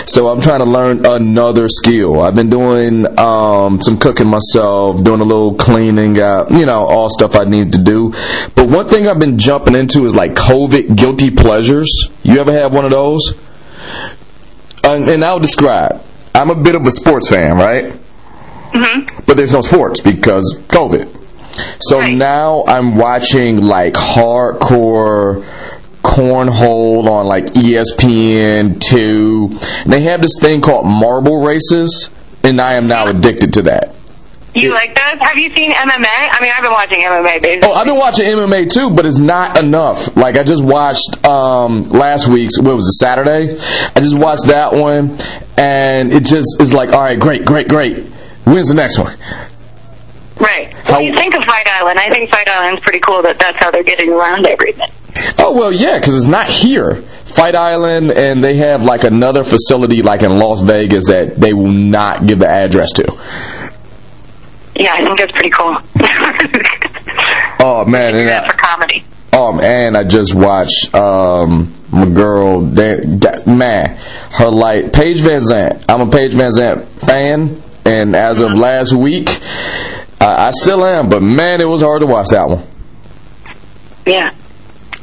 So 0.07 0.29
I'm 0.29 0.41
trying 0.41 0.59
to 0.59 0.65
learn 0.65 1.05
another 1.05 1.67
skill. 1.69 2.21
I've 2.21 2.35
been 2.35 2.49
doing 2.49 3.05
um, 3.19 3.81
some 3.81 3.97
cooking 3.97 4.27
myself, 4.27 5.03
doing 5.03 5.21
a 5.21 5.25
little 5.25 5.55
cleaning 5.55 6.19
out, 6.19 6.51
you 6.51 6.65
know, 6.65 6.85
all 6.85 7.09
stuff 7.09 7.35
I 7.35 7.43
need 7.43 7.73
to 7.73 7.77
do. 7.77 8.11
But 8.55 8.69
one 8.69 8.87
thing 8.87 9.07
I've 9.07 9.19
been 9.19 9.37
jumping 9.37 9.75
into 9.75 10.05
is 10.05 10.15
like 10.15 10.33
COVID 10.33 10.95
guilty 10.95 11.29
pleasures. 11.31 12.09
You 12.23 12.39
ever 12.39 12.53
have 12.53 12.73
one 12.73 12.85
of 12.85 12.91
those? 12.91 13.33
And, 14.83 15.09
and 15.09 15.23
I'll 15.23 15.39
describe. 15.39 16.01
I'm 16.33 16.49
a 16.49 16.55
bit 16.55 16.75
of 16.75 16.85
a 16.85 16.91
sports 16.91 17.29
fan, 17.29 17.57
right? 17.57 17.93
Mhm. 18.71 19.25
But 19.25 19.35
there's 19.35 19.51
no 19.51 19.61
sports 19.61 19.99
because 19.99 20.61
COVID. 20.67 21.15
So 21.81 21.99
Right. 21.99 22.11
now 22.13 22.63
I'm 22.67 22.95
watching 22.95 23.61
like 23.61 23.93
hardcore 23.93 25.43
cornhole 26.03 27.07
on 27.09 27.25
like 27.27 27.45
ESPN 27.53 28.79
two. 28.79 29.49
They 29.85 30.01
have 30.03 30.21
this 30.21 30.37
thing 30.39 30.61
called 30.61 30.85
marble 30.85 31.43
races, 31.45 32.09
and 32.43 32.59
I 32.61 32.73
am 32.73 32.87
now 32.87 33.07
addicted 33.07 33.53
to 33.53 33.61
that. 33.63 33.95
You 34.55 34.71
like 34.73 34.95
those? 34.95 35.19
Have 35.21 35.37
you 35.37 35.53
seen 35.55 35.71
MMA? 35.71 36.07
I 36.07 36.37
mean, 36.41 36.51
I've 36.55 36.63
been 36.63 36.71
watching 36.71 37.01
MMA 37.03 37.41
basically. 37.41 37.69
Oh, 37.69 37.73
I've 37.73 37.85
been 37.85 37.97
watching 37.97 38.25
MMA 38.25 38.69
too, 38.71 38.89
but 38.89 39.05
it's 39.05 39.17
not 39.17 39.61
enough. 39.63 40.17
Like 40.17 40.37
I 40.37 40.43
just 40.43 40.63
watched 40.63 41.23
um 41.25 41.83
last 41.83 42.27
week's 42.27 42.59
what 42.59 42.75
was 42.75 42.87
it 42.87 42.93
Saturday? 42.93 43.57
I 43.95 43.99
just 43.99 44.17
watched 44.17 44.47
that 44.47 44.73
one, 44.73 45.17
and 45.57 46.11
it 46.11 46.25
just 46.25 46.59
is 46.59 46.73
like, 46.73 46.91
all 46.93 47.01
right, 47.01 47.19
great, 47.19 47.45
great, 47.45 47.67
great. 47.67 48.05
When's 48.45 48.69
the 48.69 48.73
next 48.73 48.97
one? 48.97 49.15
Right. 50.39 50.73
How- 50.85 50.93
What 50.93 50.99
do 50.99 51.05
you 51.05 51.15
think 51.15 51.35
of 51.35 51.43
Fight 51.45 51.67
Island? 51.67 51.99
I 51.99 52.09
think 52.11 52.29
Fight 52.29 52.49
Island's 52.49 52.81
pretty 52.81 52.99
cool 52.99 53.21
that 53.23 53.37
that's 53.39 53.63
how 53.63 53.71
they're 53.71 53.83
getting 53.83 54.09
around 54.11 54.47
everything. 54.47 54.87
Oh 55.37 55.53
well, 55.53 55.71
yeah, 55.71 55.99
because 55.99 56.15
it's 56.15 56.25
not 56.25 56.47
here. 56.47 56.95
Fight 56.95 57.55
Island, 57.55 58.11
and 58.11 58.43
they 58.43 58.55
have 58.57 58.83
like 58.83 59.03
another 59.03 59.43
facility 59.43 60.01
like 60.01 60.23
in 60.23 60.37
Las 60.37 60.61
Vegas 60.61 61.07
that 61.07 61.35
they 61.35 61.53
will 61.53 61.67
not 61.71 62.25
give 62.25 62.39
the 62.39 62.47
address 62.47 62.91
to. 62.93 63.03
Yeah, 64.75 64.93
I 64.93 65.03
think 65.05 65.19
that's 65.19 65.31
pretty 65.33 65.49
cool. 65.51 65.77
Oh 67.61 67.83
man, 67.83 68.15
and 68.15 68.27
That's 68.29 68.45
I, 68.45 68.51
for 68.53 68.57
comedy. 68.57 69.03
oh 69.33 69.51
man, 69.51 69.97
I 69.97 70.05
just 70.05 70.33
watched 70.33 70.95
um 70.95 71.73
my 71.91 72.05
girl, 72.05 72.61
Dan, 72.65 73.19
man, 73.45 73.97
her 74.31 74.47
like 74.47 74.93
Paige 74.93 75.17
VanZant. 75.17 75.83
I'm 75.89 76.01
a 76.01 76.09
Paige 76.09 76.31
VanZant 76.33 76.85
fan, 76.85 77.61
and 77.83 78.15
as 78.15 78.39
of 78.39 78.53
last 78.53 78.93
week, 78.95 79.27
I, 80.19 80.47
I 80.47 80.51
still 80.51 80.85
am. 80.85 81.09
But 81.09 81.21
man, 81.21 81.61
it 81.61 81.67
was 81.67 81.81
hard 81.81 82.01
to 82.01 82.07
watch 82.07 82.27
that 82.29 82.47
one. 82.47 82.65
Yeah. 84.05 84.33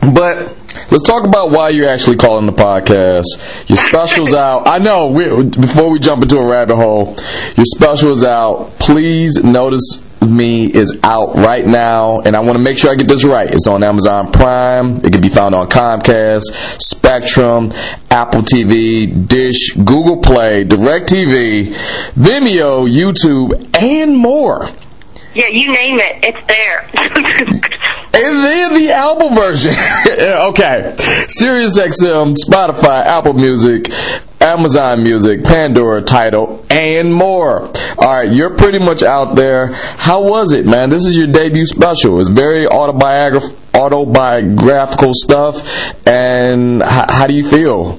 But 0.01 0.55
let's 0.91 1.03
talk 1.05 1.25
about 1.25 1.51
why 1.51 1.71
you're 1.71 1.89
actually 1.89 2.17
calling 2.17 2.47
the 2.47 2.53
podcast. 2.53 3.25
Your 3.69 3.79
special's 3.79 4.35
out. 4.35 4.69
I 4.69 4.79
know. 4.79 5.09
We, 5.09 5.45
before 5.45 5.91
we 5.91 5.99
jump 5.99 6.23
into 6.23 6.39
a 6.39 6.47
rabbit 6.47 6.77
hole, 6.77 7.17
your 7.57 7.67
special 7.67 8.13
is 8.13 8.23
out. 8.23 8.79
Please 8.79 9.43
notice 9.43 10.03
me 10.21 10.67
is 10.67 10.99
out 11.03 11.37
right 11.37 11.67
now, 11.67 12.21
and 12.21 12.35
I 12.35 12.41
want 12.41 12.57
to 12.57 12.63
make 12.63 12.79
sure 12.79 12.91
I 12.91 12.97
get 12.97 13.09
this 13.09 13.25
right. 13.25 13.49
It's 13.51 13.67
on 13.67 13.83
Amazon 13.83 14.33
Prime. 14.33 14.97
It 14.97 15.13
can 15.13 15.21
be 15.21 15.29
found 15.29 15.55
on 15.55 15.69
Comcast, 15.69 16.43
Spectrum, 16.83 17.73
Apple 18.11 18.43
TV, 18.43 19.29
Dish, 19.29 19.73
Google 19.73 20.19
Play, 20.19 20.65
DirecTV, 20.65 21.75
Vimeo, 22.15 22.91
YouTube, 22.91 23.77
and 23.81 24.17
more. 24.17 24.71
Yeah, 25.37 25.49
you 25.53 25.71
name 25.71 25.99
it, 26.01 26.25
it's 26.25 26.47
there. 26.47 27.61
And 28.19 28.43
then 28.43 28.73
the 28.73 28.93
album 28.93 29.35
version. 29.35 29.75
okay. 30.49 30.95
Sirius 31.29 31.77
XM, 31.79 32.35
Spotify, 32.49 33.05
Apple 33.05 33.35
Music, 33.35 33.91
Amazon 34.41 35.03
Music, 35.03 35.45
Pandora, 35.45 36.01
Tidal, 36.01 36.65
and 36.71 37.13
more. 37.13 37.71
Alright, 37.99 38.33
you're 38.33 38.57
pretty 38.57 38.79
much 38.79 39.03
out 39.03 39.35
there. 39.35 39.67
How 39.67 40.23
was 40.23 40.53
it, 40.53 40.65
man? 40.65 40.89
This 40.89 41.05
is 41.05 41.15
your 41.15 41.27
debut 41.27 41.67
special. 41.67 42.19
It's 42.19 42.31
very 42.31 42.65
autobiograph- 42.67 43.55
autobiographical 43.75 45.13
stuff. 45.13 45.63
And 46.09 46.81
h- 46.83 46.89
how 47.11 47.27
do 47.27 47.35
you 47.35 47.47
feel? 47.47 47.99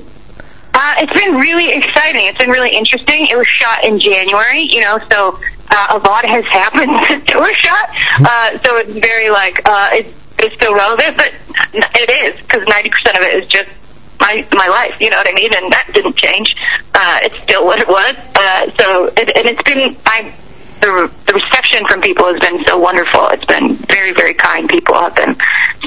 Uh, 0.77 0.93
it's 0.99 1.13
been 1.19 1.33
really 1.41 1.73
exciting. 1.73 2.29
It's 2.29 2.37
been 2.37 2.53
really 2.53 2.69
interesting. 2.69 3.25
It 3.25 3.35
was 3.35 3.47
shot 3.57 3.83
in 3.83 3.99
January, 3.99 4.61
you 4.61 4.81
know, 4.81 4.99
so 5.11 5.33
uh, 5.73 5.97
a 5.97 5.99
lot 6.05 6.29
has 6.29 6.45
happened 6.53 6.93
since 7.09 7.25
it 7.25 7.35
was 7.35 7.55
shot. 7.57 7.89
Uh, 8.21 8.61
so 8.61 8.77
it's 8.77 8.93
very 9.01 9.31
like 9.31 9.57
uh, 9.65 9.89
it's 9.93 10.13
it's 10.37 10.53
still 10.53 10.75
relevant, 10.75 11.17
but 11.17 11.33
it 11.73 12.09
is 12.29 12.39
because 12.45 12.61
ninety 12.69 12.93
percent 12.93 13.17
of 13.17 13.23
it 13.25 13.33
is 13.41 13.47
just 13.47 13.73
my 14.21 14.45
my 14.53 14.67
life. 14.67 14.93
You 15.01 15.09
know 15.09 15.17
what 15.17 15.27
I 15.27 15.33
mean? 15.33 15.49
And 15.57 15.73
that 15.73 15.89
didn't 15.97 16.15
change. 16.15 16.53
Uh, 16.93 17.25
it's 17.25 17.41
still 17.41 17.65
what 17.65 17.79
it 17.79 17.87
was. 17.87 18.13
Uh, 18.37 18.69
so 18.77 19.05
it, 19.17 19.33
and 19.33 19.49
it's 19.49 19.63
been 19.65 19.97
I. 20.05 20.31
The, 20.77 21.11
the 21.25 21.33
reception 21.33 21.81
from 21.89 22.01
people 22.01 22.31
has 22.31 22.39
been 22.39 22.63
so 22.67 22.77
wonderful. 22.77 23.33
It's 23.33 23.43
been 23.45 23.73
very, 23.89 24.13
very 24.13 24.35
kind. 24.35 24.69
People 24.69 24.93
have 24.93 25.15
been 25.15 25.33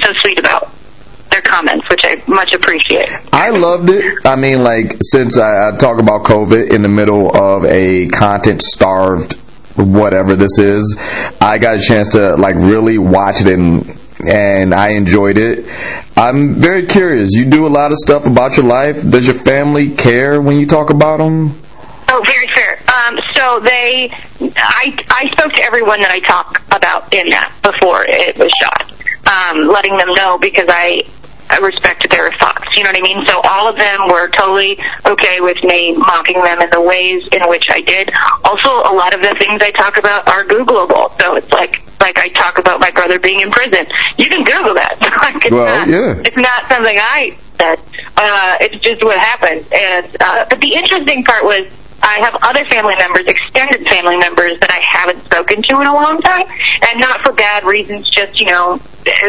so 0.03 0.11
sweet 0.19 0.37
about 0.37 0.69
their 1.41 1.53
comments, 1.53 1.87
which 1.89 2.01
I 2.03 2.23
much 2.27 2.53
appreciate. 2.53 3.09
I 3.33 3.49
loved 3.49 3.89
it. 3.89 4.25
I 4.25 4.35
mean, 4.35 4.63
like, 4.63 4.97
since 5.01 5.37
I, 5.37 5.69
I 5.69 5.77
talk 5.77 5.99
about 5.99 6.23
COVID 6.23 6.69
in 6.69 6.81
the 6.81 6.89
middle 6.89 7.35
of 7.35 7.65
a 7.65 8.07
content 8.07 8.61
starved 8.61 9.33
whatever 9.75 10.35
this 10.35 10.59
is, 10.59 10.97
I 11.39 11.57
got 11.57 11.75
a 11.75 11.81
chance 11.81 12.09
to, 12.09 12.35
like, 12.35 12.55
really 12.55 12.97
watch 12.97 13.41
it 13.41 13.47
and 13.47 13.97
and 14.27 14.71
I 14.75 14.89
enjoyed 14.89 15.39
it. 15.39 15.65
I'm 16.15 16.53
very 16.53 16.85
curious. 16.85 17.31
You 17.31 17.49
do 17.49 17.65
a 17.65 17.73
lot 17.73 17.91
of 17.91 17.97
stuff 17.97 18.27
about 18.27 18.55
your 18.55 18.67
life. 18.67 19.01
Does 19.01 19.25
your 19.25 19.35
family 19.35 19.89
care 19.89 20.39
when 20.39 20.59
you 20.59 20.67
talk 20.67 20.91
about 20.91 21.17
them? 21.17 21.59
Oh, 22.07 22.21
very 22.23 22.47
fair. 22.55 22.77
Um, 22.93 23.17
so 23.33 23.59
they, 23.61 24.11
I, 24.57 24.95
I 25.09 25.27
spoke 25.31 25.53
to 25.53 25.63
everyone 25.63 26.01
that 26.01 26.11
I 26.11 26.19
talk 26.19 26.61
about 26.71 27.11
in 27.15 27.29
that 27.29 27.51
before 27.63 28.05
it 28.07 28.37
was 28.37 28.51
shot, 28.61 28.91
um, 29.25 29.67
letting 29.67 29.97
them 29.97 30.13
know 30.13 30.37
because 30.37 30.67
I, 30.69 31.01
I 31.51 31.57
respect 31.59 32.09
their 32.09 32.31
thoughts. 32.39 32.65
You 32.77 32.83
know 32.83 32.89
what 32.89 32.97
I 32.97 33.01
mean? 33.03 33.23
So 33.25 33.39
all 33.43 33.67
of 33.67 33.75
them 33.77 34.07
were 34.07 34.29
totally 34.29 34.79
okay 35.05 35.41
with 35.41 35.61
me 35.63 35.93
mocking 35.97 36.41
them 36.41 36.61
in 36.61 36.69
the 36.71 36.81
ways 36.81 37.27
in 37.35 37.47
which 37.49 37.65
I 37.71 37.81
did. 37.81 38.09
Also, 38.43 38.71
a 38.87 38.93
lot 38.95 39.13
of 39.13 39.21
the 39.21 39.35
things 39.39 39.61
I 39.61 39.71
talk 39.71 39.97
about 39.97 40.27
are 40.27 40.45
Googleable. 40.45 41.11
So 41.19 41.35
it's 41.35 41.51
like, 41.51 41.83
like 41.99 42.17
I 42.17 42.29
talk 42.29 42.57
about 42.57 42.79
my 42.79 42.89
brother 42.91 43.19
being 43.19 43.41
in 43.41 43.51
prison. 43.51 43.85
You 44.17 44.29
can 44.29 44.43
Google 44.43 44.73
that. 44.75 44.95
like 45.23 45.43
it's 45.45 45.53
Well, 45.53 45.65
not, 45.67 45.87
yeah. 45.87 46.15
it's 46.25 46.37
not 46.37 46.67
something 46.69 46.97
I 46.97 47.37
said. 47.59 47.79
Uh, 48.17 48.57
it's 48.61 48.81
just 48.81 49.03
what 49.03 49.17
happened. 49.17 49.65
And 49.73 50.07
uh, 50.21 50.45
but 50.49 50.59
the 50.61 50.73
interesting 50.73 51.23
part 51.23 51.43
was 51.43 51.67
I 52.03 52.19
have 52.21 52.35
other 52.41 52.65
family 52.73 52.95
members, 52.97 53.25
extended 53.27 53.87
family 53.89 54.17
members 54.17 54.59
that 54.59 54.71
I 54.71 54.81
haven't 54.81 55.23
spoken 55.23 55.61
to 55.61 55.81
in 55.81 55.87
a 55.87 55.93
long 55.93 56.19
time, 56.21 56.45
and 56.89 56.99
not 56.99 57.21
for 57.23 57.33
bad 57.33 57.63
reasons. 57.65 58.09
Just 58.09 58.39
you 58.39 58.49
know, 58.49 58.79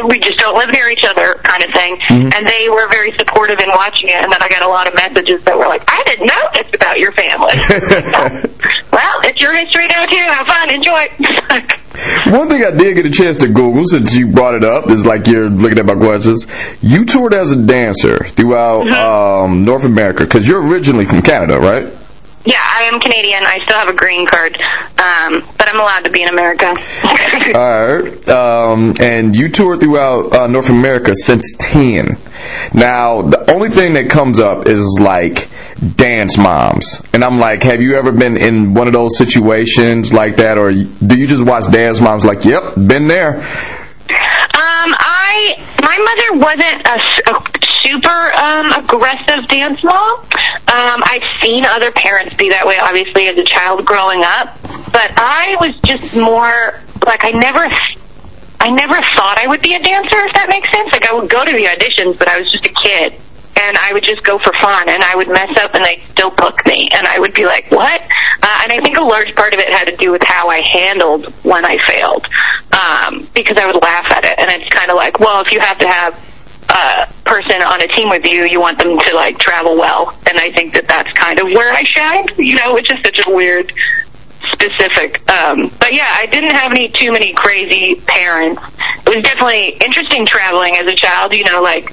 we 0.08 0.18
just 0.18 0.38
don't 0.40 0.56
live 0.56 0.70
near 0.72 0.88
each 0.88 1.04
other, 1.04 1.40
kind 1.44 1.62
of 1.62 1.70
thing. 1.72 1.98
And 2.10 2.46
they 2.46 2.68
were 2.68 2.88
very 2.88 3.12
supportive 3.16 3.60
in 3.60 3.68
watching 3.72 4.08
it. 4.08 4.20
And 4.24 4.32
then 4.32 4.42
I 4.42 4.48
got 4.48 4.64
a 4.64 4.68
lot 4.68 4.88
of 4.88 4.94
messages 4.94 5.44
that 5.44 5.56
were 5.56 5.68
like, 5.68 5.82
"I 5.88 6.02
didn't 6.06 6.26
know 6.26 6.44
this 6.56 6.68
about 6.74 6.96
your 6.98 7.12
family." 7.12 7.56
well, 8.92 9.16
it's 9.24 9.40
your 9.40 9.54
history 9.56 9.86
now 9.88 10.04
too. 10.06 10.24
Have 10.32 10.46
fun, 10.46 10.66
enjoy. 10.72 11.72
One 12.26 12.48
thing 12.48 12.64
I 12.64 12.70
did 12.70 12.96
get 12.96 13.06
a 13.06 13.10
chance 13.10 13.36
to 13.38 13.48
Google 13.48 13.84
since 13.84 14.16
you 14.16 14.28
brought 14.28 14.54
it 14.54 14.64
up 14.64 14.90
is 14.90 15.04
like 15.04 15.26
you're 15.26 15.48
looking 15.48 15.78
at 15.78 15.84
my 15.84 15.94
questions. 15.94 16.46
You 16.80 17.04
toured 17.04 17.34
as 17.34 17.52
a 17.52 17.62
dancer 17.62 18.24
throughout 18.24 18.90
um, 18.92 19.62
North 19.62 19.84
America 19.84 20.24
because 20.24 20.48
you're 20.48 20.66
originally 20.66 21.04
from 21.04 21.20
Canada, 21.20 21.58
right? 21.60 21.92
Yeah, 22.44 22.58
I 22.60 22.82
am 22.92 22.98
Canadian. 22.98 23.44
I 23.44 23.60
still 23.64 23.78
have 23.78 23.88
a 23.88 23.94
green 23.94 24.26
card, 24.26 24.56
um, 24.56 25.48
but 25.58 25.68
I'm 25.68 25.78
allowed 25.78 26.04
to 26.04 26.10
be 26.10 26.22
in 26.22 26.28
America. 26.28 26.66
All 27.54 27.86
right. 27.86 28.28
Um, 28.28 28.94
and 29.00 29.36
you 29.36 29.48
toured 29.48 29.80
throughout 29.80 30.34
uh, 30.34 30.46
North 30.48 30.68
America 30.68 31.12
since 31.14 31.54
10. 31.58 32.18
Now, 32.74 33.22
the 33.22 33.48
only 33.52 33.68
thing 33.68 33.94
that 33.94 34.10
comes 34.10 34.40
up 34.40 34.66
is 34.66 34.98
like 35.00 35.48
dance 35.96 36.36
moms. 36.36 37.00
And 37.12 37.24
I'm 37.24 37.38
like, 37.38 37.62
have 37.62 37.80
you 37.80 37.94
ever 37.94 38.10
been 38.10 38.36
in 38.36 38.74
one 38.74 38.88
of 38.88 38.92
those 38.92 39.16
situations 39.16 40.12
like 40.12 40.36
that? 40.36 40.58
Or 40.58 40.72
do 40.72 41.16
you 41.16 41.28
just 41.28 41.44
watch 41.44 41.70
dance 41.70 42.00
moms 42.00 42.24
like, 42.24 42.44
yep, 42.44 42.74
been 42.74 43.06
there? 43.06 43.36
Um, 43.38 44.94
I 44.98 45.62
my 45.82 45.98
mother 45.98 46.44
wasn't 46.44 46.88
a, 46.88 47.36
a 47.36 47.62
super 47.82 48.34
um, 48.34 48.70
aggressive 48.72 49.48
dance 49.48 49.82
mom. 49.84 50.20
Um, 50.72 51.00
I've 51.04 51.22
seen 51.42 51.66
other 51.66 51.92
parents 51.92 52.36
be 52.36 52.48
that 52.50 52.66
way, 52.66 52.78
obviously, 52.82 53.28
as 53.28 53.36
a 53.36 53.44
child 53.44 53.84
growing 53.84 54.22
up. 54.24 54.56
But 54.92 55.12
I 55.16 55.56
was 55.60 55.74
just 55.86 56.16
more 56.16 56.80
like 57.06 57.24
I 57.24 57.30
never. 57.30 57.66
I 58.60 58.70
never 58.70 58.94
thought 59.18 59.38
I 59.42 59.48
would 59.48 59.60
be 59.60 59.74
a 59.74 59.82
dancer, 59.82 60.20
if 60.22 60.34
that 60.34 60.46
makes 60.48 60.70
sense. 60.70 60.88
Like 60.92 61.04
I 61.10 61.14
would 61.14 61.28
go 61.28 61.44
to 61.44 61.50
the 61.50 61.66
auditions, 61.66 62.16
but 62.16 62.28
I 62.28 62.38
was 62.38 62.46
just 62.52 62.64
a 62.64 62.74
kid. 62.84 63.20
and 63.60 63.76
I 63.78 63.92
would 63.92 64.02
just 64.02 64.24
go 64.24 64.38
for 64.38 64.52
fun, 64.60 64.88
and 64.88 65.02
I 65.02 65.14
would 65.16 65.28
mess 65.28 65.56
up, 65.60 65.74
and 65.74 65.84
they'd 65.84 66.02
still 66.10 66.30
book 66.30 66.64
me, 66.66 66.88
and 66.96 67.06
I 67.06 67.18
would 67.18 67.34
be 67.34 67.44
like, 67.44 67.70
"What?" 67.70 68.00
Uh, 68.42 68.58
and 68.64 68.72
I 68.72 68.80
think 68.82 68.96
a 68.96 69.02
large 69.04 69.34
part 69.34 69.54
of 69.54 69.60
it 69.60 69.68
had 69.72 69.88
to 69.88 69.96
do 69.96 70.10
with 70.10 70.22
how 70.26 70.48
I 70.48 70.62
handled 70.72 71.32
when 71.44 71.64
I 71.64 71.76
failed, 71.78 72.26
um, 72.72 73.28
because 73.34 73.58
I 73.58 73.66
would 73.66 73.80
laugh 73.82 74.10
at 74.10 74.24
it, 74.24 74.34
and 74.38 74.50
it's 74.50 74.68
kind 74.74 74.90
of 74.90 74.96
like, 74.96 75.20
well, 75.20 75.42
if 75.42 75.52
you 75.52 75.60
have 75.60 75.78
to 75.78 75.88
have 75.88 76.31
a 76.72 77.12
person 77.24 77.62
on 77.62 77.82
a 77.82 77.88
team 77.88 78.08
with 78.08 78.24
you, 78.28 78.46
you 78.50 78.60
want 78.60 78.78
them 78.78 78.96
to 78.96 79.14
like 79.14 79.38
travel 79.38 79.76
well, 79.76 80.16
and 80.28 80.38
I 80.38 80.50
think 80.52 80.74
that 80.74 80.88
that's 80.88 81.12
kind 81.12 81.40
of 81.40 81.46
where 81.52 81.72
I 81.72 81.82
shine, 81.84 82.24
you 82.38 82.54
know, 82.56 82.74
which 82.74 82.92
is 82.92 83.00
such 83.04 83.18
a 83.26 83.30
weird 83.30 83.70
specific. 84.52 85.20
Um, 85.30 85.70
but 85.78 85.92
yeah, 85.92 86.08
I 86.16 86.26
didn't 86.26 86.56
have 86.56 86.72
any 86.72 86.88
too 86.88 87.12
many 87.12 87.32
crazy 87.34 88.00
parents. 88.06 88.62
It 89.06 89.16
was 89.16 89.24
definitely 89.24 89.76
interesting 89.84 90.26
traveling 90.26 90.76
as 90.76 90.86
a 90.86 90.96
child. 90.96 91.34
You 91.34 91.44
know, 91.50 91.62
like 91.62 91.92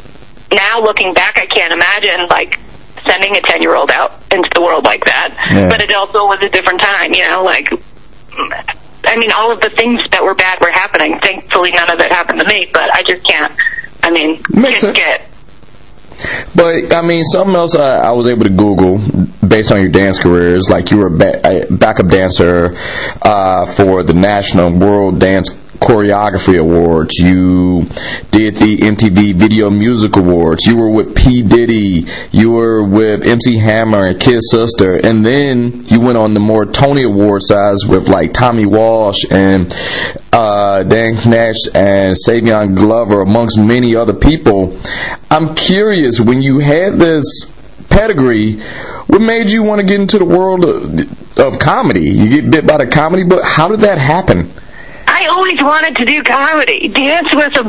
now 0.56 0.82
looking 0.82 1.14
back, 1.14 1.38
I 1.38 1.46
can't 1.46 1.74
imagine 1.74 2.28
like 2.30 2.60
sending 3.06 3.36
a 3.36 3.42
ten 3.42 3.62
year 3.62 3.76
old 3.76 3.92
out 3.92 4.14
into 4.34 4.50
the 4.56 4.62
world 4.62 4.86
like 4.86 5.04
that. 5.06 5.36
Yeah. 5.52 5.70
But 5.70 5.82
it 5.82 5.94
also 5.94 6.20
was 6.26 6.40
a 6.42 6.50
different 6.50 6.82
time. 6.82 7.14
You 7.14 7.28
know, 7.30 7.44
like. 7.44 7.68
I 9.06 9.18
mean, 9.18 9.32
all 9.32 9.52
of 9.52 9.60
the 9.62 9.70
things 9.72 10.00
that 10.12 10.24
were 10.24 10.36
bad 10.36 10.60
were 10.62 10.72
happening. 10.72 11.18
Thankfully, 11.20 11.72
none 11.72 11.92
of 11.92 12.00
it 12.00 12.12
happened 12.12 12.42
to 12.42 12.48
me, 12.48 12.70
but 12.74 12.94
I 12.94 13.02
just 13.04 13.26
can't. 13.26 13.52
I 14.10 14.12
mean, 14.12 14.42
Makes 14.50 14.82
sense. 14.82 14.98
get 14.98 15.30
But 16.56 16.94
I 16.94 17.02
mean, 17.02 17.24
something 17.24 17.56
else 17.56 17.76
I, 17.76 17.98
I 18.00 18.12
was 18.12 18.28
able 18.28 18.44
to 18.44 18.50
Google 18.50 18.98
based 19.48 19.72
on 19.72 19.80
your 19.80 19.90
dance 19.90 20.20
careers, 20.20 20.70
like 20.70 20.92
you 20.92 20.98
were 20.98 21.08
a, 21.08 21.18
ba- 21.18 21.42
a 21.70 21.72
backup 21.74 22.08
dancer 22.08 22.76
uh, 23.22 23.66
for 23.74 24.04
the 24.04 24.14
National 24.14 24.72
World 24.72 25.20
Dance 25.20 25.50
Choreography 25.80 26.60
Awards. 26.60 27.16
You 27.16 27.84
did 28.32 28.58
the 28.58 28.78
MTV 28.78 29.36
Video 29.36 29.70
Music 29.70 30.16
Awards. 30.16 30.66
You 30.66 30.78
were 30.78 30.90
with 30.90 31.16
P 31.16 31.42
Diddy. 31.42 32.06
You 32.32 32.52
were 32.52 32.84
with 32.84 33.26
MC 33.26 33.58
Hammer 33.58 34.08
and 34.08 34.20
Kid 34.20 34.42
Sister, 34.44 34.96
and 34.96 35.26
then 35.26 35.86
you 35.86 36.02
went 36.02 36.18
on 36.18 36.34
the 36.34 36.40
more 36.40 36.66
Tony 36.66 37.04
Award 37.04 37.44
sides 37.44 37.86
with 37.86 38.08
like 38.08 38.34
Tommy 38.34 38.66
Walsh 38.66 39.26
and 39.32 39.74
uh, 40.34 40.84
Dan 40.84 41.16
Nash 41.30 41.56
and 41.74 42.16
Savion 42.16 42.76
Glover, 42.76 43.22
amongst 43.22 43.60
many 43.60 43.96
other 43.96 44.14
people. 44.14 44.80
I'm 45.32 45.56
curious 45.56 46.20
when 46.20 46.42
you 46.42 46.60
had 46.60 46.94
this 46.96 47.52
pedigree, 47.90 48.60
what 49.08 49.22
made 49.22 49.50
you 49.50 49.64
want 49.64 49.82
to 49.82 49.86
get 49.86 50.00
into 50.00 50.20
the 50.20 50.26
world 50.26 50.66
of, 50.66 51.40
of 51.40 51.60
comedy? 51.60 52.10
You 52.10 52.30
get 52.30 52.52
bit 52.52 52.68
by 52.68 52.78
the 52.78 52.88
comedy, 52.88 53.24
but 53.24 53.44
how 53.44 53.68
did 53.68 53.80
that 53.82 53.98
happen? 53.98 54.52
I 55.20 55.28
always 55.28 55.60
wanted 55.62 55.98
to 55.98 56.06
do 56.06 56.24
comedy. 56.24 56.88
Dance 56.88 57.36
was 57.36 57.52
a, 57.60 57.68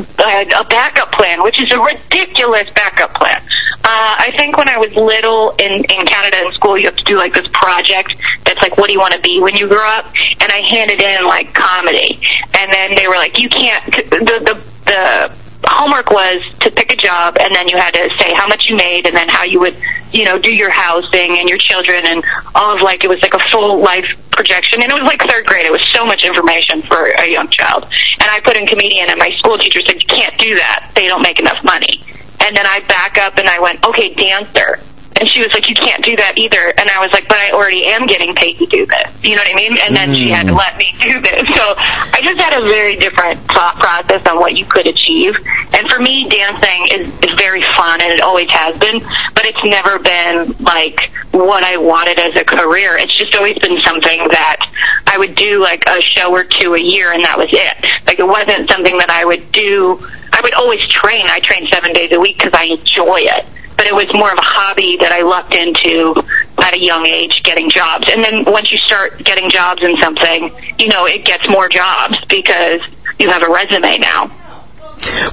a, 0.55 0.63
backup 0.71 1.11
plan, 1.11 1.43
which 1.43 1.61
is 1.61 1.73
a 1.73 1.79
ridiculous 1.79 2.71
backup 2.73 3.13
plan. 3.13 3.43
Uh, 3.83 4.15
I 4.23 4.31
think 4.37 4.55
when 4.55 4.69
I 4.69 4.77
was 4.77 4.95
little 4.95 5.51
in, 5.59 5.83
in 5.83 6.05
Canada 6.07 6.47
in 6.47 6.53
school, 6.53 6.79
you 6.79 6.85
have 6.85 6.95
to 6.95 7.03
do 7.03 7.17
like 7.17 7.33
this 7.33 7.47
project 7.51 8.15
that's 8.45 8.61
like, 8.61 8.77
what 8.77 8.87
do 8.87 8.93
you 8.93 8.99
want 8.99 9.13
to 9.15 9.19
be 9.19 9.41
when 9.41 9.57
you 9.57 9.67
grow 9.67 9.83
up? 9.83 10.05
And 10.39 10.47
I 10.47 10.63
handed 10.71 11.03
in 11.03 11.27
like 11.27 11.53
comedy. 11.53 12.23
And 12.57 12.71
then 12.71 12.95
they 12.95 13.07
were 13.09 13.19
like, 13.19 13.35
you 13.41 13.49
can't, 13.49 13.83
the, 13.91 14.39
the, 14.47 14.63
the 14.85 15.35
homework 15.71 16.11
was 16.11 16.41
to 16.59 16.71
pick 16.71 16.91
a 16.91 16.95
job 16.95 17.37
and 17.39 17.53
then 17.55 17.67
you 17.67 17.77
had 17.77 17.91
to 17.91 18.09
say 18.19 18.31
how 18.35 18.47
much 18.47 18.65
you 18.69 18.75
made 18.75 19.05
and 19.07 19.15
then 19.15 19.27
how 19.29 19.43
you 19.43 19.59
would, 19.59 19.75
you 20.11 20.25
know, 20.25 20.37
do 20.37 20.53
your 20.53 20.69
housing 20.71 21.37
and 21.37 21.47
your 21.49 21.57
children 21.57 22.05
and 22.05 22.23
all 22.55 22.75
of 22.75 22.81
like, 22.81 23.03
it 23.03 23.09
was 23.09 23.21
like 23.21 23.33
a 23.33 23.43
full 23.51 23.81
life 23.81 24.05
projection 24.31 24.81
and 24.81 24.91
it 24.91 24.95
was 24.95 25.03
like 25.03 25.21
third 25.29 25.45
grade. 25.45 25.65
It 25.65 25.71
was 25.71 25.83
so 25.93 26.05
much 26.05 26.23
information 26.23 26.81
for 26.81 27.07
a 27.07 27.27
young 27.27 27.49
child. 27.49 27.83
And 28.19 28.29
I 28.29 28.39
put 28.43 28.57
in 28.57 28.65
comedian 28.67 29.09
and 29.09 29.19
my 29.19 29.29
school 29.37 29.57
teacher 29.57 29.79
said, 29.87 30.01
you 30.01 30.07
can't 30.07 30.37
do 30.37 30.55
that. 30.55 30.91
They 30.95 31.07
don't 31.07 31.23
make 31.23 31.39
enough 31.39 31.63
money. 31.63 32.01
And 32.41 32.55
then 32.55 32.65
I 32.65 32.81
back 32.87 33.17
up 33.17 33.37
and 33.37 33.47
I 33.47 33.59
went, 33.59 33.85
okay, 33.87 34.13
dancer. 34.13 34.79
And 35.21 35.29
she 35.29 35.37
was 35.37 35.53
like, 35.53 35.69
you 35.69 35.77
can't 35.77 36.01
do 36.01 36.17
that 36.17 36.33
either. 36.33 36.73
And 36.81 36.89
I 36.89 36.97
was 36.97 37.13
like, 37.13 37.29
but 37.29 37.37
I 37.37 37.53
already 37.53 37.85
am 37.85 38.09
getting 38.09 38.33
paid 38.33 38.57
to 38.57 38.65
do 38.65 38.89
this. 38.89 39.21
You 39.21 39.37
know 39.37 39.45
what 39.45 39.53
I 39.53 39.57
mean? 39.61 39.77
And 39.77 39.93
then 39.93 40.17
she 40.17 40.33
had 40.33 40.49
to 40.49 40.53
mm. 40.53 40.57
let 40.57 40.81
me 40.81 40.89
do 40.97 41.13
this. 41.21 41.45
So 41.61 41.77
I 41.77 42.17
just 42.25 42.41
had 42.41 42.57
a 42.57 42.65
very 42.65 42.97
different 42.97 43.37
thought 43.53 43.77
process 43.77 44.25
on 44.25 44.41
what 44.41 44.57
you 44.57 44.65
could 44.65 44.89
achieve. 44.89 45.37
And 45.77 45.85
for 45.93 46.01
me, 46.01 46.25
dancing 46.25 46.81
is, 46.97 47.05
is 47.21 47.37
very 47.37 47.61
fun 47.77 48.01
and 48.01 48.09
it 48.09 48.25
always 48.25 48.49
has 48.49 48.73
been, 48.81 48.97
but 49.37 49.45
it's 49.45 49.61
never 49.69 50.01
been 50.01 50.57
like 50.65 50.97
what 51.37 51.61
I 51.61 51.77
wanted 51.77 52.17
as 52.17 52.33
a 52.41 52.43
career. 52.43 52.97
It's 52.97 53.13
just 53.13 53.37
always 53.37 53.61
been 53.61 53.77
something 53.85 54.25
that 54.25 54.57
I 55.05 55.21
would 55.21 55.37
do 55.37 55.61
like 55.61 55.85
a 55.85 56.01
show 56.01 56.33
or 56.33 56.49
two 56.49 56.73
a 56.73 56.81
year 56.81 57.13
and 57.13 57.21
that 57.29 57.37
was 57.37 57.53
it. 57.53 57.77
Like 58.09 58.17
it 58.17 58.25
wasn't 58.25 58.73
something 58.73 58.97
that 58.97 59.13
I 59.13 59.21
would 59.21 59.53
do. 59.53 60.01
I 60.33 60.41
would 60.41 60.57
always 60.57 60.81
train. 60.89 61.29
I 61.29 61.45
train 61.45 61.69
seven 61.69 61.93
days 61.93 62.09
a 62.09 62.19
week 62.19 62.41
because 62.41 62.57
I 62.57 62.73
enjoy 62.73 63.21
it 63.21 63.45
but 63.81 63.87
it 63.87 63.95
was 63.95 64.05
more 64.13 64.29
of 64.29 64.37
a 64.37 64.45
hobby 64.45 64.95
that 65.01 65.11
I 65.11 65.25
lucked 65.25 65.57
into 65.57 66.13
at 66.61 66.77
a 66.77 66.79
young 66.79 67.01
age 67.07 67.33
getting 67.41 67.67
jobs. 67.73 68.05
And 68.13 68.23
then 68.23 68.45
once 68.45 68.69
you 68.69 68.77
start 68.85 69.17
getting 69.25 69.49
jobs 69.49 69.81
in 69.81 69.97
something, 69.99 70.53
you 70.77 70.87
know, 70.89 71.05
it 71.07 71.25
gets 71.25 71.49
more 71.49 71.67
jobs 71.67 72.13
because 72.29 72.77
you 73.17 73.27
have 73.31 73.41
a 73.41 73.49
resume 73.49 73.97
now. 73.97 74.29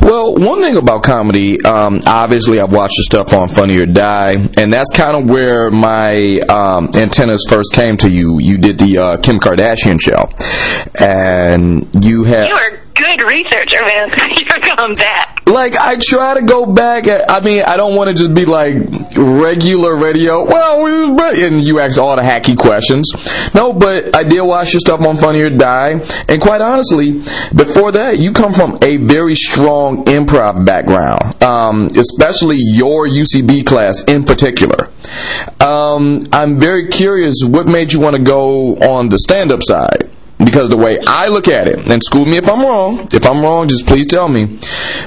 Well, 0.01 0.35
one 0.35 0.63
thing 0.63 0.79
about 0.79 1.03
comedy, 1.03 1.63
um, 1.63 2.01
obviously, 2.07 2.59
I've 2.59 2.73
watched 2.73 2.95
the 2.97 3.03
stuff 3.05 3.35
on 3.35 3.49
Funny 3.51 3.77
or 3.83 3.85
Die, 3.85 4.49
and 4.57 4.73
that's 4.73 4.97
kind 4.97 5.15
of 5.15 5.29
where 5.29 5.71
my 5.71 6.39
um, 6.49 6.89
antennas 6.95 7.45
first 7.51 7.75
came 7.75 7.99
to 7.99 8.09
you. 8.09 8.39
You 8.41 8.57
did 8.57 8.79
the 8.79 8.97
uh, 8.97 9.17
Kim 9.19 9.41
Kardashian 9.41 10.01
show, 10.01 10.31
and 10.99 11.87
you 12.03 12.25
had. 12.25 12.49
You 12.49 12.79
good 12.99 13.23
researcher, 13.23 13.85
man. 13.87 14.09
You're 14.37 14.95
back. 14.97 15.43
Like 15.47 15.77
I 15.77 15.97
try 15.97 16.35
to 16.35 16.43
go 16.43 16.67
back. 16.67 17.05
I 17.09 17.41
mean, 17.41 17.63
I 17.63 17.77
don't 17.77 17.95
want 17.95 18.09
to 18.09 18.15
just 18.15 18.35
be 18.35 18.45
like 18.45 18.77
regular 19.17 19.97
radio. 19.97 20.45
Well, 20.45 20.83
we 20.83 21.09
was 21.09 21.17
br-" 21.17 21.45
and 21.47 21.61
you 21.63 21.81
ask 21.81 21.99
all 21.99 22.17
the 22.17 22.23
hacky 22.23 22.57
questions. 22.57 23.11
No, 23.55 23.73
but 23.73 24.15
I 24.15 24.25
did 24.25 24.43
watch 24.43 24.73
your 24.75 24.81
stuff 24.81 25.01
on 25.01 25.17
Funny 25.17 25.41
or 25.41 25.51
Die, 25.51 25.91
and 26.29 26.41
quite 26.43 26.61
honestly, 26.61 27.23
before 27.55 27.93
that, 27.93 28.19
you 28.19 28.33
come 28.33 28.53
from 28.53 28.79
a 28.83 28.99
very 28.99 29.35
strong 29.35 30.05
improv 30.05 30.67
background, 30.67 31.43
um, 31.43 31.87
especially 31.97 32.59
your 32.61 33.07
UCB 33.07 33.67
class 33.67 34.05
in 34.05 34.25
particular. 34.25 34.91
Um, 35.61 36.27
I'm 36.33 36.59
very 36.59 36.89
curious. 36.89 37.37
What 37.43 37.67
made 37.67 37.93
you 37.93 38.01
want 38.01 38.17
to 38.17 38.23
go 38.23 38.77
on 38.77 39.09
the 39.09 39.19
stand-up 39.19 39.63
side? 39.63 40.11
Because 40.45 40.69
the 40.69 40.77
way 40.77 40.99
I 41.07 41.29
look 41.29 41.49
at 41.49 41.69
it, 41.69 41.91
and 41.91 42.03
school 42.03 42.25
me 42.25 42.37
if 42.37 42.49
I'm 42.49 42.63
wrong. 42.63 43.09
If 43.13 43.27
I'm 43.27 43.43
wrong, 43.43 43.69
just 43.69 43.87
please 43.87 44.07
tell 44.07 44.29
me. 44.29 44.59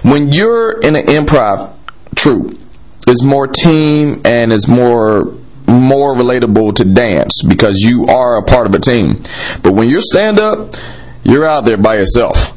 When 0.04 0.32
you're 0.32 0.80
in 0.82 0.96
an 0.96 1.06
improv 1.06 1.74
troupe, 2.15 2.60
it's 3.08 3.24
more 3.24 3.48
team 3.48 4.22
and 4.26 4.52
it's 4.54 4.67
more 4.67 5.34
more 5.67 6.13
relatable 6.15 6.76
to 6.76 6.84
dance 6.84 7.34
because 7.48 7.78
you 7.80 8.06
are 8.08 8.38
a 8.38 8.44
part 8.44 8.67
of 8.67 8.74
a 8.74 8.80
team. 8.80 9.22
But 9.63 9.74
when 9.74 9.89
you're 9.89 10.02
stand 10.02 10.38
up, 10.38 10.74
you're 11.24 11.46
out 11.46 11.62
there 11.65 11.78
by 11.78 11.96
yourself. 11.96 12.52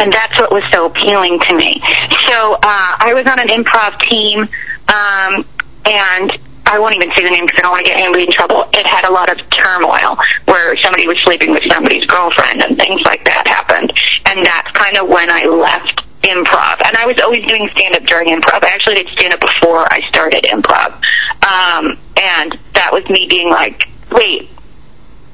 and 0.00 0.10
that's 0.12 0.36
what 0.40 0.50
was 0.50 0.62
so 0.72 0.86
appealing 0.86 1.38
to 1.48 1.56
me. 1.56 1.80
So 2.26 2.54
uh, 2.54 2.58
I 2.62 3.12
was 3.14 3.26
on 3.26 3.38
an 3.38 3.48
improv 3.48 4.00
team, 4.08 4.48
um, 4.88 5.44
and 5.84 6.38
I 6.70 6.78
won't 6.78 6.94
even 6.94 7.10
say 7.18 7.26
the 7.26 7.34
name 7.34 7.50
because 7.50 7.58
I 7.58 7.62
don't 7.66 7.74
want 7.74 7.84
to 7.84 7.90
get 7.90 7.98
anybody 7.98 8.24
in 8.30 8.32
trouble. 8.32 8.62
It 8.70 8.86
had 8.86 9.02
a 9.04 9.12
lot 9.12 9.26
of 9.26 9.42
turmoil 9.50 10.14
where 10.46 10.78
somebody 10.86 11.10
was 11.10 11.18
sleeping 11.26 11.50
with 11.50 11.66
somebody's 11.66 12.06
girlfriend 12.06 12.62
and 12.62 12.78
things 12.78 13.02
like 13.04 13.26
that 13.26 13.42
happened. 13.50 13.90
And 14.30 14.46
that's 14.46 14.70
kind 14.78 14.94
of 15.02 15.10
when 15.10 15.26
I 15.26 15.50
left 15.50 16.06
improv. 16.22 16.78
And 16.86 16.94
I 16.94 17.10
was 17.10 17.18
always 17.26 17.42
doing 17.50 17.68
stand 17.74 17.96
up 17.98 18.06
during 18.06 18.30
improv. 18.30 18.62
I 18.62 18.70
actually 18.70 19.02
did 19.02 19.08
stand 19.18 19.34
up 19.34 19.42
before 19.42 19.82
I 19.90 19.98
started 20.14 20.46
improv. 20.46 20.94
Um, 21.42 21.98
and 22.22 22.54
that 22.78 22.94
was 22.94 23.02
me 23.10 23.26
being 23.28 23.50
like, 23.50 23.90
wait, 24.12 24.48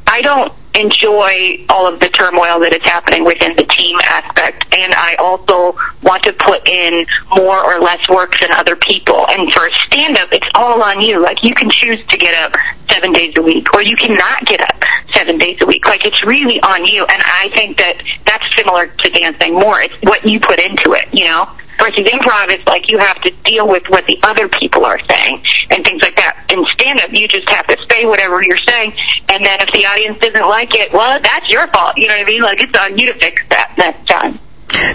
I 0.06 0.22
don't 0.22 0.52
enjoy 0.76 1.64
all 1.68 1.86
of 1.86 2.00
the 2.00 2.08
turmoil 2.08 2.60
that 2.60 2.74
is 2.74 2.82
happening 2.84 3.24
within 3.24 3.56
the 3.56 3.64
team 3.64 3.96
aspect, 4.04 4.64
and 4.74 4.92
I 4.94 5.16
also 5.18 5.76
want 6.02 6.22
to 6.24 6.32
put 6.32 6.68
in 6.68 7.06
more 7.34 7.58
or 7.58 7.80
less 7.80 8.00
work 8.08 8.38
than 8.40 8.50
other 8.52 8.76
people. 8.76 9.26
And 9.28 9.52
for 9.52 9.66
a 9.66 9.70
stand-up, 9.88 10.28
it's 10.32 10.48
all 10.56 10.82
on 10.82 11.00
you. 11.00 11.20
Like 11.20 11.38
you 11.42 11.54
can 11.54 11.70
choose 11.70 12.04
to 12.08 12.18
get 12.18 12.34
up 12.44 12.52
seven 12.90 13.10
days 13.10 13.34
a 13.38 13.42
week, 13.42 13.66
or 13.74 13.82
you 13.82 13.96
cannot 13.96 14.44
get 14.46 14.60
up 14.60 14.82
seven 15.14 15.38
days 15.38 15.58
a 15.62 15.66
week. 15.66 15.86
Like 15.86 16.06
it's 16.06 16.24
really 16.24 16.60
on 16.60 16.84
you. 16.84 17.02
And 17.02 17.22
I 17.24 17.50
think 17.56 17.78
that 17.78 17.96
that's 18.24 18.44
similar 18.56 18.86
to 18.86 19.10
dancing 19.10 19.54
more. 19.54 19.80
It's 19.80 19.94
what 20.02 20.28
you 20.28 20.40
put 20.40 20.60
into 20.60 20.92
it, 20.92 21.08
you 21.12 21.24
know. 21.24 21.48
Versus 21.78 22.08
improv 22.08 22.52
is 22.52 22.64
like 22.66 22.90
you 22.90 22.98
have 22.98 23.20
to 23.22 23.30
deal 23.44 23.68
with 23.68 23.82
what 23.88 24.06
the 24.06 24.18
other 24.22 24.48
people 24.48 24.84
are 24.84 24.98
saying 25.08 25.42
and 25.70 25.84
things 25.84 26.02
like 26.02 26.16
that. 26.16 26.46
In 26.50 26.64
stand 26.72 27.00
up, 27.00 27.10
you 27.12 27.28
just 27.28 27.48
have 27.50 27.66
to 27.66 27.76
say 27.90 28.06
whatever 28.06 28.40
you're 28.42 28.64
saying, 28.68 28.92
and 29.30 29.44
then 29.44 29.58
if 29.60 29.68
the 29.72 29.84
audience 29.86 30.18
doesn't 30.18 30.48
like 30.48 30.74
it, 30.74 30.92
well, 30.92 31.20
that's 31.20 31.46
your 31.50 31.66
fault. 31.68 31.92
You 31.96 32.08
know 32.08 32.16
what 32.16 32.26
I 32.26 32.30
mean? 32.30 32.42
Like 32.42 32.62
it's 32.62 32.78
on 32.78 32.98
you 32.98 33.12
to 33.12 33.18
fix 33.18 33.42
that 33.50 33.74
next 33.78 34.06
time. 34.06 34.38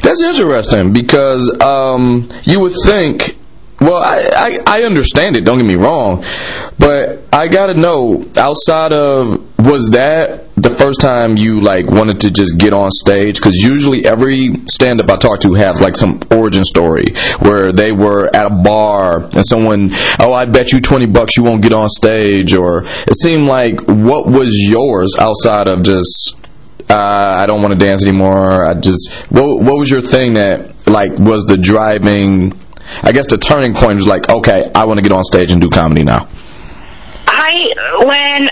That's 0.02 0.22
interesting 0.22 0.94
because 0.94 1.50
um, 1.62 2.30
you 2.44 2.60
would 2.60 2.74
think 2.86 3.38
Well, 3.82 4.02
I, 4.04 4.30
I, 4.36 4.80
I 4.82 4.84
understand 4.84 5.36
it. 5.36 5.44
Don't 5.44 5.58
get 5.58 5.66
me 5.66 5.76
wrong, 5.76 6.24
but 6.78 7.24
I 7.34 7.48
gotta 7.48 7.74
know 7.74 8.30
outside 8.38 8.94
of 8.94 9.44
was 9.58 9.90
that 9.92 10.54
the 10.54 10.70
first 10.70 11.02
time 11.02 11.36
you 11.36 11.62
like 11.62 11.88
wanted 11.88 12.20
to 12.22 12.32
just 12.32 12.60
get 12.60 12.74
on 12.74 12.92
stage? 12.92 13.38
Because 13.38 13.56
usually 13.56 14.06
every 14.06 14.54
stand 14.68 15.02
up 15.02 15.10
I 15.10 15.18
talk 15.18 15.40
to 15.42 15.56
has 15.56 15.82
like 15.82 15.96
some 15.96 16.20
origin 16.30 16.64
story 16.64 17.06
where 17.40 17.72
they 17.72 17.92
were 17.92 18.30
at 18.36 18.46
a 18.46 18.50
bar 18.52 19.24
and 19.24 19.46
someone, 19.46 19.90
oh, 20.20 20.32
I 20.32 20.46
bet 20.46 20.72
you 20.72 20.80
twenty 20.80 21.08
bucks 21.08 21.36
you 21.36 21.44
won't 21.44 21.64
get 21.64 21.74
on 21.74 21.90
stage, 21.90 22.54
or 22.54 22.84
it 22.86 23.16
seemed 23.16 23.48
like 23.48 23.82
what 23.82 24.28
was 24.28 24.56
yours 24.56 25.16
outside 25.18 25.68
of 25.68 25.82
just 25.82 26.38
uh, 26.88 27.34
I 27.38 27.48
don't 27.48 27.64
want 27.64 27.74
to 27.74 27.80
dance 27.80 28.06
anymore. 28.06 28.64
I 28.64 28.76
just 28.76 29.12
what 29.32 29.60
what 29.60 29.80
was 29.80 29.90
your 29.90 30.02
thing 30.02 30.36
that 30.36 30.88
like 30.88 31.18
was 31.18 31.46
the 31.46 31.58
driving? 31.58 32.60
I 33.04 33.12
guess 33.12 33.28
the 33.28 33.38
turning 33.38 33.74
point 33.74 33.96
was 33.96 34.08
like, 34.08 34.30
okay, 34.30 34.70
I 34.76 34.86
want 34.86 35.00
to 35.00 35.02
get 35.02 35.12
on 35.12 35.24
stage 35.24 35.52
and 35.52 35.60
do 35.60 35.70
comedy 35.70 36.04
now. 36.04 36.28
I 37.28 37.74
when 38.06 38.48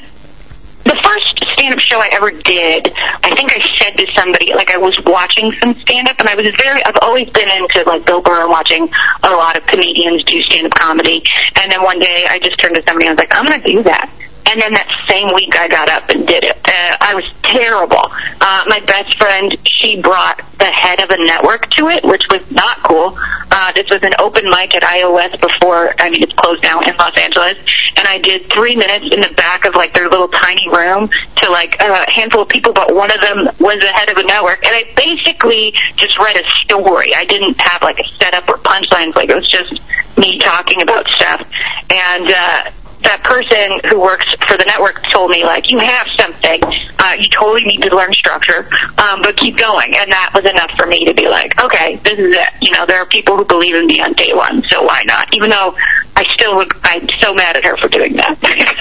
the 0.86 0.98
first 1.04 1.28
stand-up 1.54 1.80
show 1.86 2.00
I 2.00 2.10
ever 2.14 2.32
did, 2.32 2.88
I 3.24 3.30
think 3.36 3.52
I 3.54 3.62
said 3.78 3.98
to 3.98 4.08
somebody 4.18 4.54
like 4.56 4.72
I 4.72 4.78
was 4.78 4.98
watching 5.06 5.52
some 5.62 5.74
stand-up, 5.76 6.20
and 6.20 6.30
I 6.30 6.36
was 6.36 6.50
very. 6.58 6.80
I've 6.86 6.98
always 7.02 7.30
been 7.30 7.50
into 7.52 7.84
like 7.86 8.06
Bill 8.06 8.22
Burr, 8.22 8.48
watching 8.50 8.90
a 9.24 9.30
lot 9.30 9.58
of 9.58 9.68
comedians 9.68 10.24
do 10.26 10.42
stand-up 10.50 10.74
comedy, 10.74 11.22
and 11.62 11.72
then 11.72 11.84
one 11.84 12.00
day 12.00 12.26
I 12.30 12.40
just 12.40 12.58
turned 12.58 12.76
to 12.76 12.84
somebody 12.88 13.08
and 13.08 13.20
I 13.20 13.22
was 13.22 13.30
like, 13.30 13.36
I'm 13.38 13.46
going 13.46 13.62
to 13.62 13.72
do 13.72 13.84
that. 13.84 14.10
And 14.50 14.60
then 14.60 14.74
that 14.74 14.90
same 15.08 15.30
week, 15.36 15.54
I 15.62 15.68
got 15.68 15.90
up 15.90 16.10
and 16.10 16.26
did 16.26 16.44
it. 16.44 16.58
Uh, 16.66 16.98
I 17.00 17.14
was 17.14 17.26
terrible. 17.44 18.02
Uh, 18.42 18.66
my 18.66 18.80
best 18.82 19.14
friend, 19.22 19.54
she 19.78 20.02
brought 20.02 20.42
the 20.58 20.74
head 20.74 21.04
of 21.06 21.10
a 21.14 21.18
network 21.30 21.70
to 21.78 21.86
it, 21.88 22.02
which 22.04 22.26
was 22.34 22.50
not 22.50 22.82
cool. 22.82 23.14
Uh, 23.54 23.72
this 23.78 23.86
was 23.94 24.02
an 24.02 24.14
open 24.18 24.50
mic 24.50 24.74
at 24.74 24.82
iOS 24.82 25.38
before, 25.38 25.94
I 26.02 26.10
mean, 26.10 26.24
it's 26.24 26.34
closed 26.34 26.64
now 26.64 26.82
in 26.82 26.98
Los 26.98 27.14
Angeles. 27.22 27.62
And 27.98 28.08
I 28.08 28.18
did 28.18 28.50
three 28.50 28.76
minutes 28.76 29.06
in 29.14 29.22
the 29.22 29.34
back 29.38 29.66
of 29.66 29.76
like 29.76 29.94
their 29.94 30.10
little 30.10 30.30
tiny 30.30 30.66
room 30.74 31.10
to 31.10 31.52
like 31.52 31.78
a 31.80 32.10
handful 32.10 32.42
of 32.42 32.50
people, 32.50 32.74
but 32.74 32.94
one 32.94 33.14
of 33.14 33.22
them 33.22 33.46
was 33.62 33.78
the 33.86 33.94
head 33.94 34.10
of 34.10 34.18
a 34.18 34.26
network. 34.26 34.66
And 34.66 34.74
I 34.74 34.90
basically 34.98 35.78
just 35.96 36.18
read 36.18 36.38
a 36.38 36.46
story. 36.66 37.14
I 37.14 37.26
didn't 37.26 37.54
have 37.70 37.84
like 37.84 38.00
a 38.02 38.08
setup 38.18 38.50
or 38.50 38.58
punchlines. 38.66 39.14
Like 39.16 39.30
it 39.30 39.38
was 39.38 39.48
just 39.48 39.78
me 40.18 40.40
talking 40.40 40.82
about 40.82 41.06
stuff. 41.10 41.46
And, 41.94 42.32
uh, 42.34 42.72
that 43.04 43.24
person 43.24 43.90
who 43.90 44.00
works 44.00 44.26
for 44.48 44.58
the 44.58 44.66
network 44.66 45.02
told 45.14 45.32
me, 45.32 45.44
like, 45.44 45.72
you 45.72 45.80
have 45.80 46.08
something. 46.18 46.60
Uh, 47.00 47.16
you 47.16 47.30
totally 47.32 47.64
need 47.64 47.82
to 47.82 47.96
learn 47.96 48.12
structure, 48.14 48.68
um, 49.00 49.24
but 49.24 49.38
keep 49.38 49.56
going. 49.56 49.96
And 49.96 50.12
that 50.12 50.32
was 50.36 50.44
enough 50.44 50.72
for 50.78 50.86
me 50.86 51.00
to 51.08 51.14
be 51.14 51.28
like, 51.28 51.56
okay, 51.64 51.96
this 52.04 52.20
is 52.20 52.36
it. 52.36 52.52
You 52.62 52.72
know, 52.76 52.86
there 52.86 53.00
are 53.00 53.08
people 53.08 53.38
who 53.38 53.46
believe 53.46 53.76
in 53.76 53.88
me 53.88 54.02
on 54.02 54.14
day 54.14 54.32
one, 54.34 54.62
so 54.70 54.84
why 54.84 55.02
not? 55.08 55.26
Even 55.34 55.50
though 55.50 55.74
I 56.16 56.26
still 56.36 56.60
I'm 56.84 57.08
so 57.22 57.34
mad 57.34 57.56
at 57.56 57.64
her 57.64 57.78
for 57.78 57.88
doing 57.88 58.14
that. 58.18 58.36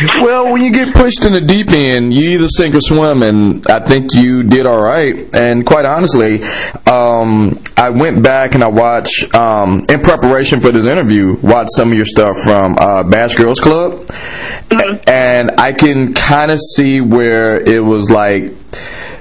That's 0.00 0.12
the 0.12 0.22
worst. 0.22 0.24
Well, 0.24 0.52
when 0.52 0.62
you 0.62 0.72
get 0.72 0.94
pushed 0.94 1.24
in 1.24 1.32
the 1.32 1.40
deep 1.40 1.68
end, 1.70 2.12
you 2.12 2.30
either 2.30 2.48
sink 2.48 2.74
or 2.74 2.80
swim, 2.80 3.22
and 3.22 3.66
I 3.66 3.84
think 3.84 4.14
you 4.14 4.42
did 4.42 4.66
all 4.66 4.80
right. 4.80 5.34
And 5.34 5.64
quite 5.64 5.84
honestly, 5.84 6.42
um, 6.86 7.58
I 7.76 7.90
went 7.90 8.22
back 8.22 8.54
and 8.54 8.62
I 8.62 8.68
watched, 8.68 9.34
um, 9.34 9.82
in 9.88 10.00
preparation 10.00 10.60
for 10.60 10.72
this 10.72 10.84
interview, 10.84 11.36
watched 11.42 11.70
some 11.74 11.92
of 11.92 11.96
your 11.96 12.04
stuff 12.04 12.36
from 12.38 12.76
uh, 12.78 13.02
Bash 13.04 13.34
Girls 13.36 13.60
Club, 13.60 14.08
and 15.06 15.52
I 15.58 15.72
can 15.72 16.12
kind 16.14 16.50
of 16.50 16.58
see 16.60 17.00
where 17.00 17.60
it 17.60 17.80
was 17.80 18.10
like 18.10 18.52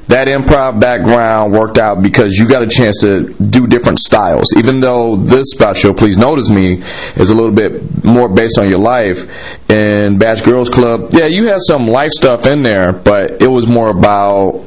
that 0.07 0.27
improv 0.27 0.79
background 0.79 1.51
worked 1.53 1.77
out 1.77 2.01
because 2.01 2.33
you 2.35 2.47
got 2.47 2.61
a 2.61 2.67
chance 2.67 2.97
to 3.01 3.33
do 3.33 3.65
different 3.67 3.99
styles. 3.99 4.45
Even 4.55 4.79
though 4.79 5.15
this 5.15 5.47
special, 5.51 5.93
Please 5.93 6.15
Notice 6.17 6.49
Me, 6.49 6.83
is 7.15 7.29
a 7.31 7.35
little 7.35 7.51
bit 7.53 8.03
more 8.03 8.29
based 8.29 8.59
on 8.59 8.69
your 8.69 8.79
life, 8.79 9.27
in 9.69 10.17
Bash 10.19 10.41
Girls 10.41 10.69
Club, 10.69 11.09
yeah, 11.11 11.25
you 11.25 11.47
had 11.47 11.59
some 11.67 11.87
life 11.87 12.11
stuff 12.11 12.45
in 12.45 12.61
there, 12.61 12.91
but 12.91 13.41
it 13.41 13.47
was 13.47 13.67
more 13.67 13.89
about. 13.89 14.63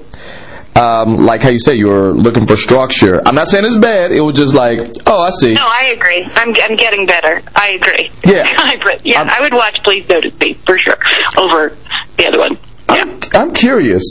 Um, 0.77 1.17
like 1.17 1.43
how 1.43 1.49
you 1.49 1.59
say 1.59 1.75
you 1.75 1.89
were 1.89 2.13
looking 2.13 2.47
for 2.47 2.55
structure. 2.55 3.21
I'm 3.27 3.35
not 3.35 3.49
saying 3.49 3.65
it's 3.65 3.79
bad. 3.79 4.13
It 4.13 4.21
was 4.21 4.37
just 4.37 4.55
like, 4.55 4.79
oh, 5.09 5.23
I 5.23 5.31
see. 5.41 5.55
No, 5.55 5.65
I 5.67 5.87
agree. 5.87 6.23
I'm, 6.35 6.55
I'm 6.63 6.77
getting 6.77 7.05
better. 7.05 7.43
I 7.57 7.71
agree. 7.71 8.13
Yeah. 8.25 8.45
I 8.59 8.75
agree. 8.75 8.95
Yeah, 9.03 9.23
I'm- 9.23 9.29
I 9.29 9.41
would 9.41 9.53
watch 9.55 9.77
Please 9.83 10.09
Notice 10.09 10.39
Me 10.39 10.55
for 10.55 10.79
sure 10.79 10.97
over 11.37 11.77
the 12.17 12.29
other 12.29 12.39
one. 12.39 12.59
Yeah. 12.91 13.03
I'm, 13.03 13.49
I'm 13.49 13.51
curious. 13.55 14.05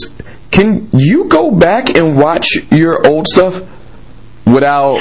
Can 0.50 0.88
you 0.92 1.28
go 1.28 1.50
back 1.52 1.96
and 1.96 2.16
watch 2.16 2.50
your 2.70 3.06
old 3.06 3.26
stuff 3.26 3.62
without? 4.46 5.00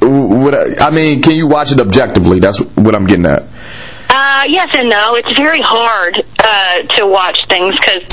without 0.00 0.80
I 0.80 0.90
mean, 0.90 1.22
can 1.22 1.34
you 1.34 1.46
watch 1.46 1.72
it 1.72 1.80
objectively? 1.80 2.40
That's 2.40 2.58
what 2.58 2.94
I'm 2.94 3.06
getting 3.06 3.26
at. 3.26 3.46
Uh, 4.10 4.44
yes 4.48 4.68
and 4.74 4.88
no. 4.88 5.14
It's 5.16 5.32
very 5.38 5.60
hard 5.60 6.16
uh, 6.40 6.82
to 6.96 7.06
watch 7.06 7.38
things 7.48 7.74
because, 7.76 8.08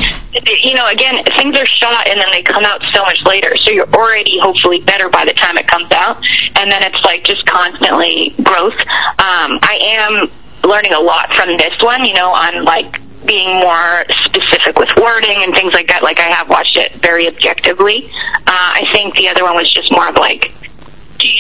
you 0.64 0.76
know, 0.76 0.88
again, 0.90 1.16
things 1.38 1.58
are 1.58 1.66
shot 1.80 2.10
and 2.10 2.20
then 2.20 2.30
they 2.34 2.44
come 2.44 2.64
out 2.66 2.82
so 2.94 3.02
much 3.04 3.20
later. 3.26 3.54
So 3.64 3.72
you're 3.72 3.90
already 3.90 4.38
hopefully 4.42 4.80
better 4.82 5.10
by 5.10 5.24
the 5.26 5.34
time 5.34 5.56
it 5.58 5.68
comes 5.68 5.88
out, 5.92 6.18
and 6.60 6.70
then 6.70 6.84
it's 6.84 7.00
like 7.06 7.24
just 7.24 7.46
constantly 7.46 8.36
growth. 8.44 8.78
Um, 9.24 9.58
I 9.64 9.80
am 9.96 10.30
learning 10.68 10.94
a 10.94 11.00
lot 11.00 11.34
from 11.36 11.56
this 11.58 11.74
one. 11.82 12.04
You 12.04 12.14
know, 12.16 12.32
on 12.34 12.66
like 12.66 13.00
being 13.26 13.60
more 13.60 14.06
specific 14.26 14.78
with 14.78 14.90
wording 14.98 15.44
and 15.44 15.54
things 15.54 15.74
like 15.74 15.88
that. 15.88 16.04
Like 16.04 16.20
I 16.20 16.34
have 16.36 16.50
watched 16.50 16.78
it 16.78 16.94
very 16.94 17.28
objectively. 17.28 18.10
Uh, 18.48 18.72
I 18.78 18.82
think 18.94 19.16
the 19.16 19.30
other 19.30 19.44
one 19.44 19.56
was 19.56 19.70
just 19.72 19.92
more 19.92 20.10
of 20.10 20.18
like 20.18 20.52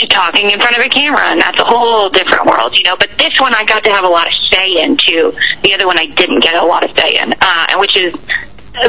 talking 0.10 0.50
in 0.50 0.60
front 0.60 0.78
of 0.78 0.84
a 0.84 0.89
camera, 0.89 1.30
and 1.30 1.39
that's 1.39 1.62
a 1.62 1.65
whole 1.65 2.10
different 2.10 2.45
world, 2.45 2.78
you 2.78 2.84
know. 2.84 2.95
But 2.98 3.12
this 3.17 3.34
one 3.39 3.54
I 3.54 3.65
got 3.65 3.84
to 3.84 3.91
have 3.91 4.04
a 4.04 4.10
lot 4.10 4.28
of 4.28 4.34
say 4.52 4.82
into. 4.82 5.32
The 5.63 5.74
other 5.74 5.88
one 5.88 6.00
I 6.00 6.08
didn't 6.08 6.41
get 6.41 6.56
a 6.56 6.65
lot 6.65 6.84
of 6.84 6.91
say 6.98 7.17
in, 7.21 7.34
uh, 7.41 7.67
and 7.71 7.80
which 7.80 7.98
is 8.00 8.13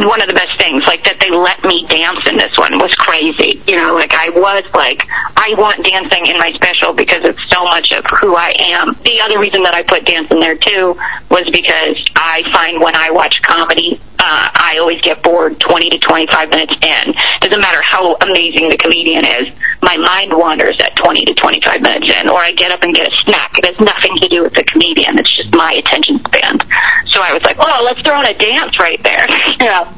one 0.04 0.20
of 0.22 0.28
the 0.28 0.34
best 0.34 0.58
things. 0.58 0.84
Like 0.86 1.04
that 1.04 1.20
they 1.20 1.30
let 1.30 1.62
me 1.62 1.86
dance 1.86 2.20
in 2.28 2.36
this 2.36 2.52
one 2.58 2.78
was 2.78 2.94
crazy. 2.98 3.62
You 3.66 3.80
know, 3.80 3.94
like 3.94 4.14
I 4.14 4.30
was 4.30 4.64
like, 4.74 5.02
I 5.36 5.54
want 5.58 5.82
dancing 5.84 6.26
in 6.26 6.36
my 6.38 6.52
special 6.54 6.92
because 6.92 7.22
it's 7.22 7.42
so 7.50 7.64
much 7.64 7.92
of 7.92 8.04
who 8.20 8.34
I 8.36 8.52
am. 8.74 8.92
The 9.04 9.20
other 9.22 9.38
reason 9.38 9.62
that 9.62 9.74
I 9.74 9.82
put 9.82 10.04
dance 10.04 10.30
in 10.30 10.40
there 10.40 10.56
too 10.56 10.98
was 11.30 11.46
because 11.52 11.98
I 12.16 12.42
find 12.52 12.80
when 12.80 12.96
I 12.96 13.10
watch 13.10 13.36
comedy, 13.46 14.00
uh, 14.18 14.48
I 14.54 14.76
always 14.80 15.00
get 15.02 15.22
bored 15.22 15.58
20 15.60 15.90
to 15.90 15.98
25 15.98 16.50
minutes 16.50 16.74
in. 16.82 17.04
Doesn't 17.40 17.60
matter 17.60 17.82
how 17.84 18.16
amazing 18.22 18.70
the 18.70 18.78
comedian 18.80 19.24
is, 19.24 19.54
my 19.82 19.96
mind 19.96 20.32
wanders 20.34 20.76
at 20.82 20.96
20 20.96 21.24
to 21.26 21.34
25 21.34 21.80
minutes 21.82 22.08
in, 22.10 22.28
or 22.28 22.38
I 22.40 22.52
get 22.52 22.72
up 22.72 22.82
and 22.82 22.94
get 22.94 23.06
a 23.06 23.14
snack. 23.22 23.50
It 23.58 23.66
has 23.66 23.78
nothing 23.78 24.16
to 24.22 24.28
do 24.28 24.42
with 24.42 24.54
the 24.54 24.64
comedian. 24.64 25.18
It's 25.18 25.30
just 25.36 25.54
my 25.54 25.72
attention 25.78 26.18
span. 26.18 26.58
So 27.12 27.22
I 27.22 27.32
was 27.32 27.42
like, 27.44 27.56
oh, 27.58 27.82
let's 27.84 28.00
throw 28.02 28.20
in 28.20 28.26
a 28.26 28.34
dance 28.34 28.78
right 28.78 29.00
there. 29.02 29.26
yeah. 29.62 29.92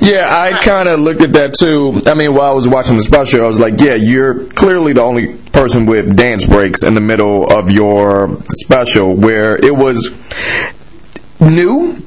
Yeah, 0.00 0.26
I 0.28 0.58
kind 0.60 0.88
of 0.88 1.00
looked 1.00 1.22
at 1.22 1.32
that 1.34 1.54
too. 1.54 2.02
I 2.06 2.14
mean, 2.14 2.34
while 2.34 2.50
I 2.50 2.54
was 2.54 2.68
watching 2.68 2.96
the 2.96 3.02
special, 3.02 3.44
I 3.44 3.46
was 3.46 3.58
like, 3.58 3.80
yeah, 3.80 3.94
you're 3.94 4.44
clearly 4.50 4.92
the 4.92 5.02
only 5.02 5.36
person 5.52 5.86
with 5.86 6.16
dance 6.16 6.46
breaks 6.46 6.82
in 6.82 6.94
the 6.94 7.00
middle 7.00 7.46
of 7.46 7.70
your 7.70 8.42
special 8.50 9.14
where 9.14 9.56
it 9.56 9.74
was 9.74 10.12
new. 11.40 12.04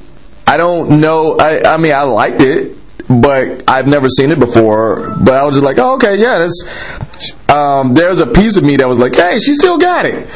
I 0.48 0.58
don't 0.58 1.00
know. 1.00 1.38
I, 1.40 1.62
I 1.74 1.78
mean, 1.78 1.94
I 1.94 2.04
liked 2.04 2.42
it, 2.42 2.76
but 3.08 3.64
I've 3.70 3.88
never 3.88 4.10
seen 4.10 4.32
it 4.32 4.40
before. 4.40 5.16
But 5.24 5.36
I 5.36 5.44
was 5.46 5.56
just 5.56 5.64
like, 5.66 5.78
oh, 5.80 5.96
okay, 5.96 6.16
yeah, 6.16 6.40
that's. 6.40 7.50
Um, 7.50 7.94
there's 7.94 8.20
a 8.20 8.28
piece 8.28 8.58
of 8.58 8.64
me 8.64 8.78
that 8.78 8.88
was 8.88 8.98
like, 9.00 9.16
hey, 9.16 9.40
she 9.40 9.54
still 9.54 9.78
got 9.78 10.06
it. 10.06 10.28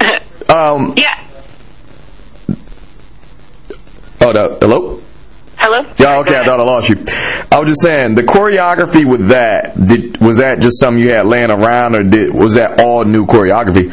Um, 0.48 0.94
Yeah. 0.96 1.24
oh, 4.20 4.30
no, 4.32 4.56
hello. 4.60 5.02
Hello? 5.58 5.82
Yeah, 5.98 6.18
okay, 6.20 6.38
I 6.38 6.44
thought 6.44 6.60
I 6.60 6.62
lost 6.62 6.88
you. 6.88 6.96
I 7.50 7.58
was 7.58 7.68
just 7.70 7.82
saying 7.82 8.14
the 8.14 8.22
choreography 8.22 9.04
with 9.04 9.28
that. 9.28 9.74
Did 9.82 10.18
was 10.20 10.36
that 10.36 10.60
just 10.60 10.78
something 10.78 11.02
you 11.02 11.10
had 11.10 11.26
laying 11.26 11.50
around, 11.50 11.96
or 11.96 12.04
did 12.04 12.32
was 12.32 12.54
that 12.54 12.80
all 12.80 13.04
new 13.04 13.26
choreography? 13.26 13.90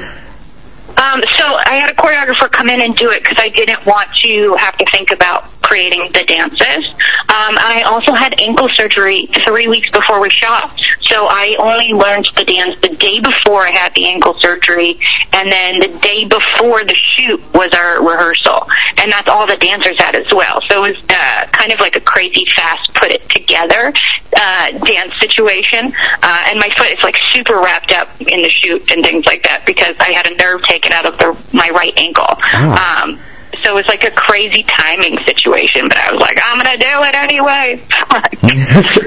Um, 1.03 1.19
so 1.35 1.43
I 1.67 1.75
had 1.75 1.91
a 1.91 1.95
choreographer 1.95 2.49
come 2.49 2.69
in 2.69 2.79
and 2.79 2.95
do 2.95 3.11
it 3.11 3.23
because 3.23 3.37
I 3.37 3.49
didn't 3.49 3.85
want 3.85 4.09
to 4.23 4.55
have 4.55 4.77
to 4.77 4.85
think 4.93 5.11
about 5.11 5.51
creating 5.73 6.05
the 6.13 6.21
dances. 6.29 6.85
Um, 7.33 7.57
I 7.57 7.81
also 7.89 8.13
had 8.13 8.39
ankle 8.39 8.69
surgery 8.77 9.27
three 9.43 9.67
weeks 9.67 9.89
before 9.89 10.21
we 10.21 10.29
shot, 10.29 10.69
so 11.09 11.25
I 11.25 11.57
only 11.57 11.97
learned 11.97 12.29
the 12.37 12.45
dance 12.45 12.77
the 12.81 12.93
day 12.93 13.17
before 13.17 13.65
I 13.65 13.71
had 13.73 13.89
the 13.95 14.05
ankle 14.05 14.37
surgery, 14.37 14.99
and 15.33 15.51
then 15.51 15.79
the 15.81 15.97
day 15.97 16.29
before 16.29 16.85
the 16.85 16.93
shoot 17.17 17.41
was 17.57 17.73
our 17.73 18.05
rehearsal, 18.05 18.69
and 19.01 19.11
that's 19.11 19.27
all 19.27 19.47
the 19.47 19.57
dancers 19.57 19.97
had 19.97 20.15
as 20.15 20.29
well. 20.29 20.61
So 20.69 20.85
it 20.85 20.93
was 20.93 21.01
uh, 21.09 21.41
kind 21.49 21.73
of 21.73 21.79
like 21.79 21.95
a 21.95 22.01
crazy 22.01 22.45
fast 22.55 22.93
put 22.93 23.09
it 23.09 23.27
together 23.33 23.91
uh, 24.37 24.77
dance 24.85 25.17
situation, 25.25 25.89
uh, 26.21 26.53
and 26.53 26.61
my 26.61 26.69
foot 26.77 26.93
is 26.93 27.01
like 27.01 27.17
super 27.33 27.57
wrapped 27.57 27.91
up 27.97 28.13
in 28.21 28.45
the 28.45 28.53
shoot 28.61 28.85
and 28.91 29.03
things 29.03 29.25
like 29.25 29.41
that 29.41 29.65
because 29.65 29.95
I 29.99 30.13
had 30.13 30.29
a 30.29 30.35
nerve 30.37 30.61
taken 30.69 30.93
out 30.93 31.09
of 31.09 31.17
the, 31.17 31.33
my 31.57 31.69
right 31.73 31.93
ankle. 31.97 32.29
Um, 32.77 33.19
so 33.63 33.71
it 33.71 33.75
was 33.75 33.87
like 33.87 34.03
a 34.03 34.11
crazy 34.11 34.63
timing 34.63 35.17
situation, 35.25 35.83
but 35.87 35.97
I 35.97 36.11
was 36.11 36.21
like, 36.21 36.39
I'm 36.43 36.59
gonna 36.59 36.77
do 36.77 37.03
it 37.03 37.15
anyway. 37.15 37.81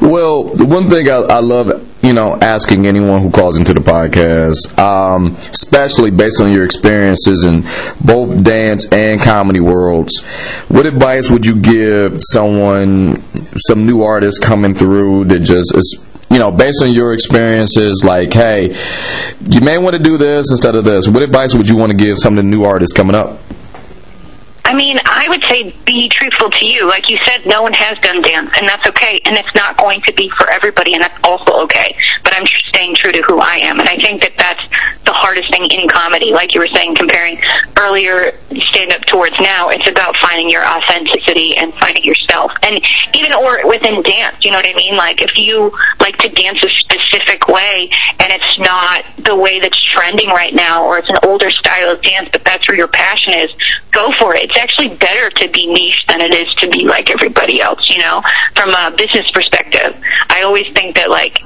Well, 0.00 0.48
one 0.56 0.90
thing 0.90 1.08
I, 1.08 1.18
I 1.18 1.38
love 1.38 1.86
you 2.02 2.12
know, 2.12 2.36
asking 2.40 2.86
anyone 2.86 3.22
who 3.22 3.30
calls 3.30 3.58
into 3.58 3.72
the 3.72 3.80
podcast, 3.80 4.76
um, 4.76 5.36
especially 5.36 6.10
based 6.10 6.42
on 6.42 6.50
your 6.50 6.64
experiences 6.64 7.44
in 7.44 7.62
both 8.04 8.42
dance 8.42 8.88
and 8.90 9.20
comedy 9.20 9.60
worlds, 9.60 10.20
what 10.68 10.84
advice 10.84 11.30
would 11.30 11.46
you 11.46 11.60
give 11.60 12.18
someone, 12.20 13.22
some 13.68 13.86
new 13.86 14.02
artist 14.02 14.42
coming 14.42 14.74
through 14.74 15.26
that 15.26 15.40
just 15.40 15.74
is, 15.76 16.04
you 16.28 16.40
know, 16.40 16.50
based 16.50 16.82
on 16.82 16.92
your 16.92 17.14
experiences, 17.14 18.02
like, 18.04 18.32
hey, 18.32 18.76
you 19.48 19.60
may 19.60 19.78
want 19.78 19.94
to 19.94 20.02
do 20.02 20.18
this 20.18 20.50
instead 20.50 20.74
of 20.74 20.84
this. 20.84 21.06
What 21.06 21.22
advice 21.22 21.54
would 21.54 21.68
you 21.68 21.76
want 21.76 21.92
to 21.92 21.96
give 21.96 22.18
some 22.18 22.36
of 22.36 22.44
the 22.44 22.50
new 22.50 22.64
artists 22.64 22.96
coming 22.96 23.14
up? 23.14 23.38
I 24.64 24.74
mean, 24.74 24.96
I 25.04 25.28
would 25.28 25.42
say 25.50 25.74
be 25.84 26.08
truthful 26.08 26.50
to 26.50 26.66
you. 26.66 26.86
Like 26.86 27.10
you 27.10 27.18
said, 27.26 27.46
no 27.46 27.62
one 27.62 27.72
has 27.74 27.98
done 27.98 28.22
dance, 28.22 28.50
and 28.56 28.68
that's 28.68 28.86
okay. 28.88 29.20
And 29.26 29.36
it's 29.36 29.54
not 29.54 29.76
going 29.76 30.00
to 30.06 30.14
be 30.14 30.30
for 30.38 30.50
everybody, 30.50 30.94
and 30.94 31.02
that's 31.02 31.18
also 31.24 31.64
okay. 31.64 31.96
But 32.22 32.34
I'm 32.34 32.46
staying 32.70 32.94
true 32.96 33.12
to 33.12 33.22
who 33.26 33.40
I 33.40 33.56
am, 33.66 33.80
and 33.80 33.88
I 33.88 33.96
think 33.98 34.22
that 34.22 34.36
that's 34.38 34.62
the 35.04 35.12
hardest 35.12 35.50
thing 35.50 35.66
in 35.66 35.88
comedy. 35.90 36.30
Like 36.30 36.54
you 36.54 36.60
were 36.60 36.70
saying, 36.74 36.94
comparing 36.94 37.36
earlier 37.78 38.38
stand 38.70 38.92
up 38.92 39.02
towards 39.10 39.34
now, 39.40 39.68
it's 39.68 39.88
about 39.90 40.14
finding 40.22 40.48
your 40.48 40.62
authenticity 40.62 41.58
and 41.58 41.74
finding 41.74 42.04
yourself. 42.04 42.52
And 42.62 42.78
even 43.14 43.34
or 43.34 43.66
within 43.66 44.00
dance, 44.02 44.38
you 44.42 44.54
know 44.54 44.62
what 44.62 44.68
I 44.68 44.74
mean? 44.74 44.94
Like 44.96 45.20
if 45.20 45.34
you 45.36 45.74
like 46.00 46.16
to 46.22 46.28
dance 46.30 46.58
a 46.62 46.70
specific 46.78 47.48
way, 47.48 47.90
and 48.22 48.30
it's 48.30 48.54
not 48.62 49.04
the 49.18 49.34
way 49.34 49.58
that's 49.58 49.78
trending 49.90 50.28
right 50.30 50.54
now, 50.54 50.84
or 50.86 50.98
it's 50.98 51.10
an 51.10 51.18
older 51.26 51.50
style 51.50 51.90
of 51.90 52.00
dance, 52.02 52.30
but 52.32 52.44
that's 52.44 52.66
where 52.68 52.78
your 52.78 52.88
passion 52.88 53.34
is, 53.42 53.50
go 53.90 54.08
for 54.18 54.34
it. 54.36 54.51
It's 54.52 54.60
actually 54.60 54.96
better 54.96 55.30
to 55.30 55.48
be 55.48 55.66
niche 55.66 56.04
than 56.08 56.20
it 56.20 56.34
is 56.36 56.52
to 56.60 56.68
be 56.68 56.84
like 56.84 57.08
everybody 57.08 57.62
else, 57.62 57.88
you 57.88 58.02
know, 58.02 58.20
from 58.54 58.68
a 58.68 58.90
business 58.90 59.24
perspective. 59.32 59.96
I 60.28 60.42
always 60.42 60.66
think 60.74 60.96
that 60.96 61.08
like 61.08 61.38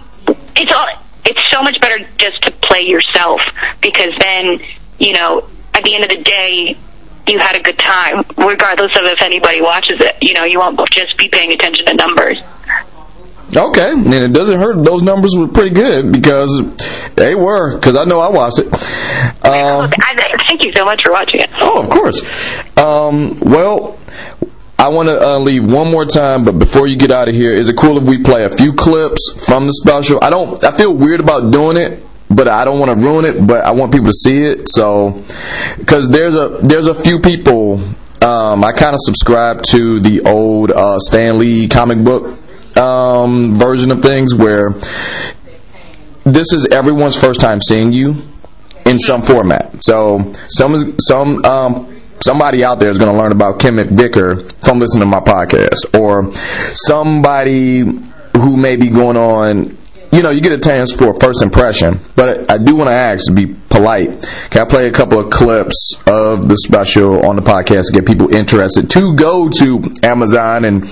it's 0.56 0.72
all 0.74 0.88
it's 1.24 1.40
so 1.52 1.62
much 1.62 1.78
better 1.80 1.98
just 2.18 2.42
to 2.42 2.52
play 2.66 2.82
yourself 2.82 3.40
because 3.80 4.10
then, 4.18 4.58
you 4.98 5.12
know, 5.12 5.48
at 5.74 5.84
the 5.84 5.94
end 5.94 6.02
of 6.02 6.10
the 6.10 6.22
day 6.22 6.76
you 7.28 7.38
had 7.38 7.56
a 7.56 7.62
good 7.62 7.78
time, 7.78 8.24
regardless 8.36 8.90
of 8.98 9.04
if 9.04 9.22
anybody 9.22 9.60
watches 9.62 10.00
it. 10.00 10.16
You 10.20 10.34
know, 10.34 10.44
you 10.44 10.58
won't 10.58 10.78
just 10.90 11.16
be 11.16 11.28
paying 11.28 11.52
attention 11.52 11.86
to 11.86 11.94
numbers. 11.94 12.42
Okay, 13.54 13.92
and 13.92 14.12
it 14.12 14.32
doesn't 14.32 14.58
hurt. 14.58 14.84
Those 14.84 15.02
numbers 15.02 15.30
were 15.38 15.46
pretty 15.46 15.70
good 15.70 16.10
because 16.10 16.50
they 17.14 17.36
were. 17.36 17.76
Because 17.76 17.94
I 17.96 18.02
know 18.02 18.18
I 18.18 18.28
watched 18.28 18.58
it. 18.58 18.66
Um, 18.66 19.86
I, 20.02 20.35
thank 20.48 20.64
you 20.64 20.72
so 20.74 20.84
much 20.84 21.02
for 21.04 21.12
watching 21.12 21.40
it. 21.40 21.50
Oh, 21.60 21.82
of 21.82 21.90
course. 21.90 22.20
Um, 22.78 23.38
well, 23.40 23.98
I 24.78 24.88
want 24.88 25.08
to 25.08 25.20
uh, 25.20 25.38
leave 25.38 25.70
one 25.70 25.90
more 25.90 26.04
time, 26.04 26.44
but 26.44 26.58
before 26.58 26.86
you 26.86 26.96
get 26.96 27.10
out 27.10 27.28
of 27.28 27.34
here, 27.34 27.52
is 27.52 27.68
it 27.68 27.76
cool 27.76 27.96
if 27.96 28.04
we 28.04 28.22
play 28.22 28.44
a 28.44 28.50
few 28.50 28.74
clips 28.74 29.44
from 29.46 29.66
the 29.66 29.72
special? 29.72 30.18
I 30.22 30.30
don't. 30.30 30.62
I 30.62 30.76
feel 30.76 30.94
weird 30.94 31.20
about 31.20 31.50
doing 31.50 31.76
it, 31.76 32.02
but 32.28 32.48
I 32.48 32.64
don't 32.64 32.78
want 32.78 32.94
to 32.94 33.02
ruin 33.02 33.24
it. 33.24 33.46
But 33.46 33.64
I 33.64 33.72
want 33.72 33.92
people 33.92 34.08
to 34.08 34.12
see 34.12 34.42
it. 34.42 34.68
So, 34.68 35.24
because 35.78 36.10
there's 36.10 36.34
a 36.34 36.60
there's 36.62 36.86
a 36.86 36.94
few 36.94 37.20
people. 37.20 37.80
Um, 38.22 38.64
I 38.64 38.72
kind 38.72 38.94
of 38.94 39.00
subscribe 39.00 39.62
to 39.70 40.00
the 40.00 40.22
old 40.22 40.72
uh, 40.72 40.98
Stan 40.98 41.38
Lee 41.38 41.68
comic 41.68 42.02
book 42.04 42.38
um, 42.76 43.54
version 43.54 43.90
of 43.90 44.00
things 44.00 44.34
where 44.34 44.70
this 46.24 46.52
is 46.52 46.66
everyone's 46.70 47.16
first 47.16 47.40
time 47.40 47.62
seeing 47.62 47.92
you 47.92 48.22
in 48.86 48.98
some 48.98 49.22
format. 49.22 49.82
So 49.84 50.32
some 50.48 50.96
some 51.00 51.44
um, 51.44 52.00
somebody 52.20 52.64
out 52.64 52.78
there 52.78 52.90
is 52.90 52.98
going 52.98 53.12
to 53.12 53.18
learn 53.18 53.32
about 53.32 53.58
Kim 53.58 53.76
McVicar 53.76 54.50
from 54.64 54.78
listening 54.78 55.00
to 55.00 55.06
my 55.06 55.20
podcast, 55.20 55.98
or 55.98 56.32
somebody 56.74 57.80
who 57.80 58.56
may 58.56 58.76
be 58.76 58.88
going 58.88 59.16
on. 59.16 59.76
You 60.12 60.22
know, 60.22 60.30
you 60.30 60.40
get 60.40 60.52
a 60.52 60.58
chance 60.58 60.92
for 60.92 61.10
a 61.10 61.20
first 61.20 61.42
impression, 61.42 61.98
but 62.14 62.50
I 62.50 62.58
do 62.58 62.76
want 62.76 62.88
to 62.88 62.94
ask 62.94 63.26
to 63.26 63.32
be 63.32 63.46
polite. 63.68 64.22
Can 64.50 64.62
I 64.62 64.64
play 64.64 64.86
a 64.88 64.92
couple 64.92 65.18
of 65.18 65.30
clips 65.30 66.00
of 66.06 66.48
the 66.48 66.56
special 66.56 67.26
on 67.26 67.36
the 67.36 67.42
podcast 67.42 67.86
to 67.86 67.92
get 67.92 68.06
people 68.06 68.34
interested 68.34 68.88
to 68.90 69.14
go 69.16 69.48
to 69.48 69.82
Amazon 70.04 70.64
and 70.64 70.84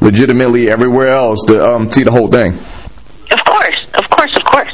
legitimately 0.00 0.70
everywhere 0.70 1.08
else 1.08 1.42
to 1.48 1.62
um, 1.62 1.90
see 1.90 2.04
the 2.04 2.12
whole 2.12 2.28
thing? 2.28 2.52
Of 2.52 3.44
course, 3.44 3.86
of 3.94 4.08
course, 4.10 4.30
of 4.36 4.44
course. 4.44 4.71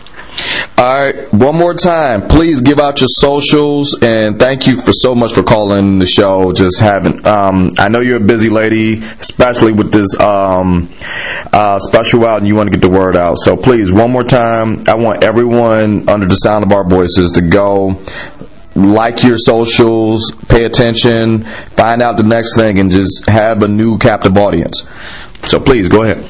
All 0.79 0.85
right, 0.85 1.35
one 1.35 1.57
more 1.57 1.75
time, 1.75 2.29
please 2.29 2.61
give 2.61 2.79
out 2.79 3.01
your 3.01 3.09
socials 3.11 3.99
and 4.01 4.39
thank 4.39 4.69
you 4.69 4.81
for 4.81 4.93
so 4.93 5.13
much 5.13 5.33
for 5.35 5.43
calling 5.43 5.99
the 5.99 6.07
show. 6.07 6.53
Just 6.53 6.79
having, 6.79 7.27
um, 7.27 7.73
I 7.79 7.89
know 7.89 7.99
you're 7.99 8.19
a 8.19 8.21
busy 8.21 8.49
lady, 8.49 9.03
especially 9.19 9.73
with 9.73 9.93
this 9.93 10.17
um, 10.21 10.89
uh, 11.53 11.81
special 11.81 12.25
out, 12.25 12.39
and 12.39 12.47
you 12.47 12.55
want 12.55 12.73
to 12.73 12.79
get 12.79 12.81
the 12.81 12.97
word 12.97 13.17
out. 13.17 13.39
So 13.39 13.57
please, 13.57 13.91
one 13.91 14.13
more 14.13 14.23
time, 14.23 14.85
I 14.87 14.95
want 14.95 15.25
everyone 15.25 16.09
under 16.09 16.27
the 16.27 16.37
sound 16.37 16.65
of 16.65 16.71
our 16.71 16.89
voices 16.89 17.33
to 17.33 17.41
go 17.41 18.01
like 18.77 19.25
your 19.25 19.37
socials, 19.37 20.31
pay 20.49 20.65
attention, 20.65 21.43
find 21.43 22.03
out 22.03 22.19
the 22.19 22.23
next 22.23 22.55
thing, 22.55 22.79
and 22.79 22.89
just 22.89 23.29
have 23.29 23.65
a 23.65 23.69
new 23.69 23.99
captive 23.99 24.39
audience. 24.39 24.87
So 25.43 25.59
please, 25.59 25.89
go 25.89 26.05
ahead. 26.05 26.25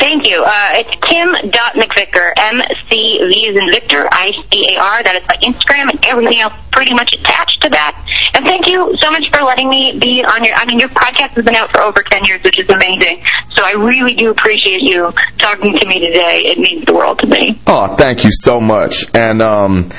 Thank 0.00 0.26
you. 0.28 0.42
Uh, 0.42 0.80
it's 0.80 0.90
Kim.McVicar, 1.12 2.32
M-C-V 2.36 3.48
as 3.48 3.54
in 3.54 3.70
Victor, 3.70 4.08
I-C-A-R. 4.10 5.02
That 5.04 5.16
is 5.20 5.28
my 5.28 5.36
Instagram 5.44 5.90
and 5.92 6.04
everything 6.08 6.40
else 6.40 6.54
pretty 6.72 6.94
much 6.94 7.12
attached 7.14 7.60
to 7.62 7.68
that. 7.68 7.92
And 8.34 8.46
thank 8.46 8.66
you 8.66 8.96
so 9.00 9.10
much 9.10 9.28
for 9.30 9.44
letting 9.44 9.68
me 9.68 9.98
be 10.00 10.24
on 10.24 10.42
your, 10.42 10.54
I 10.56 10.64
mean, 10.64 10.80
your 10.80 10.88
podcast 10.88 11.36
has 11.36 11.44
been 11.44 11.54
out 11.54 11.70
for 11.70 11.82
over 11.82 12.02
10 12.02 12.24
years, 12.24 12.42
which 12.42 12.58
is 12.58 12.70
amazing. 12.70 13.22
So 13.56 13.64
I 13.64 13.72
really 13.72 14.14
do 14.14 14.30
appreciate 14.30 14.80
you 14.80 15.12
talking 15.36 15.76
to 15.76 15.86
me 15.86 16.00
today. 16.00 16.48
It 16.48 16.58
means 16.58 16.86
the 16.86 16.94
world 16.94 17.18
to 17.18 17.26
me. 17.26 17.60
Oh, 17.66 17.94
thank 17.96 18.24
you 18.24 18.30
so 18.32 18.58
much. 18.58 19.04
And, 19.14 19.42
um, 19.42 19.90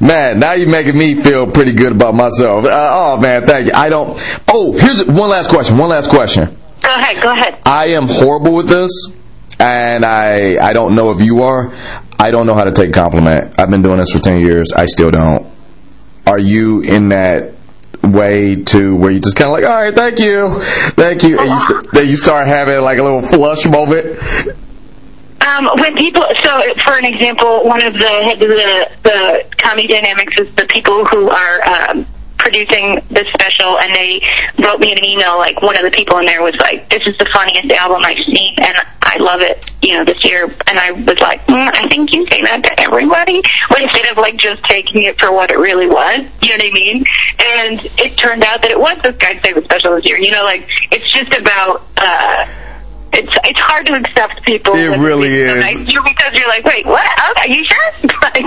man, 0.00 0.38
now 0.38 0.52
you're 0.52 0.68
making 0.68 0.98
me 0.98 1.14
feel 1.22 1.50
pretty 1.50 1.72
good 1.72 1.92
about 1.92 2.14
myself. 2.14 2.66
Uh, 2.66 2.90
oh, 2.92 3.16
man, 3.16 3.46
thank 3.46 3.68
you. 3.68 3.72
I 3.74 3.88
don't, 3.88 4.20
oh, 4.48 4.76
here's 4.76 5.02
one 5.06 5.30
last 5.30 5.48
question. 5.48 5.78
One 5.78 5.88
last 5.88 6.10
question. 6.10 6.54
Go 6.82 6.94
ahead, 6.94 7.22
go 7.22 7.32
ahead. 7.32 7.58
I 7.64 7.86
am 7.96 8.06
horrible 8.06 8.54
with 8.54 8.68
this, 8.68 8.90
and 9.58 10.04
I 10.04 10.56
I 10.60 10.72
don't 10.72 10.94
know 10.94 11.10
if 11.12 11.20
you 11.20 11.42
are. 11.42 11.72
I 12.18 12.30
don't 12.30 12.46
know 12.46 12.54
how 12.54 12.64
to 12.64 12.72
take 12.72 12.90
a 12.90 12.92
compliment. 12.92 13.58
I've 13.58 13.70
been 13.70 13.82
doing 13.82 13.98
this 13.98 14.10
for 14.10 14.18
10 14.18 14.40
years. 14.40 14.72
I 14.74 14.86
still 14.86 15.10
don't. 15.10 15.46
Are 16.26 16.38
you 16.38 16.80
in 16.80 17.10
that 17.10 17.52
way 18.02 18.56
to 18.56 18.96
where 18.96 19.10
you 19.10 19.20
just 19.20 19.36
kind 19.36 19.48
of 19.48 19.52
like, 19.52 19.64
all 19.64 19.82
right, 19.82 19.94
thank 19.94 20.18
you, 20.18 20.60
thank 20.92 21.22
you, 21.22 21.38
and 21.38 21.48
you, 21.50 21.60
st- 21.60 21.92
then 21.92 22.08
you 22.08 22.16
start 22.16 22.46
having 22.46 22.80
like 22.80 22.98
a 22.98 23.02
little 23.02 23.22
flush 23.22 23.66
moment? 23.66 24.18
Um, 25.46 25.68
when 25.78 25.94
people, 25.96 26.22
so 26.42 26.60
for 26.84 26.98
an 26.98 27.04
example, 27.04 27.64
one 27.64 27.84
of 27.86 27.92
the 27.92 28.36
the, 28.40 28.90
the 29.02 29.44
comedy 29.62 29.86
dynamics 29.88 30.34
is 30.40 30.54
the 30.56 30.66
people 30.66 31.04
who 31.06 31.30
are 31.30 31.68
um, 31.68 32.06
producing 32.38 32.94
this 33.10 33.26
special, 33.34 33.78
and 33.80 33.94
they 33.94 34.20
wrote 34.64 34.80
me 34.80 34.92
an 34.92 35.04
email. 35.04 35.38
Like 35.38 35.60
one 35.62 35.76
of 35.76 35.84
the 35.84 35.94
people 35.94 36.18
in 36.18 36.26
there 36.26 36.42
was 36.42 36.54
like, 36.60 36.88
"This 36.90 37.02
is 37.06 37.16
the 37.18 37.28
funniest 37.34 37.72
album 37.72 38.02
I've 38.04 38.22
seen, 38.32 38.54
and 38.62 38.76
I 39.02 39.16
love 39.18 39.40
it." 39.40 39.70
You 39.82 39.94
know, 39.94 40.04
this 40.04 40.22
year, 40.24 40.44
and 40.44 40.78
I 40.78 40.92
was 40.92 41.20
like, 41.20 41.46
mm, 41.46 41.70
"I 41.74 41.88
think 41.88 42.14
you 42.14 42.26
say 42.30 42.42
that 42.42 42.62
to 42.64 42.80
everybody," 42.82 43.42
but 43.68 43.82
instead 43.86 44.10
of 44.10 44.18
like 44.18 44.36
just 44.36 44.62
taking 44.68 45.04
it 45.04 45.16
for 45.20 45.32
what 45.32 45.50
it 45.50 45.58
really 45.58 45.86
was. 45.86 46.26
You 46.42 46.50
know 46.50 46.56
what 46.56 46.64
I 46.64 46.72
mean? 46.72 47.04
And 47.38 47.80
it 47.98 48.16
turned 48.16 48.44
out 48.44 48.62
that 48.62 48.72
it 48.72 48.78
was 48.78 48.98
this 49.02 49.16
guy's 49.16 49.40
favorite 49.40 49.64
special 49.64 49.94
this 49.94 50.04
year. 50.06 50.18
You 50.18 50.30
know, 50.30 50.44
like 50.44 50.68
it's 50.90 51.10
just 51.12 51.36
about. 51.36 51.86
uh 51.98 52.46
it's 53.12 53.32
it's 53.44 53.60
hard 53.60 53.86
to 53.86 53.94
accept 53.94 54.42
people. 54.44 54.74
It 54.74 54.98
really 54.98 55.34
is. 55.34 55.60
like, 55.62 55.78
you- 55.92 56.02
because 56.04 56.32
you're 56.38 56.48
like, 56.48 56.64
wait, 56.64 56.86
what? 56.86 57.06
Okay, 57.30 57.56
you 57.56 57.64
sure? 57.68 58.08
like, 58.22 58.44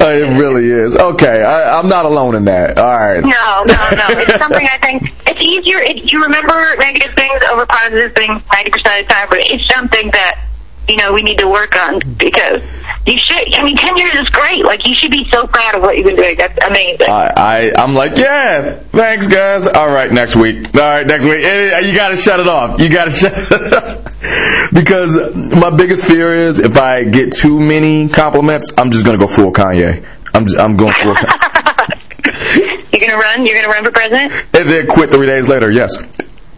Uh, 0.00 0.08
It 0.10 0.38
really 0.40 0.66
is. 0.70 0.96
Okay, 0.96 1.42
I, 1.42 1.78
I'm 1.78 1.88
not 1.88 2.04
alone 2.06 2.34
in 2.34 2.44
that. 2.46 2.78
All 2.78 2.98
right. 2.98 3.20
no, 3.22 3.62
no, 3.66 3.90
no. 3.96 4.06
It's 4.20 4.34
something 4.38 4.66
I 4.66 4.78
think 4.78 5.02
it's 5.26 5.40
easier. 5.40 5.78
It, 5.80 6.10
you 6.12 6.20
remember 6.20 6.76
negative 6.78 7.14
things 7.16 7.40
over 7.50 7.66
positive 7.66 8.14
things 8.14 8.40
ninety 8.52 8.70
percent 8.70 9.02
of 9.02 9.08
the 9.08 9.14
time, 9.14 9.26
but 9.30 9.38
it's 9.42 9.74
something 9.74 10.10
that 10.12 10.40
you 10.88 10.96
know 10.98 11.12
we 11.12 11.22
need 11.22 11.38
to 11.38 11.48
work 11.48 11.74
on 11.76 11.98
because 12.18 12.62
you 13.06 13.16
should. 13.18 13.54
I 13.54 13.62
mean, 13.64 13.76
ten 13.76 13.96
years 13.96 14.14
is 14.20 14.28
great. 14.30 14.64
Like 14.64 14.80
you 14.86 14.94
should 14.94 15.10
be 15.10 15.26
so 15.32 15.46
proud 15.46 15.76
of 15.76 15.82
what 15.82 15.96
you've 15.96 16.06
been 16.06 16.16
doing. 16.16 16.36
That's 16.36 16.58
amazing. 16.64 17.08
I, 17.08 17.32
I 17.36 17.72
I'm 17.76 17.94
like, 17.94 18.16
yeah, 18.16 18.74
thanks 18.92 19.28
guys. 19.28 19.66
All 19.68 19.88
right, 19.88 20.10
next 20.10 20.36
week. 20.36 20.74
All 20.74 20.80
right, 20.80 21.06
next 21.06 21.24
week. 21.24 21.42
You 21.86 21.94
got 21.94 22.08
to 22.10 22.16
shut 22.16 22.40
it 22.40 22.48
off. 22.48 22.80
You 22.80 22.88
got 22.88 23.06
to 23.06 23.10
shut 23.10 23.32
because 24.72 25.36
my 25.36 25.70
biggest 25.70 26.04
fear 26.04 26.32
is 26.34 26.58
if 26.58 26.76
I 26.76 27.04
get 27.04 27.32
too 27.32 27.58
many 27.60 28.08
compliments, 28.08 28.72
I'm 28.76 28.90
just 28.90 29.04
gonna 29.04 29.18
go 29.18 29.26
full 29.28 29.52
Kanye. 29.52 30.04
I'm 30.34 30.46
just, 30.46 30.58
I'm 30.58 30.76
going 30.76 30.92
full. 30.92 31.14
you're 32.92 33.00
gonna 33.00 33.18
run. 33.18 33.46
You're 33.46 33.56
gonna 33.56 33.68
run 33.68 33.84
for 33.84 33.92
president. 33.92 34.32
and 34.54 34.68
then 34.68 34.86
quit 34.88 35.10
three 35.10 35.26
days 35.26 35.48
later. 35.48 35.70
Yes. 35.70 35.96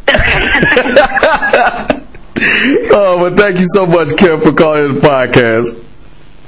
oh, 2.90 3.16
but 3.18 3.36
thank 3.36 3.58
you 3.58 3.66
so 3.72 3.84
much, 3.86 4.16
Kim, 4.16 4.40
for 4.40 4.52
calling 4.52 4.94
the 4.94 5.00
podcast. 5.00 5.76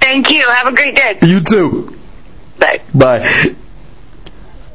Thank 0.01 0.31
you. 0.31 0.47
Have 0.49 0.69
a 0.69 0.75
great 0.75 0.97
day. 0.97 1.19
You 1.23 1.41
too. 1.41 1.97
Bye. 2.59 2.81
Bye. 2.95 3.55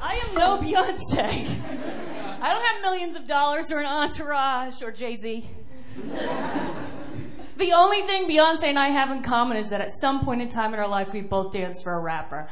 I 0.02 0.16
am 0.16 0.36
no 0.36 0.58
Beyonce. 0.58 1.62
I 2.42 2.54
don't 2.54 2.66
have 2.66 2.82
millions 2.82 3.16
of 3.16 3.28
dollars 3.28 3.72
or 3.72 3.80
an 3.80 3.86
entourage 3.86 4.82
or 4.82 4.92
Jay 4.92 5.16
Z. 5.16 5.46
The 7.58 7.72
only 7.72 8.02
thing 8.02 8.28
Beyonce 8.28 8.66
and 8.66 8.78
I 8.78 8.90
have 8.90 9.10
in 9.12 9.24
common 9.24 9.56
is 9.56 9.70
that 9.70 9.80
at 9.80 9.92
some 9.94 10.26
point 10.26 10.42
in 10.42 10.50
time 10.50 10.74
in 10.74 10.80
our 10.82 10.88
life, 10.88 11.14
we 11.14 11.22
both 11.22 11.54
danced 11.54 11.84
for 11.84 11.94
a 11.94 12.00
rapper. 12.00 12.50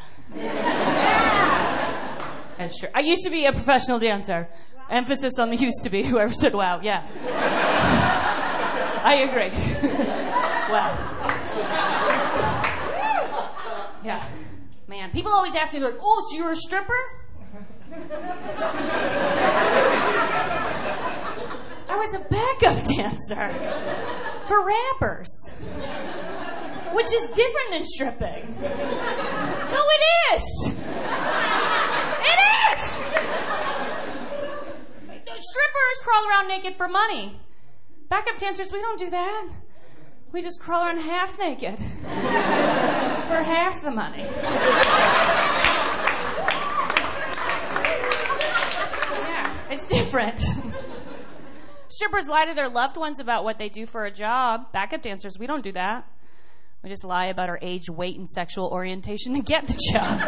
True. 2.69 2.89
I 2.93 3.01
used 3.01 3.23
to 3.23 3.29
be 3.29 3.45
a 3.45 3.51
professional 3.51 3.99
dancer. 3.99 4.47
Emphasis 4.89 5.39
on 5.39 5.49
the 5.49 5.55
used 5.55 5.83
to 5.83 5.89
be. 5.89 6.03
Whoever 6.09 6.33
said 6.33 6.53
wow, 6.53 6.79
yeah. 6.81 7.03
I 9.03 9.15
agree. 9.15 9.49
wow. 10.71 10.97
Yeah. 14.03 14.23
Man, 14.87 15.11
people 15.11 15.33
always 15.33 15.55
ask 15.55 15.73
me, 15.73 15.79
like, 15.79 15.95
oh, 16.01 16.27
so 16.29 16.37
you're 16.37 16.51
a 16.51 16.55
stripper? 16.55 16.99
I 21.89 21.97
was 21.97 22.13
a 22.15 22.19
backup 22.19 22.83
dancer 22.85 23.49
for 24.47 24.65
rappers, 24.65 25.53
which 26.93 27.13
is 27.13 27.27
different 27.35 27.71
than 27.71 27.83
stripping. 27.83 28.55
No, 28.61 29.83
it 29.95 30.01
is. 30.33 30.43
It 32.25 32.39
is. 32.73 33.03
Strippers 35.43 35.99
crawl 36.03 36.29
around 36.29 36.47
naked 36.47 36.77
for 36.77 36.87
money. 36.87 37.37
Backup 38.07 38.37
dancers, 38.37 38.71
we 38.71 38.79
don't 38.79 38.97
do 38.97 39.09
that. 39.09 39.49
We 40.31 40.41
just 40.41 40.61
crawl 40.61 40.85
around 40.85 40.99
half 40.99 41.37
naked 41.37 41.77
for 41.79 43.43
half 43.43 43.81
the 43.81 43.91
money. 43.91 44.25
Yeah, 49.23 49.53
it's 49.71 49.87
different. 49.87 50.39
Strippers 51.89 52.27
lie 52.27 52.45
to 52.45 52.53
their 52.53 52.69
loved 52.69 52.97
ones 52.97 53.19
about 53.19 53.43
what 53.43 53.59
they 53.59 53.69
do 53.69 53.85
for 53.85 54.05
a 54.05 54.11
job. 54.11 54.71
Backup 54.71 55.01
dancers, 55.01 55.37
we 55.37 55.45
don't 55.45 55.63
do 55.63 55.71
that. 55.73 56.07
We 56.83 56.89
just 56.89 57.03
lie 57.03 57.27
about 57.27 57.49
our 57.49 57.59
age, 57.61 57.89
weight, 57.89 58.17
and 58.17 58.27
sexual 58.27 58.67
orientation 58.67 59.33
to 59.35 59.41
get 59.41 59.67
the 59.67 59.79
job. 59.93 60.19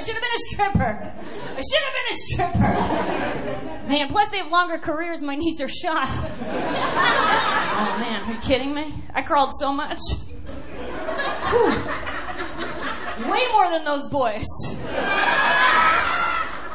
I 0.00 0.02
should 0.02 0.14
have 0.14 0.22
been 0.22 0.32
a 0.34 0.38
stripper. 0.38 1.12
I 1.50 1.60
should 1.60 1.82
have 1.84 1.94
been 1.98 2.08
a 2.10 2.16
stripper. 2.16 2.72
Man, 3.86 4.08
plus 4.08 4.30
they 4.30 4.38
have 4.38 4.50
longer 4.50 4.78
careers. 4.78 5.20
My 5.20 5.34
knees 5.36 5.60
are 5.60 5.68
shot. 5.68 6.08
Oh 6.08 7.96
man, 8.00 8.22
are 8.22 8.32
you 8.32 8.38
kidding 8.40 8.72
me? 8.72 8.94
I 9.14 9.20
crawled 9.20 9.52
so 9.58 9.74
much. 9.74 9.98
Whew. 11.50 11.74
Way 13.30 13.46
more 13.52 13.68
than 13.68 13.84
those 13.84 14.08
boys. 14.08 14.46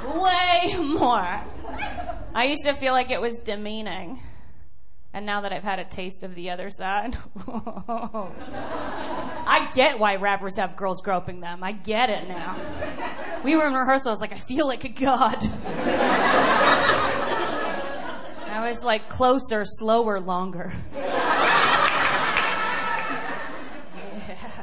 Way 0.06 0.76
more. 0.84 1.42
I 2.36 2.46
used 2.48 2.64
to 2.66 2.76
feel 2.76 2.94
like 2.94 3.10
it 3.10 3.20
was 3.20 3.40
demeaning. 3.40 4.20
And 5.16 5.26
now 5.26 5.42
that 5.42 5.54
I've 5.54 5.64
had 5.64 5.80
a 5.80 5.86
taste 5.86 6.24
of 6.24 6.36
the 6.36 6.50
other 6.50 6.70
side, 6.70 7.16
I 9.48 9.72
get 9.74 9.98
why 9.98 10.18
rappers 10.18 10.58
have 10.58 10.76
girls 10.76 11.02
groping 11.02 11.40
them. 11.40 11.64
I 11.64 11.72
get 11.72 12.10
it 12.10 12.28
now. 12.28 12.58
We 13.42 13.56
were 13.56 13.66
in 13.66 13.74
rehearsal. 13.74 14.10
I 14.10 14.12
was 14.12 14.20
like, 14.20 14.34
I 14.34 14.38
feel 14.38 14.68
like 14.68 14.84
a 14.84 14.90
god. 14.90 15.38
I 18.52 18.68
was 18.68 18.84
like 18.84 19.08
closer, 19.08 19.64
slower, 19.64 20.20
longer. 20.20 20.74
Yeah. 20.94 21.22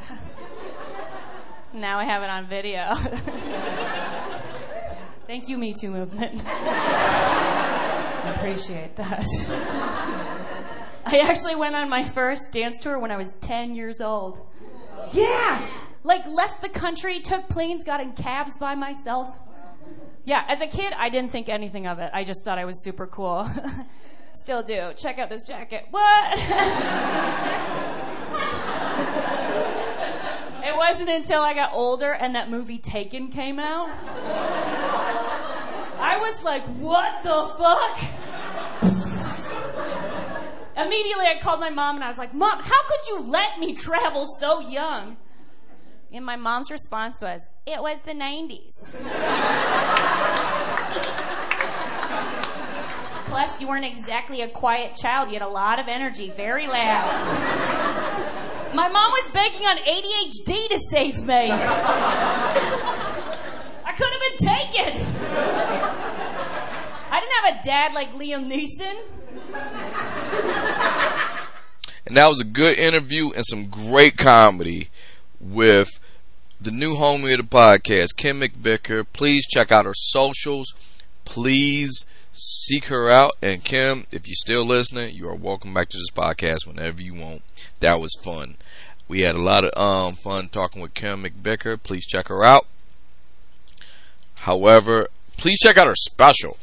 Now 1.75 1.99
I 1.99 2.05
have 2.05 2.23
it 2.23 2.29
on 2.29 2.47
video. 2.51 2.95
Thank 5.27 5.49
you, 5.49 5.57
Me 5.57 5.73
Too 5.73 5.91
movement. 5.91 6.43
I 6.45 8.35
appreciate 8.37 8.95
that. 8.97 10.19
I 11.05 11.19
actually 11.19 11.57
went 11.57 11.75
on 11.75 11.89
my 11.89 12.05
first 12.05 12.53
dance 12.53 12.79
tour 12.79 12.99
when 12.99 13.11
I 13.11 13.17
was 13.17 13.35
10 13.41 13.75
years 13.75 14.01
old. 14.01 14.47
Yeah! 15.13 15.67
Like, 16.05 16.27
left 16.27 16.63
the 16.63 16.69
country, 16.69 17.21
took 17.21 17.49
planes, 17.49 17.85
got 17.85 18.01
in 18.01 18.13
cabs 18.13 18.57
by 18.59 18.75
myself. 18.75 19.29
Yeah, 20.25 20.45
as 20.49 20.61
a 20.61 20.67
kid, 20.67 20.93
I 20.97 21.09
didn't 21.09 21.33
think 21.33 21.49
anything 21.49 21.87
of 21.87 21.99
it. 21.99 22.11
I 22.15 22.25
just 22.25 22.45
thought 22.45 22.59
I 22.59 22.65
was 22.65 22.83
super 22.83 23.07
cool. 23.07 23.49
Still 24.33 24.63
do. 24.63 24.93
Check 24.97 25.19
out 25.19 25.29
this 25.29 25.45
jacket. 25.45 25.87
What? 25.91 26.39
it 30.65 30.77
wasn't 30.77 31.11
until 31.11 31.43
I 31.43 31.55
got 31.55 31.73
older 31.73 32.13
and 32.13 32.35
that 32.37 32.49
movie 32.51 32.79
Taken 32.79 33.29
came 33.29 33.59
out. 33.59 33.91
I 35.99 36.19
was 36.19 36.43
like, 36.43 36.63
what 36.79 37.23
the 37.23 37.47
fuck? 37.59 39.19
Immediately, 40.85 41.27
I 41.27 41.39
called 41.41 41.61
my 41.61 41.71
mom 41.71 41.97
and 41.97 42.05
I 42.05 42.09
was 42.09 42.19
like, 42.19 42.35
Mom, 42.35 42.59
how 42.61 42.83
could 42.87 43.09
you 43.09 43.31
let 43.31 43.59
me 43.59 43.75
travel 43.75 44.27
so 44.41 44.61
young? 44.61 45.17
And 46.13 46.25
my 46.27 46.37
mom's 46.37 46.71
response 46.71 47.23
was, 47.23 47.41
It 47.67 47.81
was 47.81 47.99
the 48.05 48.13
90s. 48.13 48.73
Plus, 53.27 53.61
you 53.63 53.69
weren't 53.69 53.87
exactly 53.87 54.43
a 54.43 54.49
quiet 54.49 54.95
child. 54.95 55.29
You 55.29 55.35
had 55.39 55.43
a 55.43 55.49
lot 55.49 55.79
of 55.79 55.89
energy, 55.89 56.31
very 56.37 56.67
loud. 56.67 57.07
My 58.75 58.89
mom 58.89 59.11
was 59.11 59.31
banking 59.33 59.67
on 59.67 59.79
ADHD 59.79 60.69
to 60.69 60.79
save 60.91 61.27
me. 61.27 61.51
I 63.85 63.93
couldn't 63.97 64.15
even 64.23 64.37
take 64.39 64.75
it. 64.87 64.97
I 67.11 67.21
didn't 67.21 67.37
have 67.43 67.57
a 67.57 67.63
dad 67.63 67.93
like 67.95 68.13
Liam 68.15 68.49
Neeson. 68.51 68.97
And 72.07 72.17
that 72.17 72.29
was 72.29 72.41
a 72.41 72.45
good 72.45 72.79
interview 72.79 73.31
and 73.33 73.45
some 73.47 73.69
great 73.69 74.19
comedy 74.19 74.91
with 75.41 75.99
the 76.61 76.71
new 76.71 76.95
homie 76.95 77.33
of 77.33 77.49
the 77.49 77.57
podcast, 77.57 78.17
Kim 78.17 78.41
McVicar. 78.41 79.07
Please 79.13 79.47
check 79.47 79.73
out 79.73 79.87
her 79.87 79.95
socials. 79.95 80.75
Please 81.25 82.05
seek 82.33 82.87
her 82.87 83.11
out. 83.11 83.33
And 83.41 83.65
Kim, 83.65 84.05
if 84.13 84.27
you're 84.27 84.35
still 84.35 84.65
listening, 84.65 85.15
you 85.15 85.29
are 85.29 85.35
welcome 85.35 85.73
back 85.73 85.89
to 85.89 85.97
this 85.97 86.11
podcast 86.11 86.67
whenever 86.67 87.01
you 87.01 87.15
want. 87.15 87.43
That 87.81 88.01
was 88.01 88.15
fun. 88.23 88.57
We 89.09 89.23
had 89.23 89.35
a 89.35 89.43
lot 89.43 89.65
of 89.65 89.79
um, 89.81 90.15
fun 90.17 90.49
talking 90.49 90.83
with 90.83 90.95
Kim 90.95 91.25
McVicar. 91.25 91.83
Please 91.83 92.05
check 92.05 92.29
her 92.29 92.45
out. 92.45 92.67
However, 94.41 95.09
please 95.37 95.59
check 95.61 95.77
out 95.77 95.87
her 95.87 95.95
special. 95.95 96.59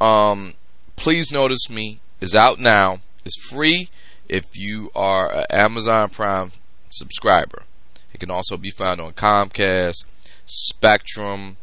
Um, 0.00 0.54
please 0.96 1.32
notice 1.32 1.68
me 1.70 2.00
is 2.24 2.34
out 2.34 2.58
now. 2.58 3.00
It's 3.26 3.36
free 3.50 3.90
if 4.30 4.56
you 4.56 4.90
are 4.96 5.30
an 5.30 5.44
Amazon 5.50 6.08
Prime 6.08 6.52
subscriber. 6.88 7.64
It 8.14 8.18
can 8.18 8.30
also 8.30 8.56
be 8.56 8.70
found 8.70 8.98
on 9.00 9.12
Comcast, 9.12 10.04
Spectrum, 10.46 11.58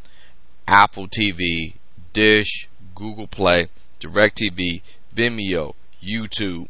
Apple 0.67 1.07
TV, 1.07 1.73
Dish, 2.13 2.69
Google 2.93 3.25
Play, 3.25 3.67
DirecTV, 3.99 4.83
Vimeo, 5.15 5.73
YouTube. 6.01 6.67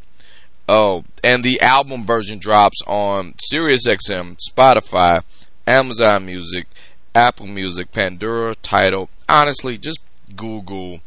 Oh, 0.70 1.04
and 1.22 1.44
the 1.44 1.60
album 1.60 2.06
version 2.06 2.40
drops 2.40 2.82
on 2.88 3.34
SiriusXM, 3.52 4.38
Spotify, 4.50 5.22
Amazon 5.68 6.26
Music, 6.26 6.66
Apple 7.14 7.48
Music, 7.48 7.92
Pandora, 7.92 8.56
Tidal. 8.56 9.10
Honestly, 9.28 9.78
just 9.78 10.00
Google 10.38 11.02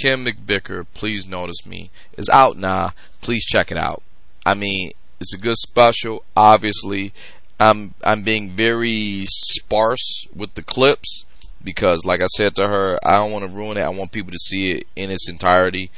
Kim 0.00 0.24
McVicar, 0.24 0.86
Please 0.94 1.26
Notice 1.26 1.66
Me. 1.66 1.90
is 2.16 2.28
out 2.30 2.56
now. 2.56 2.92
Please 3.20 3.44
check 3.44 3.70
it 3.70 3.76
out. 3.76 4.02
I 4.46 4.54
mean, 4.54 4.92
it's 5.20 5.34
a 5.34 5.38
good 5.38 5.56
special. 5.58 6.24
Obviously, 6.36 7.12
I'm 7.58 7.94
I'm 8.02 8.22
being 8.22 8.50
very 8.50 9.24
sparse 9.26 10.26
with 10.34 10.54
the 10.54 10.62
clips 10.62 11.24
because, 11.62 12.06
like 12.06 12.22
I 12.22 12.26
said 12.28 12.56
to 12.56 12.68
her, 12.68 12.98
I 13.04 13.16
don't 13.16 13.32
want 13.32 13.44
to 13.44 13.50
ruin 13.50 13.76
it. 13.76 13.82
I 13.82 13.90
want 13.90 14.12
people 14.12 14.32
to 14.32 14.38
see 14.38 14.72
it 14.72 14.86
in 14.96 15.10
its 15.10 15.28
entirety, 15.28 15.90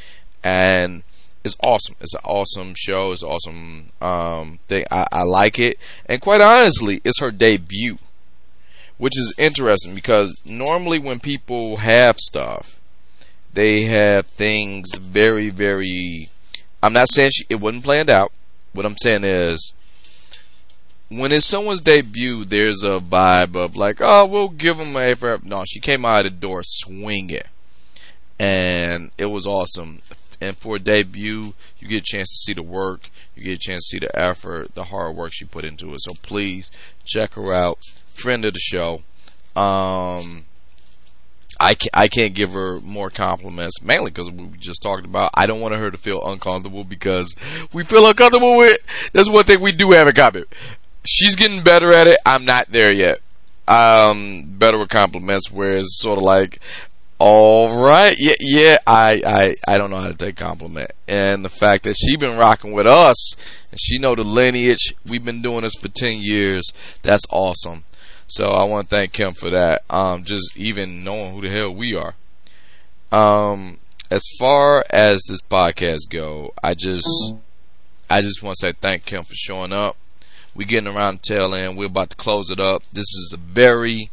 and 0.43 1.05
it's 1.45 1.57
awesome. 1.63 1.95
It's 2.01 2.15
an 2.15 2.21
awesome 2.25 2.75
show. 2.77 3.13
It's 3.13 3.23
an 3.23 3.29
awesome 3.29 3.93
um, 4.01 4.59
thing. 4.67 4.85
I, 4.91 5.07
I 5.13 5.23
like 5.23 5.61
it, 5.61 5.79
and 6.07 6.21
quite 6.21 6.41
honestly, 6.41 7.01
it's 7.05 7.21
her 7.21 7.31
debut, 7.31 7.99
which 8.99 9.17
is 9.17 9.33
interesting 9.39 9.95
because 9.95 10.41
normally 10.45 10.99
when 10.99 11.21
people 11.21 11.77
have 11.77 12.19
stuff, 12.19 12.81
they 13.53 13.83
have 13.83 14.27
things 14.27 14.97
very, 14.99 15.51
very. 15.51 16.29
I'm 16.83 16.93
not 16.93 17.11
saying 17.11 17.31
she, 17.35 17.45
it 17.49 17.57
wasn't 17.57 17.85
planned 17.85 18.11
out. 18.11 18.33
What 18.73 18.87
I'm 18.87 18.97
saying 18.97 19.25
is, 19.25 19.75
when 21.09 21.33
it's 21.33 21.47
someone's 21.47 21.83
debut, 21.83 22.45
there's 22.45 22.83
a 22.83 22.99
vibe 22.99 23.55
of 23.55 23.77
like, 23.77 23.99
oh, 24.01 24.27
we'll 24.27 24.49
give 24.49 24.79
them 24.79 24.97
a. 24.97 25.39
No, 25.45 25.65
she 25.67 25.81
came 25.81 26.05
out 26.05 26.27
of 26.27 26.33
the 26.33 26.39
door 26.39 26.63
swinging, 26.65 27.43
and 28.39 29.11
it 29.19 29.27
was 29.27 29.47
awesome. 29.47 30.01
And 30.41 30.57
for 30.57 30.77
a 30.77 30.81
debut, 30.81 31.55
you 31.79 31.89
get 31.89 32.03
a 32.03 32.05
chance 32.05 32.29
to 32.31 32.47
see 32.47 32.53
the 32.55 32.65
work, 32.65 33.11
you 33.37 33.45
get 33.45 33.57
a 33.57 33.59
chance 33.59 33.89
to 33.89 33.97
see 33.97 33.99
the 34.01 34.19
effort, 34.19 34.75
the 34.75 34.85
hard 34.85 35.15
work 35.15 35.33
she 35.33 35.45
put 35.45 35.65
into 35.65 35.95
it. 35.95 36.01
So 36.03 36.15
please 36.23 36.71
check 37.05 37.35
her 37.35 37.53
out. 37.53 37.79
Friend 38.07 38.45
of 38.45 38.55
the 38.55 38.59
show. 38.59 39.03
Um, 39.55 40.47
I 41.63 41.75
can't, 41.75 41.91
I 41.95 42.09
can't 42.09 42.35
give 42.35 42.53
her 42.53 42.81
more 42.81 43.09
compliments, 43.09 43.81
mainly 43.83 44.11
because 44.11 44.31
we 44.31 44.49
just 44.59 44.83
talked 44.83 45.05
about. 45.05 45.31
I 45.35 45.47
don't 45.47 45.61
want 45.61 45.75
her 45.75 45.91
to 45.91 45.97
feel 45.97 46.27
uncomfortable 46.27 46.83
because 46.83 47.35
we 47.73 47.85
feel 47.85 48.07
uncomfortable 48.07 48.59
with. 48.59 48.79
That's 49.13 49.31
one 49.31 49.45
thing 49.45 49.61
we 49.61 49.71
do 49.71 49.93
have 49.93 50.09
in 50.09 50.15
common. 50.15 50.45
She's 51.07 51.37
getting 51.37 51.63
better 51.63 51.93
at 51.93 52.09
it. 52.09 52.19
I'm 52.27 52.45
not 52.45 52.71
there 52.71 52.91
yet. 52.91 53.21
Um, 53.69 54.45
better 54.59 54.77
with 54.77 54.89
compliments, 54.89 55.53
whereas 55.53 55.87
sort 55.99 56.19
of 56.19 56.25
like, 56.25 56.61
all 57.21 57.85
right, 57.87 58.17
yeah, 58.19 58.35
yeah. 58.41 58.79
I, 58.85 59.23
I, 59.25 59.73
I 59.73 59.79
don't 59.79 59.91
know 59.91 60.01
how 60.01 60.09
to 60.09 60.15
take 60.15 60.35
compliment, 60.35 60.91
and 61.07 61.45
the 61.45 61.49
fact 61.49 61.85
that 61.85 61.95
she 61.95 62.17
been 62.17 62.37
rocking 62.37 62.73
with 62.73 62.89
us, 62.89 63.37
and 63.71 63.79
she 63.81 63.99
know 63.99 64.17
the 64.17 64.25
lineage. 64.25 64.95
We've 65.09 65.25
been 65.25 65.43
doing 65.43 65.61
this 65.61 65.77
for 65.77 65.87
ten 65.87 66.21
years. 66.21 66.65
That's 67.03 67.25
awesome. 67.31 67.85
So 68.33 68.47
I 68.47 68.65
want 68.65 68.89
to 68.89 68.97
thank 68.97 69.15
him 69.15 69.35
for 69.35 69.51
that. 69.51 69.83
Um, 69.91 70.25
just 70.25 70.57
even 70.57 71.05
knowing 71.05 71.35
who 71.35 71.43
the 71.43 71.51
hell 71.51 71.75
we 71.75 71.95
are. 71.95 72.15
Um, 73.13 73.77
as 74.11 74.23
far 74.39 74.87
as 74.89 75.21
this 75.29 75.43
podcast 75.43 76.09
go, 76.09 76.55
I 76.63 76.73
just, 76.73 77.07
I 78.09 78.23
just 78.23 78.43
want 78.43 78.57
to 78.57 78.69
say 78.69 78.73
thank 78.73 79.07
him 79.11 79.25
for 79.25 79.35
showing 79.35 79.75
up. 79.75 79.99
We're 80.55 80.67
getting 80.67 80.91
around 80.91 81.19
the 81.19 81.35
tail 81.35 81.55
end. 81.55 81.77
We're 81.77 81.89
about 81.89 82.09
to 82.09 82.17
close 82.17 82.49
it 82.49 82.59
up. 82.59 82.85
This 82.91 83.05
is 83.05 83.35
a 83.35 83.37
very 83.37 84.09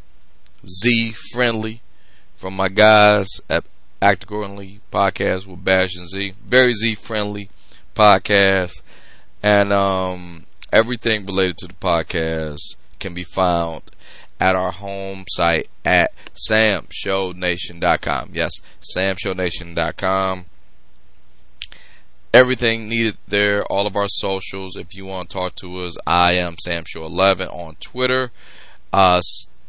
Z 0.67 1.13
friendly 1.31 1.81
from 2.35 2.57
my 2.57 2.67
guys 2.67 3.29
at 3.49 3.63
Act 4.01 4.23
Accordingly 4.23 4.81
podcast 4.91 5.47
with 5.47 5.63
Bash 5.63 5.95
and 5.95 6.09
Z. 6.09 6.33
Very 6.45 6.73
Z 6.73 6.95
friendly 6.95 7.49
podcast. 7.95 8.81
And 9.41 9.71
um, 9.71 10.45
everything 10.73 11.25
related 11.25 11.57
to 11.59 11.67
the 11.67 11.73
podcast 11.75 12.75
can 12.99 13.13
be 13.13 13.23
found 13.23 13.83
at 14.39 14.55
our 14.55 14.71
home 14.71 15.25
site 15.29 15.69
at 15.83 16.11
samshownation.com. 16.49 18.31
Yes, 18.33 18.51
samshownation.com. 18.95 20.45
Everything 22.31 22.87
needed 22.87 23.17
there, 23.27 23.63
all 23.65 23.87
of 23.87 23.95
our 23.95 24.07
socials. 24.07 24.75
If 24.75 24.95
you 24.95 25.05
want 25.05 25.29
to 25.29 25.37
talk 25.37 25.55
to 25.55 25.77
us, 25.79 25.97
I 26.05 26.33
am 26.33 26.57
SamShow11 26.65 27.51
on 27.51 27.75
Twitter. 27.79 28.31
Uh, 28.93 29.21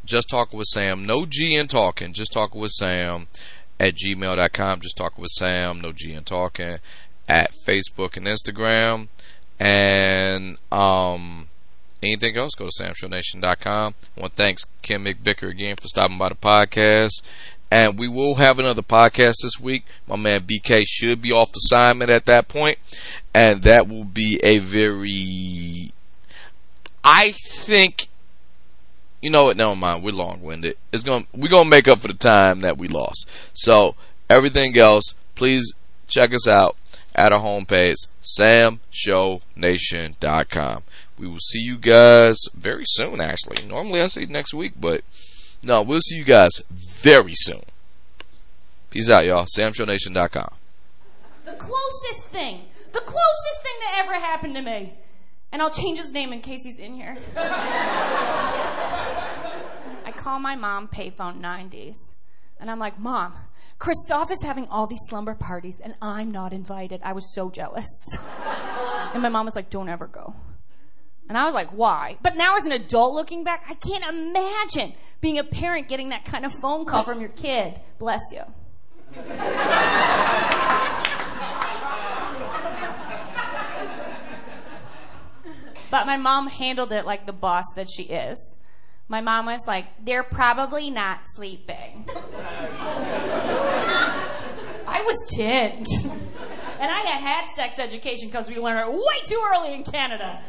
just 0.05 0.29
talking 0.29 0.59
with 0.59 0.69
Sam, 0.69 1.07
no 1.07 1.25
G 1.25 1.57
in 1.57 1.69
talking, 1.69 2.13
just 2.13 2.33
talking 2.33 2.61
with 2.61 2.73
Sam 2.73 3.29
at 3.79 3.95
gmail.com. 3.95 4.81
Just 4.81 4.97
talking 4.97 5.23
with 5.23 5.31
Sam, 5.31 5.81
no 5.81 5.93
G 5.93 6.13
in 6.13 6.25
talking 6.25 6.79
at 7.29 7.53
Facebook 7.67 8.17
and 8.17 8.27
Instagram. 8.27 9.09
And, 9.59 10.59
um, 10.71 11.49
anything 12.03 12.37
else, 12.37 12.55
go 12.55 12.69
to 12.69 12.83
samshownation.com. 12.83 13.95
I 14.17 14.21
want 14.21 14.37
to 14.37 14.43
thanks 14.43 14.65
Kim 14.83 15.05
McVicar 15.05 15.51
again 15.51 15.77
for 15.77 15.89
stopping 15.89 16.19
by 16.19 16.31
the 16.31 16.35
podcast. 16.35 17.23
And 17.71 17.99
we 17.99 18.09
will 18.09 18.37
have 18.37 18.59
another 18.59 18.83
podcast 18.83 19.37
this 19.43 19.61
week. 19.61 19.85
My 20.09 20.17
man 20.17 20.43
BK 20.43 20.83
should 20.87 21.23
be 21.23 21.31
off 21.31 21.55
assignment 21.55 22.11
at 22.11 22.27
that 22.27 22.49
point, 22.49 22.79
and 23.33 23.63
that 23.63 23.87
will 23.87 24.05
be 24.05 24.41
a 24.43 24.59
very. 24.59 25.93
I 27.05 27.33
think. 27.63 28.09
You 29.23 29.31
know 29.31 29.45
what? 29.45 29.57
Never 29.57 29.77
mind. 29.77 30.03
We're 30.03 30.13
long 30.13 30.43
winded. 30.43 30.77
It's 30.93 31.05
going. 31.05 31.29
We're 31.33 31.49
gonna 31.49 31.71
make 31.71 31.87
up 31.87 32.01
for 32.01 32.09
the 32.09 32.15
time 32.15 32.63
that 32.63 32.77
we 32.77 32.89
lost. 32.89 33.31
So 33.55 33.95
everything 34.29 34.77
else, 34.77 35.15
please 35.37 35.73
check 36.09 36.35
us 36.35 36.49
out 36.49 36.77
at 37.15 37.33
our 37.33 37.41
homepage, 37.41 37.95
samshownation.com. 38.39 40.83
We 41.21 41.29
will 41.29 41.39
see 41.39 41.61
you 41.61 41.77
guys 41.77 42.39
very 42.55 42.85
soon, 42.87 43.21
actually. 43.21 43.63
Normally 43.69 44.01
I 44.01 44.07
say 44.07 44.25
next 44.25 44.55
week, 44.55 44.73
but 44.81 45.03
no, 45.63 45.83
we'll 45.83 46.01
see 46.01 46.15
you 46.15 46.25
guys 46.25 46.63
very 46.71 47.35
soon. 47.35 47.61
Peace 48.89 49.11
out, 49.11 49.27
y'all. 49.27 49.45
SamShowNation.com. 49.55 50.55
The 51.45 51.53
closest 51.53 52.29
thing, 52.29 52.63
the 52.93 53.01
closest 53.01 53.63
thing 53.63 53.75
that 53.81 54.03
ever 54.03 54.15
happened 54.15 54.55
to 54.55 54.63
me. 54.63 54.95
And 55.53 55.61
I'll 55.61 55.71
change 55.71 55.99
his 55.99 56.11
name 56.11 56.33
in 56.33 56.41
case 56.41 56.61
he's 56.65 56.79
in 56.79 56.95
here. 56.95 57.19
I 57.37 57.53
call 60.17 60.39
my 60.39 60.57
mom 60.57 60.89
payphone 60.89 61.39
90s. 61.43 61.97
And 62.59 62.71
I'm 62.71 62.79
like, 62.79 62.99
Mom, 62.99 63.35
Christoph 63.79 64.31
is 64.31 64.43
having 64.43 64.67
all 64.69 64.87
these 64.87 65.03
slumber 65.09 65.35
parties 65.35 65.83
and 65.85 65.97
I'm 66.01 66.31
not 66.31 66.55
invited. 66.55 67.03
I 67.05 67.13
was 67.13 67.35
so 67.35 67.51
jealous. 67.51 67.91
and 69.13 69.23
my 69.23 69.29
mom 69.29 69.45
was 69.45 69.55
like, 69.55 69.69
Don't 69.69 69.91
ever 69.91 70.07
go. 70.07 70.35
And 71.31 71.39
I 71.39 71.45
was 71.45 71.55
like, 71.55 71.71
why? 71.71 72.19
But 72.23 72.37
now 72.37 72.57
as 72.57 72.67
an 72.67 72.73
adult 72.73 73.15
looking 73.15 73.45
back, 73.45 73.65
I 73.69 73.75
can't 73.75 74.03
imagine 74.03 74.95
being 75.21 75.39
a 75.39 75.45
parent 75.45 75.87
getting 75.87 76.09
that 76.09 76.25
kind 76.25 76.45
of 76.45 76.53
phone 76.53 76.85
call 76.85 77.05
from 77.05 77.21
your 77.21 77.29
kid. 77.29 77.79
Bless 78.01 78.21
you. 78.33 78.43
but 85.93 86.05
my 86.05 86.17
mom 86.17 86.49
handled 86.49 86.91
it 86.91 87.07
like 87.07 87.27
the 87.27 87.33
boss 87.33 87.67
that 87.77 87.87
she 87.89 88.03
is. 88.03 88.59
My 89.07 89.21
mom 89.21 89.47
was 89.47 89.61
like, 89.69 89.87
they're 90.05 90.25
probably 90.25 90.91
not 90.91 91.21
sleeping. 91.37 92.09
I 94.85 95.03
was 95.07 95.17
10. 95.37 95.85
And 96.81 96.91
I 96.91 97.01
had 97.01 97.21
had 97.21 97.51
sex 97.55 97.79
education 97.79 98.29
because 98.29 98.49
we 98.49 98.57
learned 98.59 98.89
it 98.89 98.93
way 98.93 99.23
too 99.27 99.41
early 99.55 99.75
in 99.75 99.85
Canada. 99.85 100.41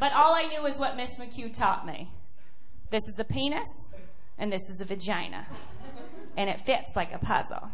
But 0.00 0.12
all 0.12 0.34
I 0.34 0.48
knew 0.48 0.60
was 0.60 0.76
what 0.76 0.96
Miss 0.96 1.16
McHugh 1.20 1.56
taught 1.56 1.86
me. 1.86 2.10
This 2.90 3.06
is 3.06 3.16
a 3.20 3.24
penis, 3.24 3.68
and 4.38 4.52
this 4.52 4.68
is 4.68 4.80
a 4.80 4.84
vagina. 4.84 5.46
And 6.36 6.50
it 6.50 6.60
fits 6.60 6.96
like 6.96 7.14
a 7.14 7.18
puzzle. 7.18 7.70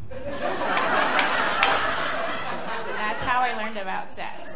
That's 2.98 3.22
how 3.22 3.40
I 3.40 3.56
learned 3.56 3.78
about 3.78 4.12
sex. 4.12 4.54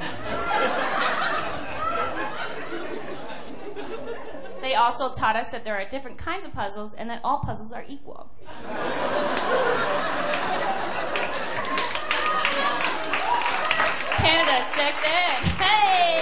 They 4.61 4.75
also 4.75 5.13
taught 5.13 5.37
us 5.37 5.51
that 5.51 5.65
there 5.65 5.75
are 5.75 5.89
different 5.89 6.19
kinds 6.19 6.45
of 6.45 6.53
puzzles 6.53 6.95
and 6.95 7.09
that 7.11 7.21
all 7.25 7.41
puzzles 7.41 7.73
are 7.73 7.85
equal. 7.89 8.31
Canada 14.23 14.71
sex 14.71 15.03
ed. 15.05 15.43
Hey! 15.59 16.21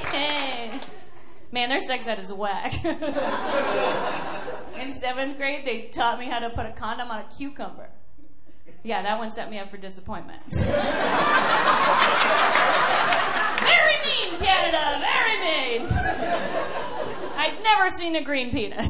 hey. 0.00 0.80
Man, 1.52 1.68
their 1.68 1.78
sex 1.78 2.08
ed 2.08 2.18
is 2.18 2.32
whack. 2.32 2.84
In 4.74 4.92
seventh 4.92 5.38
grade, 5.38 5.64
they 5.64 5.82
taught 5.82 6.18
me 6.18 6.26
how 6.26 6.40
to 6.40 6.50
put 6.50 6.66
a 6.66 6.72
condom 6.72 7.08
on 7.08 7.20
a 7.20 7.28
cucumber. 7.36 7.88
Yeah, 8.82 9.00
that 9.02 9.18
one 9.18 9.30
set 9.30 9.48
me 9.48 9.60
up 9.60 9.68
for 9.70 9.76
disappointment. 9.76 10.42
very 10.50 10.66
mean, 14.04 14.38
Canada. 14.40 14.98
Very 15.00 15.38
mean. 15.38 15.86
I'd 17.36 17.58
never 17.62 17.88
seen 17.90 18.16
a 18.16 18.24
green 18.24 18.50
penis. 18.50 18.88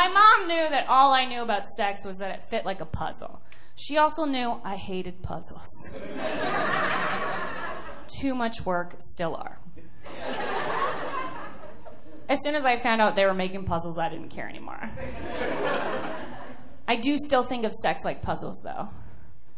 My 0.00 0.08
mom 0.08 0.48
knew 0.48 0.70
that 0.70 0.88
all 0.88 1.12
I 1.12 1.26
knew 1.26 1.42
about 1.42 1.68
sex 1.68 2.06
was 2.06 2.20
that 2.20 2.30
it 2.30 2.42
fit 2.48 2.64
like 2.64 2.80
a 2.80 2.86
puzzle. 2.86 3.42
She 3.76 3.98
also 3.98 4.24
knew 4.24 4.58
I 4.64 4.76
hated 4.76 5.22
puzzles. 5.22 5.68
Too 8.18 8.34
much 8.34 8.64
work, 8.64 8.94
still 9.00 9.36
are. 9.36 9.58
As 12.30 12.42
soon 12.42 12.54
as 12.54 12.64
I 12.64 12.76
found 12.76 13.02
out 13.02 13.14
they 13.14 13.26
were 13.26 13.34
making 13.34 13.66
puzzles, 13.66 13.98
I 13.98 14.08
didn't 14.08 14.30
care 14.30 14.48
anymore. 14.48 14.88
I 16.88 16.96
do 16.96 17.18
still 17.18 17.42
think 17.42 17.66
of 17.66 17.74
sex 17.74 18.02
like 18.02 18.22
puzzles, 18.22 18.62
though. 18.64 18.88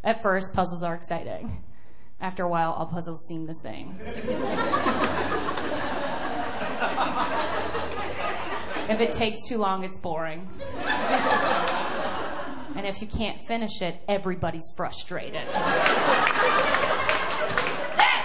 At 0.03 0.25
first, 0.25 0.55
puzzles 0.55 0.83
are 0.83 0.97
exciting. 0.97 1.63
After 2.21 2.43
a 2.43 2.49
while, 2.49 2.73
all 2.73 2.87
puzzles 2.87 3.29
seem 3.29 3.47
the 3.47 3.55
same. 3.55 3.95
If 8.89 9.01
it 9.01 9.13
takes 9.13 9.43
too 9.43 9.59
long, 9.59 9.85
it's 9.85 9.97
boring. 9.99 10.49
and 12.77 12.87
if 12.87 13.01
you 13.01 13.07
can't 13.07 13.41
finish 13.41 13.81
it, 13.81 14.03
everybody's 14.09 14.73
frustrated. 14.77 15.47
that 15.47 15.79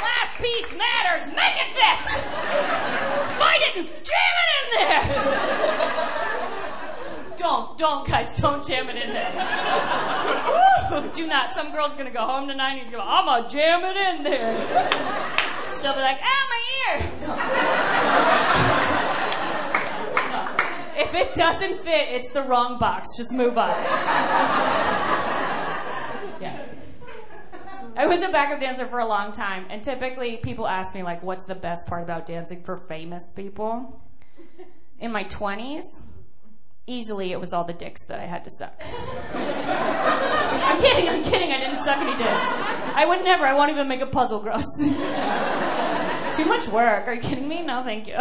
last 0.01 0.37
piece 0.41 0.75
matters. 0.77 1.27
Make 1.35 1.57
it 1.57 1.73
fit. 1.75 2.05
Find 3.39 3.61
it 3.63 3.75
and 3.77 3.87
jam 4.03 4.35
it 4.43 4.49
in 4.57 4.69
there. 4.73 5.01
don't, 7.37 7.77
don't, 7.77 8.07
guys, 8.07 8.35
don't 8.41 8.65
jam 8.67 8.89
it 8.89 8.95
in 8.95 9.13
there. 9.13 9.31
Do 11.13 11.27
not. 11.27 11.51
Some 11.51 11.71
girl's 11.71 11.95
gonna 11.95 12.09
go 12.11 12.25
home 12.25 12.47
tonight 12.47 12.71
and 12.71 12.81
he's 12.81 12.89
gonna, 12.91 13.03
I'm 13.05 13.25
gonna 13.25 13.47
jam 13.47 13.83
it 13.85 13.95
in 13.95 14.23
there. 14.23 14.57
She'll 15.81 15.93
be 15.93 15.99
like, 15.99 16.19
ah, 16.21 16.47
my 16.49 16.61
ear. 18.91 18.96
If 20.97 21.13
it 21.13 21.35
doesn't 21.35 21.77
fit, 21.77 22.09
it's 22.09 22.31
the 22.31 22.41
wrong 22.41 22.79
box. 22.79 23.09
Just 23.17 23.31
move 23.31 23.55
on. 23.57 23.69
yeah. 26.41 26.59
I 27.95 28.07
was 28.07 28.23
a 28.23 28.29
backup 28.29 28.59
dancer 28.59 28.87
for 28.87 28.97
a 28.99 29.05
long 29.05 29.31
time, 29.31 29.67
and 29.69 29.83
typically 29.83 30.37
people 30.37 30.67
ask 30.67 30.95
me 30.95 31.03
like, 31.03 31.21
"What's 31.21 31.45
the 31.45 31.55
best 31.55 31.87
part 31.87 32.01
about 32.03 32.25
dancing 32.25 32.63
for 32.63 32.77
famous 32.77 33.31
people?" 33.35 34.01
In 34.99 35.11
my 35.11 35.25
20s, 35.25 35.83
easily 36.87 37.31
it 37.31 37.39
was 37.39 37.53
all 37.53 37.63
the 37.63 37.73
dicks 37.73 38.07
that 38.07 38.19
I 38.19 38.25
had 38.25 38.43
to 38.45 38.49
suck. 38.49 38.81
I'm 38.83 40.81
kidding, 40.81 41.09
I'm 41.09 41.23
kidding, 41.23 41.51
I 41.51 41.59
didn't 41.59 41.83
suck 41.83 41.97
any 41.97 42.17
dicks. 42.17 42.95
I 42.95 43.05
would 43.07 43.23
never, 43.23 43.45
I 43.45 43.53
won't 43.53 43.69
even 43.69 43.87
make 43.87 44.01
a 44.01 44.07
puzzle 44.07 44.39
gross. 44.39 44.65
Too 46.37 46.45
much 46.45 46.67
work, 46.69 47.07
are 47.07 47.13
you 47.13 47.21
kidding 47.21 47.47
me? 47.47 47.61
No, 47.61 47.83
thank 47.83 48.07
you. 48.07 48.15